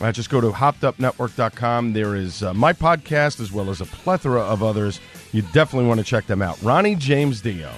Uh, 0.00 0.12
just 0.12 0.28
go 0.28 0.40
to 0.42 0.50
hoppedupnetwork.com. 0.50 1.94
There 1.94 2.14
is 2.14 2.42
uh, 2.42 2.52
my 2.52 2.74
podcast 2.74 3.40
as 3.40 3.50
well 3.50 3.70
as 3.70 3.80
a 3.80 3.86
plethora 3.86 4.42
of 4.42 4.62
others. 4.62 5.00
You 5.32 5.40
definitely 5.42 5.88
want 5.88 6.00
to 6.00 6.04
check 6.04 6.26
them 6.26 6.42
out. 6.42 6.60
Ronnie 6.62 6.96
James 6.96 7.40
Dio. 7.40 7.72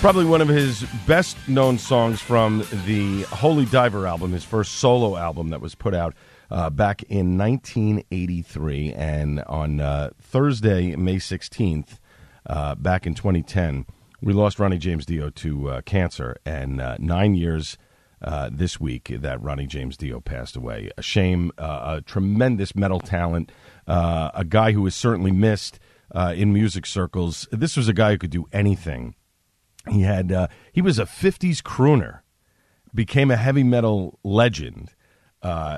Probably 0.00 0.24
one 0.24 0.40
of 0.40 0.48
his 0.48 0.82
best 1.06 1.36
known 1.48 1.78
songs 1.78 2.20
from 2.20 2.64
the 2.84 3.22
Holy 3.22 3.64
Diver 3.64 4.06
album, 4.06 4.32
his 4.32 4.44
first 4.44 4.74
solo 4.74 5.16
album 5.16 5.50
that 5.50 5.60
was 5.60 5.74
put 5.74 5.94
out 5.94 6.14
uh, 6.50 6.68
back 6.68 7.04
in 7.04 7.38
1983. 7.38 8.92
And 8.92 9.40
on 9.44 9.80
uh, 9.80 10.10
Thursday, 10.20 10.96
May 10.96 11.16
16th, 11.16 11.98
uh, 12.46 12.74
back 12.74 13.06
in 13.06 13.14
2010, 13.14 13.86
we 14.20 14.32
lost 14.32 14.58
Ronnie 14.58 14.78
James 14.78 15.06
Dio 15.06 15.30
to 15.30 15.70
uh, 15.70 15.80
cancer. 15.82 16.36
And 16.44 16.82
nine 16.98 17.34
years 17.34 17.78
uh, 18.26 18.50
this 18.52 18.78
week 18.80 19.10
that 19.20 19.40
Ronnie 19.40 19.66
James 19.66 19.96
Dio 19.96 20.20
passed 20.20 20.56
away. 20.56 20.90
A 20.98 21.02
shame, 21.02 21.52
uh, 21.56 21.96
a 21.98 22.02
tremendous 22.02 22.74
metal 22.74 23.00
talent, 23.00 23.50
uh, 23.86 24.30
a 24.34 24.44
guy 24.44 24.72
who 24.72 24.84
is 24.86 24.94
certainly 24.94 25.30
missed. 25.32 25.78
uh, 26.14 26.32
in 26.36 26.52
music 26.52 26.86
circles. 26.86 27.48
This 27.50 27.76
was 27.76 27.88
a 27.88 27.92
guy 27.92 28.12
who 28.12 28.18
could 28.18 28.30
do 28.30 28.46
anything. 28.52 29.16
He 29.90 30.02
had 30.02 30.30
uh, 30.30 30.46
he 30.72 30.80
was 30.80 30.98
a 31.00 31.04
'50s 31.04 31.60
crooner, 31.62 32.20
became 32.94 33.30
a 33.30 33.36
heavy 33.36 33.64
metal 33.64 34.18
legend. 34.22 34.94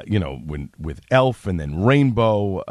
You 0.06 0.18
know, 0.18 0.36
when 0.44 0.70
with 0.78 1.00
Elf 1.10 1.46
and 1.46 1.58
then 1.58 1.82
Rainbow, 1.82 2.62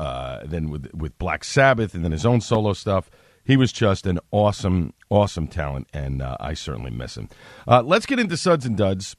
then 0.45 0.69
with 0.69 0.91
with 0.93 1.17
Black 1.17 1.43
Sabbath, 1.43 1.93
and 1.95 2.03
then 2.03 2.11
his 2.11 2.25
own 2.25 2.41
solo 2.41 2.73
stuff. 2.73 3.09
He 3.43 3.55
was 3.57 3.71
just 3.71 4.05
an 4.05 4.19
awesome, 4.31 4.93
awesome 5.09 5.47
talent, 5.47 5.87
and 5.93 6.21
uh, 6.21 6.35
I 6.39 6.53
certainly 6.53 6.91
miss 6.91 7.15
him. 7.15 7.29
Uh, 7.65 7.81
let's 7.81 8.05
get 8.05 8.19
into 8.19 8.35
Suds 8.35 8.65
and 8.65 8.75
Duds, 8.75 9.15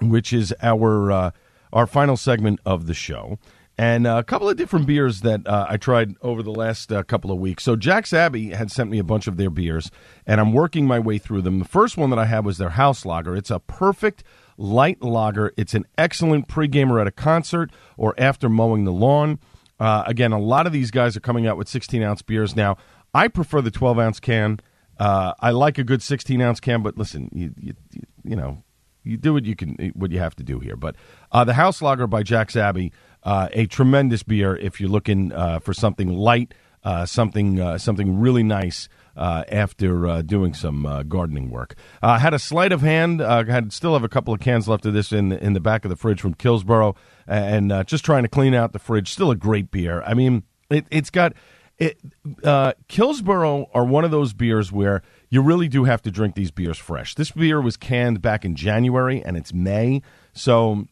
which 0.00 0.32
is 0.32 0.54
our 0.62 1.10
uh, 1.10 1.30
our 1.72 1.86
final 1.86 2.16
segment 2.16 2.60
of 2.64 2.86
the 2.86 2.94
show, 2.94 3.38
and 3.76 4.06
a 4.06 4.22
couple 4.22 4.48
of 4.48 4.56
different 4.56 4.86
beers 4.86 5.22
that 5.22 5.46
uh, 5.46 5.66
I 5.68 5.76
tried 5.76 6.14
over 6.22 6.42
the 6.42 6.52
last 6.52 6.92
uh, 6.92 7.02
couple 7.02 7.32
of 7.32 7.38
weeks. 7.38 7.64
So 7.64 7.74
Jack's 7.74 8.12
Abbey 8.12 8.50
had 8.50 8.70
sent 8.70 8.90
me 8.90 8.98
a 8.98 9.04
bunch 9.04 9.26
of 9.26 9.36
their 9.36 9.50
beers, 9.50 9.90
and 10.26 10.40
I'm 10.40 10.52
working 10.52 10.86
my 10.86 11.00
way 11.00 11.18
through 11.18 11.42
them. 11.42 11.58
The 11.58 11.64
first 11.64 11.96
one 11.96 12.10
that 12.10 12.18
I 12.18 12.26
had 12.26 12.44
was 12.44 12.58
their 12.58 12.70
House 12.70 13.04
Lager. 13.04 13.34
It's 13.34 13.50
a 13.50 13.58
perfect 13.58 14.22
light 14.56 15.02
lager. 15.02 15.52
It's 15.56 15.74
an 15.74 15.84
excellent 15.98 16.46
pre-gamer 16.46 17.00
at 17.00 17.06
a 17.06 17.12
concert 17.12 17.70
or 17.96 18.14
after 18.18 18.48
mowing 18.48 18.84
the 18.84 18.92
lawn. 18.92 19.40
Uh, 19.80 20.04
again, 20.06 20.32
a 20.32 20.38
lot 20.38 20.66
of 20.66 20.72
these 20.72 20.90
guys 20.90 21.16
are 21.16 21.20
coming 21.20 21.46
out 21.46 21.56
with 21.56 21.68
16 21.68 22.02
ounce 22.02 22.22
beers 22.22 22.54
now. 22.54 22.76
I 23.12 23.28
prefer 23.28 23.60
the 23.60 23.70
12 23.70 23.98
ounce 23.98 24.20
can. 24.20 24.60
Uh, 24.98 25.34
I 25.40 25.50
like 25.50 25.78
a 25.78 25.84
good 25.84 26.02
16 26.02 26.40
ounce 26.40 26.60
can, 26.60 26.82
but 26.82 26.96
listen, 26.96 27.28
you, 27.32 27.52
you, 27.58 27.74
you 28.22 28.36
know, 28.36 28.62
you 29.04 29.16
do 29.16 29.32
what 29.32 29.44
you 29.44 29.54
can, 29.54 29.92
what 29.94 30.10
you 30.10 30.18
have 30.18 30.34
to 30.36 30.42
do 30.42 30.58
here. 30.58 30.76
But 30.76 30.96
uh, 31.30 31.44
the 31.44 31.54
House 31.54 31.80
Lager 31.80 32.06
by 32.06 32.22
Jack's 32.22 32.56
Abbey, 32.56 32.92
uh, 33.22 33.48
a 33.52 33.66
tremendous 33.66 34.22
beer 34.22 34.56
if 34.56 34.80
you're 34.80 34.90
looking 34.90 35.32
uh, 35.32 35.60
for 35.60 35.72
something 35.72 36.08
light, 36.08 36.52
uh, 36.82 37.06
something 37.06 37.60
uh, 37.60 37.78
something 37.78 38.18
really 38.18 38.42
nice 38.42 38.88
uh, 39.16 39.44
after 39.48 40.22
doing 40.22 40.52
some 40.52 41.04
gardening 41.08 41.50
work. 41.50 41.76
Had 42.02 42.34
a 42.34 42.38
sleight 42.38 42.72
of 42.72 42.82
hand. 42.82 43.20
Had 43.20 43.72
still 43.72 43.94
have 43.94 44.04
a 44.04 44.08
couple 44.08 44.34
of 44.34 44.40
cans 44.40 44.68
left 44.68 44.84
of 44.84 44.92
this 44.92 45.12
in 45.12 45.32
in 45.32 45.52
the 45.52 45.60
back 45.60 45.84
of 45.84 45.88
the 45.88 45.96
fridge 45.96 46.20
from 46.20 46.34
Kills 46.34 46.64
Boro, 46.64 46.96
and 47.26 47.86
just 47.86 48.04
trying 48.04 48.24
to 48.24 48.28
clean 48.28 48.54
out 48.54 48.72
the 48.72 48.78
fridge. 48.78 49.10
Still 49.12 49.30
a 49.30 49.36
great 49.36 49.70
beer. 49.70 50.02
I 50.02 50.14
mean, 50.14 50.42
it, 50.70 50.86
it's 50.90 51.10
got 51.10 51.32
it. 51.78 51.98
Uh, 52.42 52.72
Kills 52.88 53.22
Boro 53.22 53.68
are 53.74 53.84
one 53.84 54.04
of 54.04 54.10
those 54.10 54.32
beers 54.32 54.70
where 54.70 55.02
you 55.28 55.42
really 55.42 55.68
do 55.68 55.84
have 55.84 56.02
to 56.02 56.10
drink 56.10 56.34
these 56.34 56.50
beers 56.50 56.78
fresh. 56.78 57.14
This 57.14 57.30
beer 57.30 57.60
was 57.60 57.76
canned 57.76 58.22
back 58.22 58.44
in 58.44 58.54
January, 58.54 59.22
and 59.22 59.36
it's 59.36 59.52
May, 59.52 60.02
so 60.32 60.86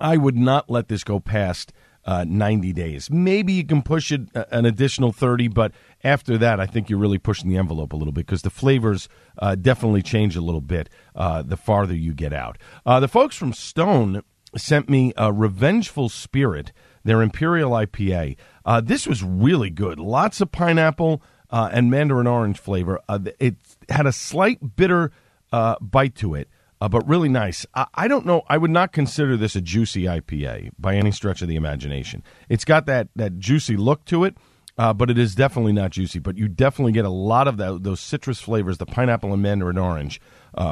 I 0.00 0.16
would 0.16 0.36
not 0.36 0.70
let 0.70 0.88
this 0.88 1.04
go 1.04 1.20
past 1.20 1.72
uh, 2.04 2.24
90 2.26 2.72
days. 2.72 3.10
Maybe 3.10 3.52
you 3.52 3.64
can 3.64 3.82
push 3.82 4.10
it 4.10 4.22
an 4.34 4.64
additional 4.64 5.12
30, 5.12 5.48
but 5.48 5.72
after 6.02 6.36
that, 6.38 6.58
I 6.58 6.66
think 6.66 6.90
you're 6.90 6.98
really 6.98 7.18
pushing 7.18 7.48
the 7.48 7.56
envelope 7.56 7.92
a 7.92 7.96
little 7.96 8.12
bit 8.12 8.26
because 8.26 8.42
the 8.42 8.50
flavors 8.50 9.08
uh, 9.38 9.54
definitely 9.54 10.02
change 10.02 10.36
a 10.36 10.40
little 10.40 10.60
bit 10.60 10.88
uh, 11.14 11.42
the 11.42 11.56
farther 11.56 11.94
you 11.94 12.12
get 12.14 12.32
out. 12.32 12.58
Uh, 12.84 12.98
the 12.98 13.08
folks 13.08 13.36
from 13.36 13.52
Stone 13.52 14.22
sent 14.56 14.88
me 14.88 15.12
a 15.16 15.32
Revengeful 15.32 16.08
Spirit, 16.08 16.72
their 17.04 17.22
Imperial 17.22 17.72
IPA. 17.72 18.36
Uh, 18.64 18.80
this 18.80 19.06
was 19.06 19.22
really 19.22 19.70
good. 19.70 19.98
Lots 19.98 20.40
of 20.40 20.52
pineapple 20.52 21.22
uh, 21.50 21.70
and 21.72 21.90
mandarin 21.90 22.26
orange 22.26 22.58
flavor. 22.58 23.00
Uh, 23.08 23.18
it 23.38 23.56
had 23.88 24.06
a 24.06 24.12
slight 24.12 24.76
bitter 24.76 25.12
uh, 25.52 25.76
bite 25.80 26.14
to 26.16 26.34
it 26.34 26.48
uh, 26.82 26.88
but 26.88 27.06
really 27.06 27.28
nice. 27.28 27.64
I, 27.76 27.86
I 27.94 28.08
don't 28.08 28.26
know. 28.26 28.42
I 28.48 28.58
would 28.58 28.72
not 28.72 28.90
consider 28.90 29.36
this 29.36 29.54
a 29.54 29.60
juicy 29.60 30.02
IPA 30.02 30.70
by 30.80 30.96
any 30.96 31.12
stretch 31.12 31.40
of 31.40 31.46
the 31.46 31.54
imagination. 31.54 32.24
It's 32.48 32.64
got 32.64 32.86
that 32.86 33.06
that 33.14 33.38
juicy 33.38 33.76
look 33.76 34.04
to 34.06 34.24
it, 34.24 34.36
uh, 34.78 34.92
but 34.92 35.08
it 35.08 35.16
is 35.16 35.36
definitely 35.36 35.74
not 35.74 35.92
juicy. 35.92 36.18
But 36.18 36.36
you 36.36 36.48
definitely 36.48 36.90
get 36.90 37.04
a 37.04 37.10
lot 37.10 37.46
of 37.46 37.56
that, 37.58 37.84
those 37.84 38.00
citrus 38.00 38.40
flavors, 38.40 38.78
the 38.78 38.86
pineapple 38.86 39.32
and 39.32 39.40
mandarin 39.40 39.78
orange, 39.78 40.20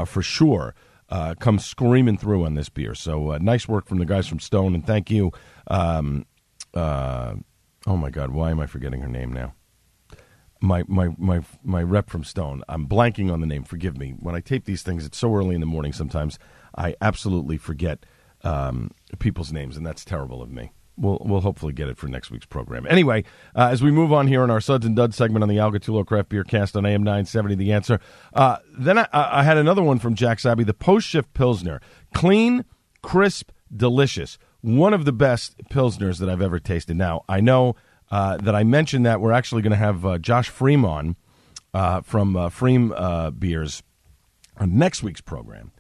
for 0.05 0.21
sure. 0.21 0.75
Uh, 1.11 1.35
come 1.35 1.59
screaming 1.59 2.17
through 2.17 2.45
on 2.45 2.55
this 2.55 2.69
beer. 2.69 2.95
So 2.95 3.33
uh, 3.33 3.39
nice 3.39 3.67
work 3.67 3.87
from 3.87 3.99
the 3.99 4.05
guys 4.05 4.29
from 4.29 4.39
Stone, 4.39 4.75
and 4.75 4.87
thank 4.87 5.11
you. 5.11 5.33
Um, 5.67 6.25
uh, 6.73 7.35
oh 7.87 7.97
my 7.97 8.11
God, 8.11 8.31
why 8.31 8.51
am 8.51 8.61
I 8.61 8.67
forgetting 8.67 9.01
her 9.01 9.09
name 9.09 9.33
now? 9.33 9.55
my 10.61 10.85
my 10.87 11.09
my 11.19 11.41
my 11.63 11.83
rep 11.83 12.11
from 12.11 12.25
Stone. 12.25 12.63
I'm 12.69 12.87
blanking 12.87 13.33
on 13.33 13.41
the 13.41 13.47
name. 13.47 13.65
Forgive 13.65 13.97
me. 13.97 14.15
When 14.19 14.35
I 14.35 14.41
tape 14.41 14.65
these 14.65 14.83
things, 14.83 15.07
it's 15.07 15.19
so 15.19 15.35
early 15.35 15.55
in 15.55 15.61
the 15.61 15.67
morning. 15.67 15.93
Sometimes 15.93 16.39
I 16.77 16.95
absolutely 17.01 17.57
forget 17.57 18.05
um, 18.45 18.91
people's 19.19 19.53
names, 19.53 19.77
and 19.77 19.87
that's 19.87 20.05
terrible 20.05 20.43
of 20.43 20.51
me. 20.51 20.73
We'll 20.97 21.23
we'll 21.25 21.41
hopefully 21.41 21.73
get 21.73 21.89
it 21.89 21.97
for 21.97 22.09
next 22.09 22.31
week's 22.31 22.47
program. 22.47 22.87
Anyway, 22.89 23.25
uh, 23.57 23.69
as 23.71 23.83
we 23.83 23.91
move 23.91 24.13
on 24.13 24.27
here 24.27 24.45
in 24.45 24.51
our 24.51 24.61
Suds 24.61 24.85
and 24.85 24.95
Duds 24.95 25.17
segment 25.17 25.43
on 25.43 25.49
the 25.49 25.59
Al 25.59 25.73
Gattullo 25.73 26.07
Craft 26.07 26.29
Beer 26.29 26.45
Cast 26.45 26.77
on 26.77 26.85
AM 26.85 27.03
970, 27.03 27.55
the 27.55 27.73
answer. 27.73 28.01
Uh, 28.35 28.57
then 28.79 28.99
I, 28.99 29.07
I 29.13 29.43
had 29.43 29.57
another 29.57 29.83
one 29.83 29.99
from 29.99 30.15
Jack's 30.15 30.45
Abbey, 30.45 30.65
the 30.65 30.75
Post 30.75 31.09
Shift 31.09 31.33
Pilsner, 31.33 31.81
clean, 32.13 32.65
crisp, 33.03 33.51
delicious. 33.75 34.39
One 34.61 34.93
of 34.93 35.07
the 35.07 35.13
best 35.13 35.57
pilsners 35.71 36.19
that 36.19 36.29
I've 36.29 36.43
ever 36.43 36.59
tasted. 36.59 36.97
Now 36.97 37.25
I 37.29 37.41
know 37.41 37.77
uh, 38.11 38.37
that 38.39 38.55
I 38.55 38.65
mentioned 38.65 39.07
that 39.07 39.21
we're 39.21 39.33
actually 39.33 39.63
going 39.63 39.71
to 39.71 39.77
have 39.77 40.05
uh, 40.05 40.19
Josh 40.19 40.51
Pfriem 40.51 40.85
on 40.85 41.17
uh, 41.73 42.01
from 42.01 42.37
uh, 42.37 42.49
pFriem 42.51 42.93
uh, 42.97 43.31
Beers 43.31 43.83
on 44.59 44.77
next 44.77 45.03
week's 45.03 45.21
program. 45.21 45.73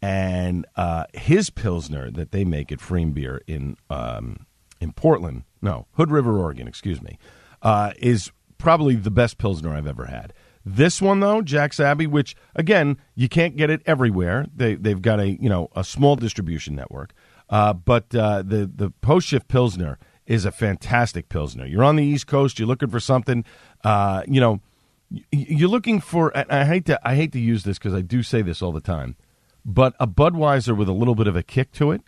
And 0.00 0.66
his 1.14 1.48
Pilsner 1.48 2.10
that 2.10 2.30
they 2.30 2.44
make 2.44 2.70
at 2.70 2.78
pFriem 2.78 3.14
Beer 3.14 3.42
in, 3.46 3.76
um, 3.88 4.46
in 4.84 4.92
Portland, 4.92 5.42
no, 5.60 5.88
Hood 5.94 6.12
River, 6.12 6.38
Oregon, 6.38 6.68
excuse 6.68 7.02
me, 7.02 7.18
uh, 7.62 7.92
is 7.98 8.30
probably 8.58 8.94
the 8.94 9.10
best 9.10 9.38
Pilsner 9.38 9.74
I've 9.74 9.86
ever 9.86 10.04
had. 10.04 10.32
This 10.64 11.02
one 11.02 11.20
though, 11.20 11.42
Jack's 11.42 11.80
Abbey, 11.80 12.06
which 12.06 12.36
again 12.54 12.98
you 13.14 13.28
can't 13.28 13.56
get 13.56 13.68
it 13.70 13.82
everywhere. 13.84 14.46
They 14.54 14.76
they've 14.76 15.02
got 15.02 15.20
a 15.20 15.28
you 15.28 15.48
know 15.48 15.68
a 15.74 15.84
small 15.84 16.16
distribution 16.16 16.74
network, 16.74 17.12
uh, 17.50 17.72
but 17.72 18.14
uh, 18.14 18.42
the 18.42 18.70
the 18.72 18.90
post 19.02 19.26
shift 19.26 19.48
pilsner 19.48 19.98
is 20.26 20.46
a 20.46 20.52
fantastic 20.52 21.28
pilsner. 21.28 21.66
You're 21.66 21.84
on 21.84 21.96
the 21.96 22.04
East 22.04 22.26
Coast. 22.26 22.58
You're 22.58 22.68
looking 22.68 22.88
for 22.88 23.00
something. 23.00 23.44
Uh, 23.82 24.22
you 24.26 24.40
know, 24.40 24.60
you're 25.30 25.68
looking 25.68 26.00
for. 26.00 26.32
I 26.34 26.64
hate 26.64 26.86
to 26.86 26.98
I 27.06 27.14
hate 27.14 27.32
to 27.32 27.40
use 27.40 27.64
this 27.64 27.78
because 27.78 27.92
I 27.92 28.00
do 28.00 28.22
say 28.22 28.40
this 28.40 28.62
all 28.62 28.72
the 28.72 28.80
time, 28.80 29.16
but 29.66 29.94
a 30.00 30.06
Budweiser 30.06 30.74
with 30.74 30.88
a 30.88 30.92
little 30.92 31.14
bit 31.14 31.26
of 31.26 31.36
a 31.36 31.42
kick 31.42 31.72
to 31.72 31.90
it. 31.90 32.00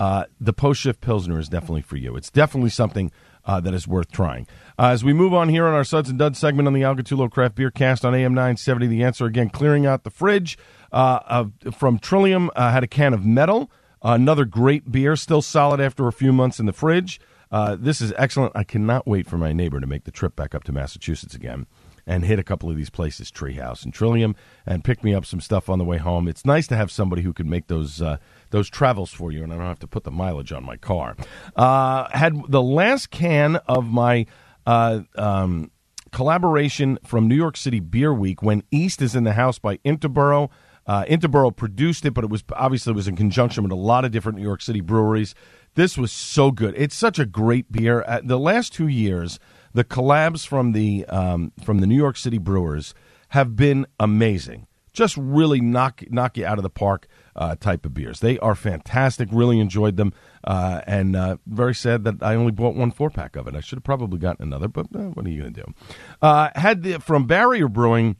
Uh, 0.00 0.24
the 0.40 0.54
post 0.54 0.80
shift 0.80 1.02
pilsner 1.02 1.38
is 1.38 1.50
definitely 1.50 1.82
for 1.82 1.98
you. 1.98 2.16
It's 2.16 2.30
definitely 2.30 2.70
something 2.70 3.12
uh, 3.44 3.60
that 3.60 3.74
is 3.74 3.86
worth 3.86 4.10
trying. 4.10 4.46
Uh, 4.78 4.86
as 4.86 5.04
we 5.04 5.12
move 5.12 5.34
on 5.34 5.50
here 5.50 5.66
on 5.66 5.74
our 5.74 5.84
Suds 5.84 6.08
and 6.08 6.18
Duds 6.18 6.38
segment 6.38 6.66
on 6.66 6.72
the 6.72 6.82
Al 6.82 6.96
Gattullo 6.96 7.30
Craft 7.30 7.54
Beer 7.54 7.70
Cast 7.70 8.02
on 8.04 8.14
AM 8.14 8.32
970, 8.32 8.86
the 8.86 9.04
answer 9.04 9.26
again 9.26 9.50
clearing 9.50 9.84
out 9.84 10.04
the 10.04 10.10
fridge 10.10 10.56
uh, 10.90 11.44
from 11.70 11.98
Trillium 11.98 12.50
uh, 12.56 12.72
had 12.72 12.82
a 12.82 12.86
can 12.86 13.12
of 13.12 13.26
metal. 13.26 13.70
another 14.02 14.46
great 14.46 14.90
beer, 14.90 15.16
still 15.16 15.42
solid 15.42 15.80
after 15.80 16.08
a 16.08 16.12
few 16.12 16.32
months 16.32 16.58
in 16.58 16.64
the 16.64 16.72
fridge. 16.72 17.20
Uh, 17.52 17.76
this 17.78 18.00
is 18.00 18.14
excellent. 18.16 18.52
I 18.54 18.64
cannot 18.64 19.06
wait 19.06 19.26
for 19.26 19.36
my 19.36 19.52
neighbor 19.52 19.80
to 19.80 19.86
make 19.86 20.04
the 20.04 20.10
trip 20.10 20.34
back 20.34 20.54
up 20.54 20.64
to 20.64 20.72
Massachusetts 20.72 21.34
again 21.34 21.66
and 22.10 22.24
hit 22.24 22.40
a 22.40 22.42
couple 22.42 22.68
of 22.68 22.76
these 22.76 22.90
places, 22.90 23.30
Treehouse 23.30 23.84
and 23.84 23.94
Trillium, 23.94 24.34
and 24.66 24.82
pick 24.82 25.04
me 25.04 25.14
up 25.14 25.24
some 25.24 25.40
stuff 25.40 25.70
on 25.70 25.78
the 25.78 25.84
way 25.84 25.96
home. 25.96 26.26
It's 26.26 26.44
nice 26.44 26.66
to 26.66 26.76
have 26.76 26.90
somebody 26.90 27.22
who 27.22 27.32
can 27.32 27.48
make 27.48 27.68
those 27.68 28.02
uh, 28.02 28.16
those 28.50 28.68
travels 28.68 29.12
for 29.12 29.30
you, 29.30 29.44
and 29.44 29.52
I 29.52 29.56
don't 29.56 29.66
have 29.66 29.78
to 29.78 29.86
put 29.86 30.02
the 30.02 30.10
mileage 30.10 30.50
on 30.50 30.66
my 30.66 30.76
car. 30.76 31.16
Uh, 31.54 32.08
had 32.10 32.34
the 32.48 32.62
last 32.62 33.10
can 33.10 33.56
of 33.68 33.86
my 33.86 34.26
uh, 34.66 35.02
um, 35.14 35.70
collaboration 36.10 36.98
from 37.06 37.28
New 37.28 37.36
York 37.36 37.56
City 37.56 37.78
Beer 37.78 38.12
Week 38.12 38.42
when 38.42 38.64
East 38.72 39.00
is 39.00 39.14
in 39.14 39.22
the 39.22 39.34
house 39.34 39.60
by 39.60 39.76
Interboro. 39.78 40.50
Uh, 40.88 41.04
Interboro 41.04 41.54
produced 41.54 42.04
it, 42.04 42.10
but 42.10 42.24
it 42.24 42.30
was 42.30 42.42
obviously 42.54 42.90
it 42.90 42.96
was 42.96 43.06
in 43.06 43.14
conjunction 43.14 43.62
with 43.62 43.70
a 43.70 43.76
lot 43.76 44.04
of 44.04 44.10
different 44.10 44.36
New 44.36 44.44
York 44.44 44.62
City 44.62 44.80
breweries. 44.80 45.36
This 45.74 45.96
was 45.96 46.10
so 46.10 46.50
good. 46.50 46.74
It's 46.76 46.96
such 46.96 47.20
a 47.20 47.26
great 47.26 47.70
beer. 47.70 48.02
Uh, 48.04 48.20
the 48.24 48.38
last 48.38 48.72
two 48.72 48.88
years, 48.88 49.38
the 49.72 49.84
collabs 49.84 50.46
from 50.46 50.72
the 50.72 51.04
um, 51.06 51.52
from 51.62 51.78
the 51.78 51.86
New 51.86 51.96
York 51.96 52.16
City 52.16 52.38
brewers 52.38 52.94
have 53.28 53.56
been 53.56 53.86
amazing. 53.98 54.66
Just 54.92 55.16
really 55.16 55.60
knock 55.60 56.02
knock 56.10 56.36
you 56.36 56.44
out 56.44 56.58
of 56.58 56.64
the 56.64 56.70
park 56.70 57.06
uh, 57.36 57.54
type 57.54 57.86
of 57.86 57.94
beers. 57.94 58.20
They 58.20 58.38
are 58.40 58.56
fantastic. 58.56 59.28
Really 59.30 59.60
enjoyed 59.60 59.96
them, 59.96 60.12
uh, 60.42 60.80
and 60.86 61.14
uh, 61.14 61.36
very 61.46 61.74
sad 61.74 62.04
that 62.04 62.22
I 62.22 62.34
only 62.34 62.50
bought 62.52 62.74
one 62.74 62.90
four 62.90 63.08
pack 63.08 63.36
of 63.36 63.46
it. 63.46 63.54
I 63.54 63.60
should 63.60 63.76
have 63.76 63.84
probably 63.84 64.18
gotten 64.18 64.42
another, 64.42 64.66
but 64.66 64.86
uh, 64.94 65.10
what 65.10 65.24
are 65.26 65.30
you 65.30 65.42
going 65.42 65.54
to 65.54 65.62
do? 65.62 65.74
Uh, 66.20 66.50
had 66.56 66.82
the, 66.82 66.98
from 66.98 67.26
Barrier 67.26 67.68
Brewing. 67.68 68.16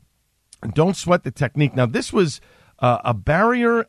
Don't 0.74 0.96
sweat 0.96 1.24
the 1.24 1.30
technique. 1.30 1.74
Now 1.74 1.86
this 1.86 2.12
was 2.12 2.40
uh, 2.78 2.98
a 3.04 3.14
barrier. 3.14 3.86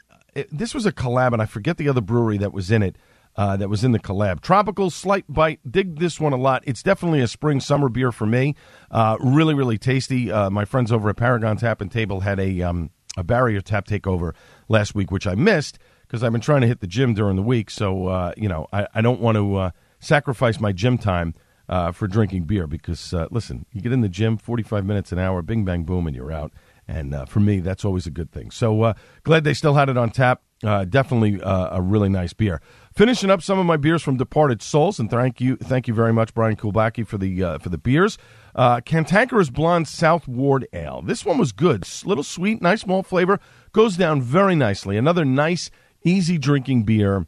This 0.51 0.74
was 0.74 0.86
a 0.86 0.91
collab, 0.91 1.34
and 1.34 1.41
I 1.41 1.45
forget 1.45 1.78
the 1.78 1.89
other 1.89 2.01
brewery 2.01 2.38
that 2.38 2.53
was 2.53 2.72
in 2.72 2.82
it. 2.82 2.95
Uh, 3.36 3.55
that 3.55 3.69
was 3.69 3.84
in 3.84 3.93
the 3.93 3.99
collab. 3.99 4.41
Tropical, 4.41 4.89
slight 4.89 5.23
bite. 5.29 5.59
Dig 5.69 5.99
this 5.99 6.19
one 6.19 6.34
a 6.34 6.38
lot. 6.38 6.63
It's 6.65 6.84
definitely 6.84 7.21
a 7.21 7.27
spring 7.27 7.61
summer 7.61 7.88
beer 7.88 8.11
for 8.11 8.25
me. 8.25 8.55
Uh, 8.89 9.15
really, 9.21 9.53
really 9.53 9.77
tasty. 9.77 10.29
Uh, 10.29 10.49
my 10.49 10.65
friends 10.65 10.91
over 10.91 11.09
at 11.09 11.15
Paragon 11.15 11.55
Tap 11.55 11.79
and 11.79 11.89
Table 11.89 12.19
had 12.19 12.39
a 12.39 12.61
um, 12.61 12.89
a 13.15 13.23
barrier 13.23 13.61
tap 13.61 13.88
takeover 13.88 14.34
last 14.67 14.95
week, 14.95 15.11
which 15.11 15.25
I 15.25 15.36
missed 15.36 15.79
because 16.01 16.23
I've 16.23 16.34
been 16.34 16.41
trying 16.41 16.61
to 16.61 16.67
hit 16.67 16.82
the 16.82 16.88
gym 16.88 17.13
during 17.13 17.38
the 17.38 17.41
week. 17.41 17.69
So 17.69 18.07
uh, 18.07 18.34
you 18.36 18.49
know, 18.49 18.67
I, 18.73 18.88
I 18.95 19.01
don't 19.01 19.21
want 19.21 19.38
to 19.38 19.55
uh, 19.55 19.71
sacrifice 19.99 20.59
my 20.59 20.73
gym 20.73 20.97
time 20.97 21.34
uh, 21.69 21.93
for 21.93 22.07
drinking 22.07 22.43
beer 22.43 22.67
because, 22.67 23.13
listen, 23.32 23.65
you 23.71 23.79
get 23.79 23.93
in 23.93 24.01
the 24.01 24.09
gym, 24.09 24.36
45 24.36 24.86
minutes 24.86 25.13
an 25.13 25.19
hour, 25.19 25.41
bing, 25.41 25.63
bang, 25.63 25.84
boom, 25.84 26.05
and 26.05 26.15
you're 26.15 26.34
out. 26.34 26.51
And 26.86 27.15
for 27.29 27.39
me, 27.39 27.61
that's 27.61 27.86
always 27.86 28.05
a 28.05 28.11
good 28.11 28.34
thing. 28.34 28.51
So 28.51 28.93
glad 29.23 29.45
they 29.45 29.53
still 29.53 29.75
had 29.75 29.88
it 29.88 29.95
on 29.95 30.09
tap. 30.09 30.41
Uh, 30.63 30.86
definitely 30.86 31.41
uh, 31.41 31.77
a 31.77 31.82
really 31.82 32.09
nice 32.09 32.34
beer. 32.34 32.61
Finishing 32.94 33.30
up 33.30 33.42
some 33.42 33.58
of 33.58 33.66
my 33.66 33.78
beers 33.78 34.04
from 34.04 34.18
Departed 34.18 34.62
Soles, 34.62 35.00
and 35.00 35.10
thank 35.10 35.39
you, 35.39 35.56
thank 35.56 35.88
you 35.88 35.94
very 35.94 36.12
much, 36.12 36.34
Brian 36.34 36.58
Kulbacki, 36.58 37.08
for 37.08 37.18
the 37.18 37.42
uh, 37.42 37.58
for 37.58 37.70
the 37.70 37.78
beers. 37.78 38.18
Uh, 38.54 38.82
Cantankerous 38.82 39.50
Blonde 39.50 39.88
South 39.88 40.28
Ward 40.28 40.68
Ale. 40.74 41.02
This 41.02 41.24
one 41.24 41.38
was 41.38 41.54
good, 41.54 41.84
S- 41.86 42.06
little 42.06 42.24
sweet, 42.24 42.62
nice 42.62 42.86
malt 42.86 43.06
flavor, 43.06 43.39
goes 43.72 43.96
down 43.96 44.22
very 44.22 44.56
nicely. 44.56 44.98
Another 44.98 45.24
nice, 45.24 45.72
easy 46.04 46.38
drinking 46.38 46.84
beer. 46.84 47.28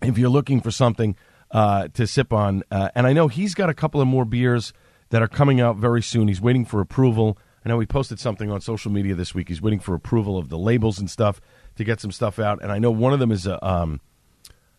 If 0.00 0.16
you're 0.16 0.30
looking 0.30 0.62
for 0.62 0.70
something 0.70 1.14
uh, 1.50 1.88
to 1.88 2.06
sip 2.06 2.32
on, 2.32 2.62
uh, 2.70 2.88
and 2.94 3.06
I 3.06 3.12
know 3.12 3.28
he's 3.28 3.54
got 3.54 3.68
a 3.68 3.74
couple 3.74 4.00
of 4.00 4.08
more 4.08 4.24
beers 4.24 4.72
that 5.10 5.20
are 5.20 5.28
coming 5.28 5.60
out 5.60 5.76
very 5.76 6.02
soon. 6.02 6.26
He's 6.28 6.40
waiting 6.40 6.64
for 6.64 6.80
approval. 6.80 7.36
I 7.66 7.68
know 7.68 7.78
he 7.80 7.86
posted 7.86 8.18
something 8.18 8.50
on 8.50 8.62
social 8.62 8.90
media 8.90 9.14
this 9.14 9.34
week. 9.34 9.48
He's 9.48 9.60
waiting 9.60 9.80
for 9.80 9.94
approval 9.94 10.38
of 10.38 10.48
the 10.48 10.58
labels 10.58 10.98
and 10.98 11.10
stuff 11.10 11.38
to 11.76 11.84
get 11.84 12.00
some 12.00 12.12
stuff 12.12 12.38
out. 12.38 12.62
And 12.62 12.72
I 12.72 12.78
know 12.78 12.90
one 12.90 13.12
of 13.12 13.18
them 13.18 13.30
is 13.30 13.46
a 13.46 13.62
um, 13.66 14.00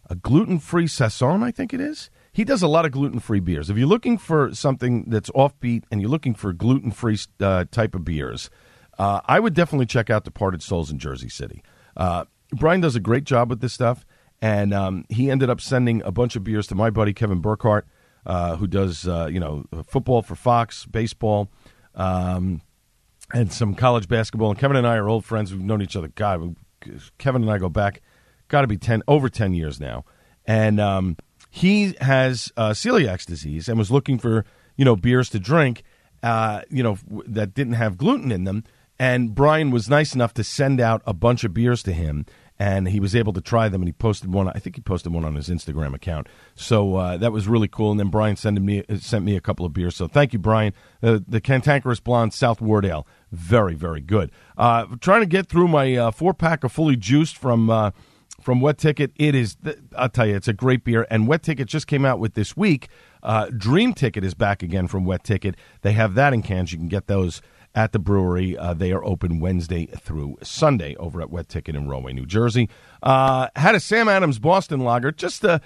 a 0.10 0.16
gluten 0.16 0.60
free 0.60 0.88
saison, 0.88 1.44
I 1.44 1.52
think 1.52 1.74
it 1.74 1.82
is. 1.82 2.10
He 2.32 2.44
does 2.44 2.62
a 2.62 2.68
lot 2.68 2.86
of 2.86 2.92
gluten 2.92 3.20
free 3.20 3.40
beers. 3.40 3.70
If 3.70 3.78
you're 3.78 3.88
looking 3.88 4.18
for 4.18 4.54
something 4.54 5.06
that's 5.10 5.30
offbeat 5.32 5.84
and 5.92 6.02
you're 6.02 6.10
looking 6.10 6.36
for 6.36 6.54
gluten 6.54 6.92
free 6.92 7.18
uh, 7.40 7.66
type 7.72 7.96
of 7.96 8.06
beers, 8.06 8.50
uh, 9.00 9.22
I 9.26 9.40
would 9.40 9.54
definitely 9.54 9.88
check 9.88 10.10
out 10.10 10.24
Departed 10.24 10.62
Soles 10.62 10.92
in 10.92 11.00
Jersey 11.00 11.30
City. 11.30 11.64
Uh, 11.96 12.26
Brian 12.54 12.82
does 12.82 12.96
a 12.96 13.00
great 13.00 13.24
job 13.24 13.50
with 13.50 13.60
this 13.60 13.74
stuff, 13.74 14.06
and 14.42 14.74
um, 14.74 15.06
he 15.10 15.32
ended 15.32 15.50
up 15.50 15.60
sending 15.60 16.02
a 16.04 16.12
bunch 16.12 16.36
of 16.36 16.44
beers 16.44 16.68
to 16.68 16.76
my 16.76 16.90
buddy 16.90 17.14
Kevin 17.14 17.42
Burkhardt, 17.42 17.88
uh, 18.26 18.56
who 18.58 18.68
does 18.68 19.08
uh, 19.08 19.28
you 19.32 19.40
know 19.40 19.66
football 19.88 20.22
for 20.22 20.36
Fox, 20.36 20.86
baseball. 20.86 21.50
Um, 21.96 22.62
and 23.34 23.52
some 23.52 23.76
college 23.76 24.08
basketball. 24.08 24.52
And 24.52 24.60
Kevin 24.60 24.78
and 24.78 24.88
I 24.88 24.96
are 24.96 25.10
old 25.10 25.26
friends. 25.26 25.52
We've 25.54 25.62
known 25.62 25.82
each 25.82 25.96
other. 25.96 26.08
God, 26.10 26.56
Kevin 27.18 27.42
and 27.42 27.52
I 27.52 27.58
go 27.58 27.70
back, 27.70 28.02
got 28.48 28.62
to 28.62 28.68
be 28.68 28.78
ten 28.78 29.04
over 29.08 29.30
ten 29.30 29.54
years 29.54 29.80
now. 29.80 30.06
And 30.46 30.80
um, 30.80 31.18
he 31.50 31.96
has 32.02 32.52
uh, 32.56 32.70
celiac 32.70 33.26
disease 33.26 33.68
and 33.68 33.78
was 33.78 33.92
looking 33.92 34.18
for 34.18 34.46
you 34.76 34.86
know 34.86 34.96
beers 34.96 35.30
to 35.30 35.40
drink, 35.40 35.84
uh, 36.24 36.62
you 36.70 36.84
know 36.84 36.98
that 37.26 37.54
didn't 37.54 37.74
have 37.74 37.98
gluten 37.98 38.32
in 38.32 38.44
them. 38.44 38.64
And 39.00 39.36
Brian 39.36 39.70
was 39.70 39.90
nice 39.90 40.16
enough 40.16 40.34
to 40.36 40.44
send 40.44 40.82
out 40.82 41.04
a 41.06 41.14
bunch 41.14 41.44
of 41.44 41.54
beers 41.54 41.84
to 41.84 41.94
him, 41.94 42.26
and 42.58 42.88
he 42.88 43.00
was 43.00 43.16
able 43.16 43.32
to 43.34 43.42
try 43.42 43.70
them. 43.70 43.82
And 43.82 43.88
he 43.88 43.94
posted 43.94 44.34
one. 44.34 44.48
I 44.50 44.60
think 44.60 44.76
he 44.76 44.82
posted 44.82 45.14
one 45.14 45.24
on 45.24 45.36
his 45.36 45.50
Instagram 45.50 45.94
account. 45.94 46.28
So 46.56 46.96
uh, 46.96 47.18
that 47.18 47.32
was 47.32 47.48
really 47.48 47.68
cool. 47.68 47.92
And 47.92 48.00
then 48.00 48.10
Brian 48.10 48.36
sent 48.36 48.60
me 48.60 48.84
sent 48.98 49.24
me 49.24 49.36
a 49.36 49.42
couple 49.42 49.66
of 49.66 49.74
beers. 49.74 49.96
So 49.96 50.08
thank 50.08 50.34
you, 50.34 50.40
Brian. 50.40 50.74
Uh, 51.04 51.20
the 51.28 51.40
Cantankerous 51.40 52.00
Blonde 52.00 52.34
South 52.34 52.60
Ward 52.60 52.86
Ale, 52.86 53.06
very 53.32 53.76
very 53.76 54.02
good. 54.02 54.32
Uh, 54.58 54.86
trying 55.00 55.22
to 55.22 55.28
get 55.28 55.48
through 55.48 55.68
my 55.68 55.96
uh, 55.96 56.12
four 56.12 56.34
pack 56.34 56.64
of 56.64 56.72
fully 56.72 56.96
juiced 56.96 57.38
from. 57.38 57.94
From 58.48 58.62
Wet 58.62 58.78
Ticket, 58.78 59.12
it 59.18 59.36
is. 59.36 59.58
I'll 59.98 60.08
tell 60.08 60.26
you, 60.26 60.34
it's 60.34 60.48
a 60.48 60.54
great 60.54 60.86
beer. 60.86 61.06
And 61.12 61.28
Wet 61.28 61.44
Ticket 61.44 61.68
just 61.68 61.86
came 61.86 62.06
out 62.06 62.18
with 62.18 62.34
this 62.34 62.56
week. 62.56 62.88
Uh, 63.22 63.50
Dream 63.50 63.94
Ticket 63.94 64.24
is 64.24 64.36
back 64.36 64.64
again 64.64 64.88
from 64.88 65.04
Wet 65.04 65.26
Ticket. 65.26 65.56
They 65.82 65.92
have 65.92 66.14
that 66.14 66.34
in 66.34 66.44
cans. 66.44 66.72
You 66.72 66.78
can 66.78 66.88
get 66.88 67.08
those 67.08 67.42
at 67.76 67.92
the 67.92 68.00
brewery. 68.00 68.58
Uh, 68.58 68.74
they 68.74 68.94
are 68.94 69.04
open 69.04 69.42
Wednesday 69.42 69.88
through 69.88 70.38
Sunday 70.44 70.96
over 70.96 71.20
at 71.20 71.30
Wet 71.30 71.50
Ticket 71.50 71.76
in 71.76 71.90
Rahway, 71.90 72.14
New 72.14 72.26
Jersey. 72.26 72.70
Uh, 73.04 73.50
had 73.58 73.76
a 73.76 73.82
Sam 73.82 74.08
Adams 74.08 74.40
Boston 74.40 74.80
Lager, 74.80 75.12
just 75.12 75.44
a 75.44 75.60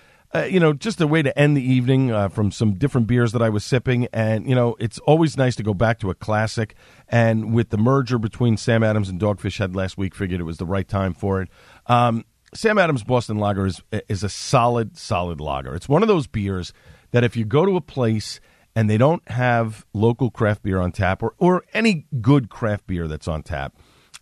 you 0.47 0.59
know, 0.59 0.73
just 0.73 1.01
a 1.01 1.07
way 1.07 1.21
to 1.21 1.37
end 1.37 1.57
the 1.57 1.61
evening 1.61 2.11
uh, 2.11 2.29
from 2.29 2.51
some 2.51 2.75
different 2.75 3.05
beers 3.05 3.33
that 3.33 3.41
I 3.41 3.49
was 3.49 3.65
sipping. 3.65 4.07
And, 4.13 4.47
you 4.47 4.55
know, 4.55 4.75
it's 4.79 4.97
always 4.99 5.37
nice 5.37 5.55
to 5.57 5.63
go 5.63 5.73
back 5.73 5.99
to 5.99 6.09
a 6.09 6.15
classic. 6.15 6.73
And 7.09 7.53
with 7.53 7.69
the 7.69 7.77
merger 7.77 8.17
between 8.17 8.55
Sam 8.57 8.81
Adams 8.81 9.09
and 9.09 9.19
Dogfish 9.19 9.59
Head 9.59 9.75
last 9.75 9.97
week, 9.97 10.15
figured 10.15 10.39
it 10.39 10.45
was 10.45 10.57
the 10.57 10.65
right 10.65 10.87
time 10.87 11.13
for 11.13 11.41
it. 11.41 11.49
Um, 11.87 12.23
Sam 12.53 12.77
Adams 12.77 13.03
Boston 13.03 13.37
Lager 13.37 13.65
is, 13.65 13.81
is 14.09 14.23
a 14.23 14.29
solid, 14.29 14.97
solid 14.97 15.39
lager. 15.39 15.73
It's 15.73 15.87
one 15.87 16.01
of 16.01 16.09
those 16.09 16.27
beers 16.27 16.73
that 17.11 17.23
if 17.23 17.37
you 17.37 17.45
go 17.45 17.65
to 17.65 17.77
a 17.77 17.81
place 17.81 18.41
and 18.75 18.89
they 18.89 18.97
don't 18.97 19.27
have 19.29 19.85
local 19.93 20.29
craft 20.29 20.63
beer 20.63 20.79
on 20.79 20.91
tap 20.91 21.23
or, 21.23 21.33
or 21.37 21.63
any 21.73 22.07
good 22.21 22.49
craft 22.49 22.87
beer 22.87 23.07
that's 23.07 23.27
on 23.27 23.43
tap, 23.43 23.75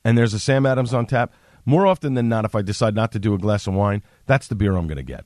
and 0.03 0.17
there's 0.17 0.33
a 0.33 0.39
Sam 0.39 0.65
Adams 0.65 0.93
on 0.93 1.05
tap, 1.05 1.33
more 1.65 1.87
often 1.87 2.13
than 2.13 2.29
not, 2.29 2.45
if 2.45 2.55
I 2.55 2.61
decide 2.61 2.95
not 2.95 3.11
to 3.13 3.19
do 3.19 3.33
a 3.33 3.37
glass 3.37 3.67
of 3.67 3.73
wine, 3.73 4.03
that's 4.25 4.47
the 4.47 4.55
beer 4.55 4.75
I'm 4.75 4.87
going 4.87 4.97
to 4.97 5.03
get. 5.03 5.25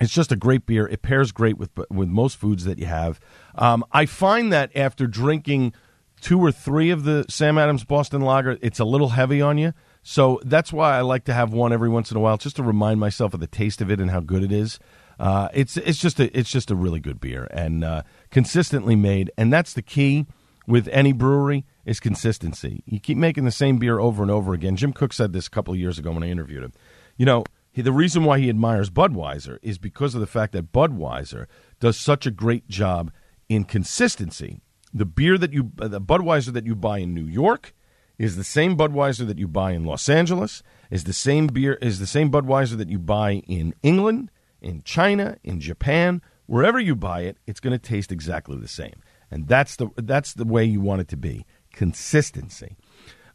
It's 0.00 0.12
just 0.12 0.32
a 0.32 0.36
great 0.36 0.64
beer. 0.64 0.86
It 0.88 1.02
pairs 1.02 1.32
great 1.32 1.58
with 1.58 1.70
with 1.90 2.08
most 2.08 2.36
foods 2.36 2.64
that 2.64 2.78
you 2.78 2.86
have. 2.86 3.20
Um, 3.54 3.84
I 3.92 4.06
find 4.06 4.52
that 4.52 4.74
after 4.74 5.06
drinking 5.06 5.74
two 6.20 6.40
or 6.40 6.50
three 6.50 6.90
of 6.90 7.04
the 7.04 7.26
Sam 7.28 7.58
Adams 7.58 7.84
Boston 7.84 8.22
Lager, 8.22 8.58
it's 8.62 8.80
a 8.80 8.84
little 8.84 9.10
heavy 9.10 9.42
on 9.42 9.58
you. 9.58 9.74
So 10.02 10.40
that's 10.44 10.72
why 10.72 10.96
I 10.96 11.00
like 11.02 11.24
to 11.24 11.34
have 11.34 11.52
one 11.52 11.72
every 11.72 11.88
once 11.88 12.10
in 12.10 12.16
a 12.16 12.20
while, 12.20 12.36
just 12.36 12.56
to 12.56 12.62
remind 12.62 12.98
myself 12.98 13.34
of 13.34 13.40
the 13.40 13.46
taste 13.46 13.80
of 13.80 13.90
it 13.90 14.00
and 14.00 14.10
how 14.10 14.20
good 14.20 14.42
it 14.42 14.52
is. 14.52 14.78
Uh, 15.18 15.48
it's 15.54 15.76
it's 15.76 15.98
just 15.98 16.18
a 16.18 16.36
it's 16.36 16.50
just 16.50 16.70
a 16.70 16.74
really 16.74 16.98
good 16.98 17.20
beer 17.20 17.46
and 17.52 17.84
uh, 17.84 18.02
consistently 18.30 18.96
made, 18.96 19.30
and 19.36 19.52
that's 19.52 19.72
the 19.72 19.82
key 19.82 20.26
with 20.66 20.88
any 20.88 21.12
brewery 21.12 21.64
is 21.84 22.00
consistency. 22.00 22.82
You 22.86 23.00
keep 23.00 23.18
making 23.18 23.44
the 23.44 23.50
same 23.50 23.78
beer 23.78 23.98
over 23.98 24.22
and 24.22 24.30
over 24.30 24.52
again. 24.52 24.76
Jim 24.76 24.92
Koch 24.92 25.12
said 25.12 25.32
this 25.32 25.46
a 25.46 25.50
couple 25.50 25.74
of 25.74 25.80
years 25.80 25.98
ago 25.98 26.12
when 26.12 26.22
I 26.22 26.28
interviewed 26.28 26.64
him. 26.64 26.72
You 27.16 27.26
know, 27.26 27.44
he, 27.70 27.82
the 27.82 27.92
reason 27.92 28.24
why 28.24 28.38
he 28.38 28.48
admires 28.48 28.90
Budweiser 28.90 29.58
is 29.62 29.78
because 29.78 30.14
of 30.14 30.20
the 30.20 30.26
fact 30.26 30.52
that 30.52 30.72
Budweiser 30.72 31.46
does 31.80 31.98
such 31.98 32.26
a 32.26 32.30
great 32.30 32.68
job 32.68 33.12
in 33.48 33.64
consistency. 33.64 34.60
The 34.94 35.06
beer 35.06 35.38
that 35.38 35.52
you, 35.52 35.72
the 35.76 36.00
Budweiser 36.00 36.52
that 36.52 36.66
you 36.66 36.74
buy 36.74 36.98
in 36.98 37.14
New 37.14 37.26
York, 37.26 37.74
is 38.18 38.36
the 38.36 38.44
same 38.44 38.76
Budweiser 38.76 39.26
that 39.26 39.38
you 39.38 39.48
buy 39.48 39.72
in 39.72 39.84
Los 39.84 40.08
Angeles. 40.08 40.62
Is 40.90 41.04
the 41.04 41.12
same 41.12 41.46
beer 41.46 41.74
is 41.74 41.98
the 41.98 42.06
same 42.06 42.30
Budweiser 42.30 42.76
that 42.76 42.90
you 42.90 42.98
buy 42.98 43.42
in 43.48 43.74
England, 43.82 44.30
in 44.60 44.82
China, 44.82 45.38
in 45.42 45.60
Japan, 45.60 46.20
wherever 46.46 46.78
you 46.78 46.94
buy 46.94 47.22
it. 47.22 47.38
It's 47.46 47.60
going 47.60 47.72
to 47.72 47.78
taste 47.78 48.12
exactly 48.12 48.58
the 48.58 48.68
same, 48.68 48.94
and 49.30 49.48
that's 49.48 49.76
the 49.76 49.88
that's 49.96 50.34
the 50.34 50.44
way 50.44 50.64
you 50.64 50.80
want 50.80 51.00
it 51.00 51.08
to 51.08 51.16
be. 51.16 51.46
Consistency. 51.72 52.76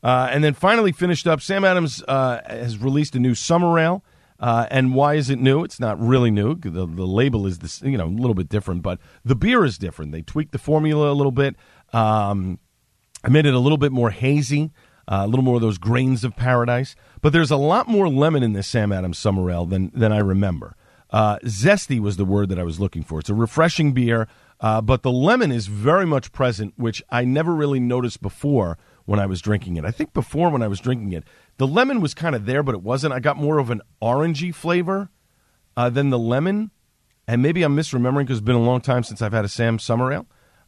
Uh, 0.03 0.30
and 0.32 0.43
then 0.43 0.53
finally 0.53 0.91
finished 0.91 1.28
up. 1.28 1.41
Sam 1.41 1.65
Adams 1.65 2.03
uh, 2.07 2.41
has 2.45 2.78
released 2.78 3.15
a 3.15 3.19
new 3.19 3.34
summer 3.34 3.78
ale. 3.80 4.03
Uh, 4.39 4.67
and 4.69 4.93
why 4.93 5.15
is 5.15 5.32
it 5.32 5.39
new? 5.39 5.63
It's 5.63 5.80
not 5.80 5.99
really 5.99 6.30
new. 6.30 6.53
The, 6.53 6.69
the 6.69 7.07
label 7.07 7.47
is 7.47 7.59
this, 7.59 7.82
you 7.82 7.97
know, 7.97 8.05
a 8.05 8.07
little 8.07 8.36
bit 8.36 8.49
different, 8.49 8.84
but 8.84 8.99
the 9.25 9.36
beer 9.36 9.65
is 9.65 9.80
different. 9.80 10.11
They 10.11 10.21
tweaked 10.21 10.51
the 10.51 10.59
formula 10.59 11.11
a 11.11 11.13
little 11.13 11.32
bit. 11.32 11.55
Um, 11.91 12.59
I 13.28 13.30
made 13.30 13.45
it 13.45 13.53
a 13.53 13.59
little 13.59 13.78
bit 13.78 13.91
more 13.91 14.09
hazy, 14.09 14.71
uh, 15.05 15.23
a 15.25 15.28
little 15.28 15.43
more 15.43 15.55
of 15.55 15.61
those 15.61 15.78
grains 15.78 16.23
of 16.23 16.38
paradise. 16.38 16.95
But 17.21 17.34
there's 17.34 17.51
a 17.51 17.57
lot 17.57 17.89
more 17.89 18.07
lemon 18.07 18.41
in 18.41 18.53
this 18.53 18.67
Sam 18.67 18.93
Adams 18.93 19.17
Summer 19.17 19.51
Ale 19.51 19.65
than 19.65 19.91
than 19.93 20.13
I 20.13 20.19
remember. 20.19 20.78
Uh, 21.09 21.38
zesty 21.39 21.99
was 21.99 22.15
the 22.15 22.23
word 22.23 22.47
that 22.49 22.59
I 22.59 22.63
was 22.63 22.80
looking 22.80 23.03
for. 23.03 23.19
It's 23.19 23.30
a 23.30 23.34
refreshing 23.34 23.91
beer, 23.91 24.30
uh, 24.61 24.80
but 24.80 25.03
the 25.03 25.11
lemon 25.11 25.51
is 25.51 25.67
very 25.67 26.05
much 26.05 26.32
present, 26.32 26.73
which 26.78 27.03
I 27.09 27.25
never 27.25 27.53
really 27.53 27.82
noticed 27.82 28.21
before 28.21 28.78
when 29.05 29.19
I 29.19 29.25
was 29.25 29.41
drinking 29.41 29.75
it. 29.75 29.84
I 29.84 29.91
think 29.91 30.13
before 30.13 30.49
when 30.49 30.61
I 30.61 30.67
was 30.69 30.80
drinking 30.80 31.11
it, 31.11 31.25
the 31.57 31.67
lemon 31.67 31.99
was 31.99 32.13
kind 32.13 32.34
of 32.34 32.45
there, 32.45 32.63
but 32.63 32.75
it 32.75 32.82
wasn't. 32.82 33.13
I 33.13 33.19
got 33.19 33.36
more 33.36 33.57
of 33.57 33.69
an 33.69 33.82
orangey 34.01 34.55
flavor 34.55 35.09
uh, 35.75 35.89
than 35.89 36.11
the 36.11 36.19
lemon, 36.19 36.71
and 37.28 37.41
maybe 37.41 37.63
I'm 37.63 37.75
misremembering 37.75 38.23
because 38.23 38.38
it's 38.38 38.45
been 38.45 38.55
a 38.55 38.61
long 38.61 38.80
time 38.80 39.03
since 39.03 39.21
I've 39.21 39.34
had 39.34 39.43
a 39.43 39.49
Sam 39.49 39.80
Summer 39.80 40.13
Ale. 40.13 40.28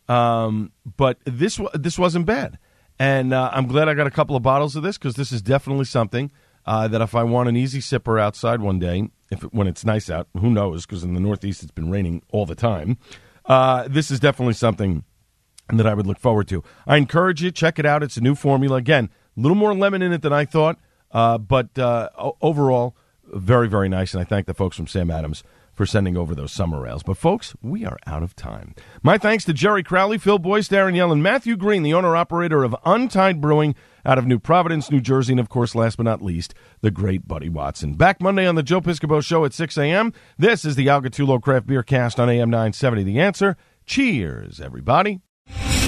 Um, 0.10 0.72
but 0.98 1.20
this 1.24 1.62
this 1.76 2.00
wasn't 2.00 2.26
bad, 2.26 2.58
and 2.98 3.32
uh, 3.32 3.52
I'm 3.54 3.68
glad 3.68 3.88
I 3.88 3.94
got 3.94 4.08
a 4.08 4.12
couple 4.12 4.36
of 4.36 4.42
bottles 4.42 4.76
of 4.76 4.82
this 4.82 4.98
because 4.98 5.16
this 5.16 5.32
is 5.32 5.42
definitely 5.42 5.86
something 5.86 6.32
uh, 6.66 6.88
that 6.88 7.02
if 7.02 7.14
I 7.14 7.24
want 7.24 7.48
an 7.48 7.56
easy 7.56 7.80
sipper 7.80 8.20
outside 8.20 8.60
one 8.60 8.80
day, 8.80 9.10
if 9.30 9.42
when 9.54 9.68
it's 9.68 9.86
nice 9.86 10.10
out, 10.10 10.28
who 10.38 10.50
knows? 10.50 10.86
Because 10.86 11.04
in 11.04 11.14
the 11.14 11.20
Northeast 11.20 11.62
it's 11.62 11.72
been 11.72 11.92
raining 11.92 12.24
all 12.32 12.48
the 12.48 12.56
time. 12.56 12.98
Uh, 13.46 13.88
this 13.88 14.10
is 14.10 14.20
definitely 14.20 14.56
something 14.56 15.04
that 15.70 15.86
I 15.86 15.94
would 15.94 16.08
look 16.08 16.20
forward 16.20 16.48
to. 16.48 16.64
I 16.88 16.98
encourage 16.98 17.44
you 17.44 17.52
check 17.52 17.78
it 17.78 17.86
out. 17.86 18.02
It's 18.02 18.18
a 18.18 18.22
new 18.22 18.34
formula. 18.34 18.78
Again, 18.78 19.10
a 19.38 19.40
little 19.40 19.56
more 19.56 19.76
lemon 19.76 20.02
in 20.02 20.12
it 20.12 20.24
than 20.24 20.34
I 20.34 20.46
thought, 20.46 20.80
uh, 21.12 21.38
but 21.38 21.78
uh, 21.78 22.10
overall, 22.42 22.96
very 23.26 23.70
very 23.70 23.90
nice. 23.90 24.16
And 24.16 24.22
I 24.22 24.24
thank 24.24 24.48
the 24.48 24.56
folks 24.56 24.76
from 24.76 24.88
Sam 24.88 25.12
Adams 25.12 25.44
for 25.80 25.86
sending 25.86 26.18
over 26.18 26.36
those 26.36 26.52
summer 26.52 26.82
rails. 26.82 27.04
But 27.04 27.16
folks, 27.16 27.56
we 27.62 27.86
are 27.86 27.98
out 28.06 28.22
of 28.22 28.36
time. 28.36 28.76
My 29.02 29.18
thanks 29.18 29.46
to 29.46 29.54
Jerry 29.54 29.82
Crowley, 29.82 30.18
Phil 30.18 30.38
Boyce, 30.38 30.68
Darren 30.68 30.94
Yellen, 30.94 31.22
Matthew 31.22 31.56
Green, 31.56 31.84
the 31.84 31.94
owner 31.94 32.18
operator 32.18 32.66
of 32.66 32.76
Untied 32.84 33.40
Brewing 33.40 33.76
out 34.06 34.18
of 34.18 34.28
New 34.28 34.40
Providence, 34.40 34.92
New 34.92 35.00
Jersey, 35.00 35.32
and 35.32 35.40
of 35.40 35.48
course, 35.48 35.76
last 35.76 35.96
but 35.96 36.04
not 36.04 36.22
least, 36.22 36.54
the 36.82 36.92
great 36.92 37.30
Buddy 37.30 37.48
Watson. 37.48 37.94
Back 37.94 38.22
Monday 38.22 38.46
on 38.46 38.56
the 38.56 38.62
Joe 38.62 38.82
Piscopo 38.82 39.24
Show 39.24 39.46
at 39.46 39.54
6 39.54 39.78
a.m. 39.78 40.12
This 40.38 40.66
is 40.66 40.76
the 40.76 40.90
Al 40.90 41.02
Gattullo 41.02 41.42
Craft 41.42 41.68
Beer 41.68 41.82
Cast 41.82 42.20
on 42.20 42.30
AM 42.30 42.50
970. 42.50 43.04
The 43.04 43.22
answer. 43.22 43.56
Cheers, 43.86 44.60
everybody. 44.60 45.22